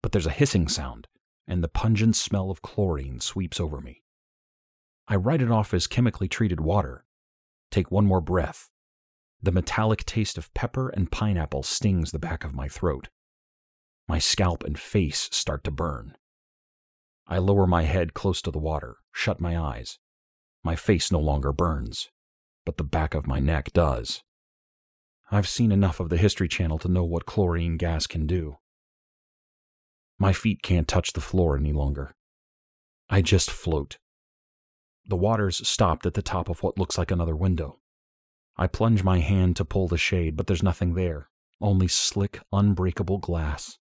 but 0.00 0.12
there's 0.12 0.28
a 0.28 0.30
hissing 0.30 0.68
sound, 0.68 1.08
and 1.48 1.60
the 1.60 1.66
pungent 1.66 2.14
smell 2.14 2.48
of 2.48 2.62
chlorine 2.62 3.18
sweeps 3.18 3.58
over 3.58 3.80
me. 3.80 4.04
I 5.08 5.16
write 5.16 5.42
it 5.42 5.50
off 5.50 5.74
as 5.74 5.88
chemically 5.88 6.28
treated 6.28 6.60
water. 6.60 7.04
Take 7.72 7.90
one 7.90 8.06
more 8.06 8.20
breath. 8.20 8.70
The 9.42 9.50
metallic 9.50 10.04
taste 10.04 10.38
of 10.38 10.54
pepper 10.54 10.88
and 10.88 11.10
pineapple 11.10 11.64
stings 11.64 12.12
the 12.12 12.20
back 12.20 12.44
of 12.44 12.54
my 12.54 12.68
throat. 12.68 13.08
My 14.06 14.20
scalp 14.20 14.62
and 14.62 14.78
face 14.78 15.28
start 15.32 15.64
to 15.64 15.72
burn. 15.72 16.16
I 17.26 17.38
lower 17.38 17.66
my 17.66 17.82
head 17.82 18.14
close 18.14 18.40
to 18.42 18.52
the 18.52 18.60
water, 18.60 18.98
shut 19.10 19.40
my 19.40 19.58
eyes. 19.58 19.98
My 20.62 20.76
face 20.76 21.10
no 21.10 21.18
longer 21.18 21.52
burns 21.52 22.08
but 22.70 22.76
the 22.76 22.84
back 22.84 23.16
of 23.16 23.26
my 23.26 23.40
neck 23.40 23.72
does. 23.72 24.22
I've 25.28 25.48
seen 25.48 25.72
enough 25.72 25.98
of 25.98 26.08
the 26.08 26.16
History 26.16 26.46
Channel 26.46 26.78
to 26.78 26.88
know 26.88 27.02
what 27.02 27.26
chlorine 27.26 27.76
gas 27.76 28.06
can 28.06 28.28
do. 28.28 28.58
My 30.20 30.32
feet 30.32 30.62
can't 30.62 30.86
touch 30.86 31.12
the 31.12 31.20
floor 31.20 31.56
any 31.56 31.72
longer. 31.72 32.14
I 33.08 33.22
just 33.22 33.50
float. 33.50 33.98
The 35.04 35.16
water's 35.16 35.66
stopped 35.66 36.06
at 36.06 36.14
the 36.14 36.22
top 36.22 36.48
of 36.48 36.62
what 36.62 36.78
looks 36.78 36.96
like 36.96 37.10
another 37.10 37.34
window. 37.34 37.80
I 38.56 38.68
plunge 38.68 39.02
my 39.02 39.18
hand 39.18 39.56
to 39.56 39.64
pull 39.64 39.88
the 39.88 39.98
shade, 39.98 40.36
but 40.36 40.46
there's 40.46 40.62
nothing 40.62 40.94
there, 40.94 41.28
only 41.60 41.88
slick, 41.88 42.38
unbreakable 42.52 43.18
glass. 43.18 43.78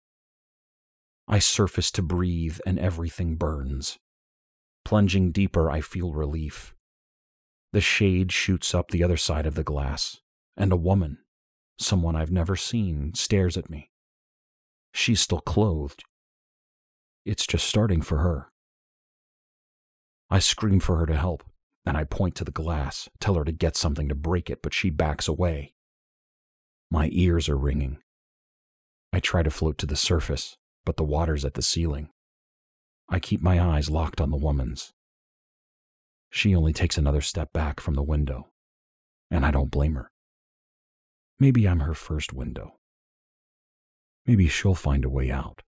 I 1.26 1.40
surface 1.40 1.90
to 1.90 2.02
breathe, 2.02 2.60
and 2.64 2.78
everything 2.78 3.34
burns. 3.34 3.98
Plunging 4.84 5.32
deeper, 5.32 5.72
I 5.72 5.80
feel 5.80 6.12
relief. 6.12 6.75
The 7.72 7.80
shade 7.80 8.32
shoots 8.32 8.74
up 8.74 8.90
the 8.90 9.04
other 9.04 9.16
side 9.16 9.46
of 9.46 9.54
the 9.54 9.64
glass, 9.64 10.20
and 10.56 10.72
a 10.72 10.76
woman, 10.76 11.18
someone 11.78 12.16
I've 12.16 12.30
never 12.30 12.56
seen, 12.56 13.14
stares 13.14 13.56
at 13.56 13.68
me. 13.70 13.90
She's 14.92 15.20
still 15.20 15.40
clothed. 15.40 16.04
It's 17.24 17.46
just 17.46 17.66
starting 17.66 18.02
for 18.02 18.18
her. 18.18 18.50
I 20.30 20.38
scream 20.38 20.80
for 20.80 20.96
her 20.96 21.06
to 21.06 21.16
help, 21.16 21.44
and 21.84 21.96
I 21.96 22.04
point 22.04 22.34
to 22.36 22.44
the 22.44 22.50
glass, 22.50 23.08
tell 23.20 23.34
her 23.34 23.44
to 23.44 23.52
get 23.52 23.76
something 23.76 24.08
to 24.08 24.14
break 24.14 24.48
it, 24.50 24.60
but 24.62 24.74
she 24.74 24.90
backs 24.90 25.28
away. 25.28 25.74
My 26.90 27.08
ears 27.12 27.48
are 27.48 27.56
ringing. 27.56 27.98
I 29.12 29.20
try 29.20 29.42
to 29.42 29.50
float 29.50 29.78
to 29.78 29.86
the 29.86 29.96
surface, 29.96 30.56
but 30.84 30.96
the 30.96 31.04
water's 31.04 31.44
at 31.44 31.54
the 31.54 31.62
ceiling. 31.62 32.10
I 33.08 33.18
keep 33.18 33.40
my 33.40 33.60
eyes 33.60 33.88
locked 33.88 34.20
on 34.20 34.30
the 34.30 34.36
woman's. 34.36 34.92
She 36.36 36.54
only 36.54 36.74
takes 36.74 36.98
another 36.98 37.22
step 37.22 37.50
back 37.54 37.80
from 37.80 37.94
the 37.94 38.02
window, 38.02 38.50
and 39.30 39.46
I 39.46 39.50
don't 39.50 39.70
blame 39.70 39.94
her. 39.94 40.10
Maybe 41.40 41.66
I'm 41.66 41.80
her 41.80 41.94
first 41.94 42.34
window. 42.34 42.76
Maybe 44.26 44.46
she'll 44.46 44.74
find 44.74 45.06
a 45.06 45.08
way 45.08 45.30
out. 45.30 45.62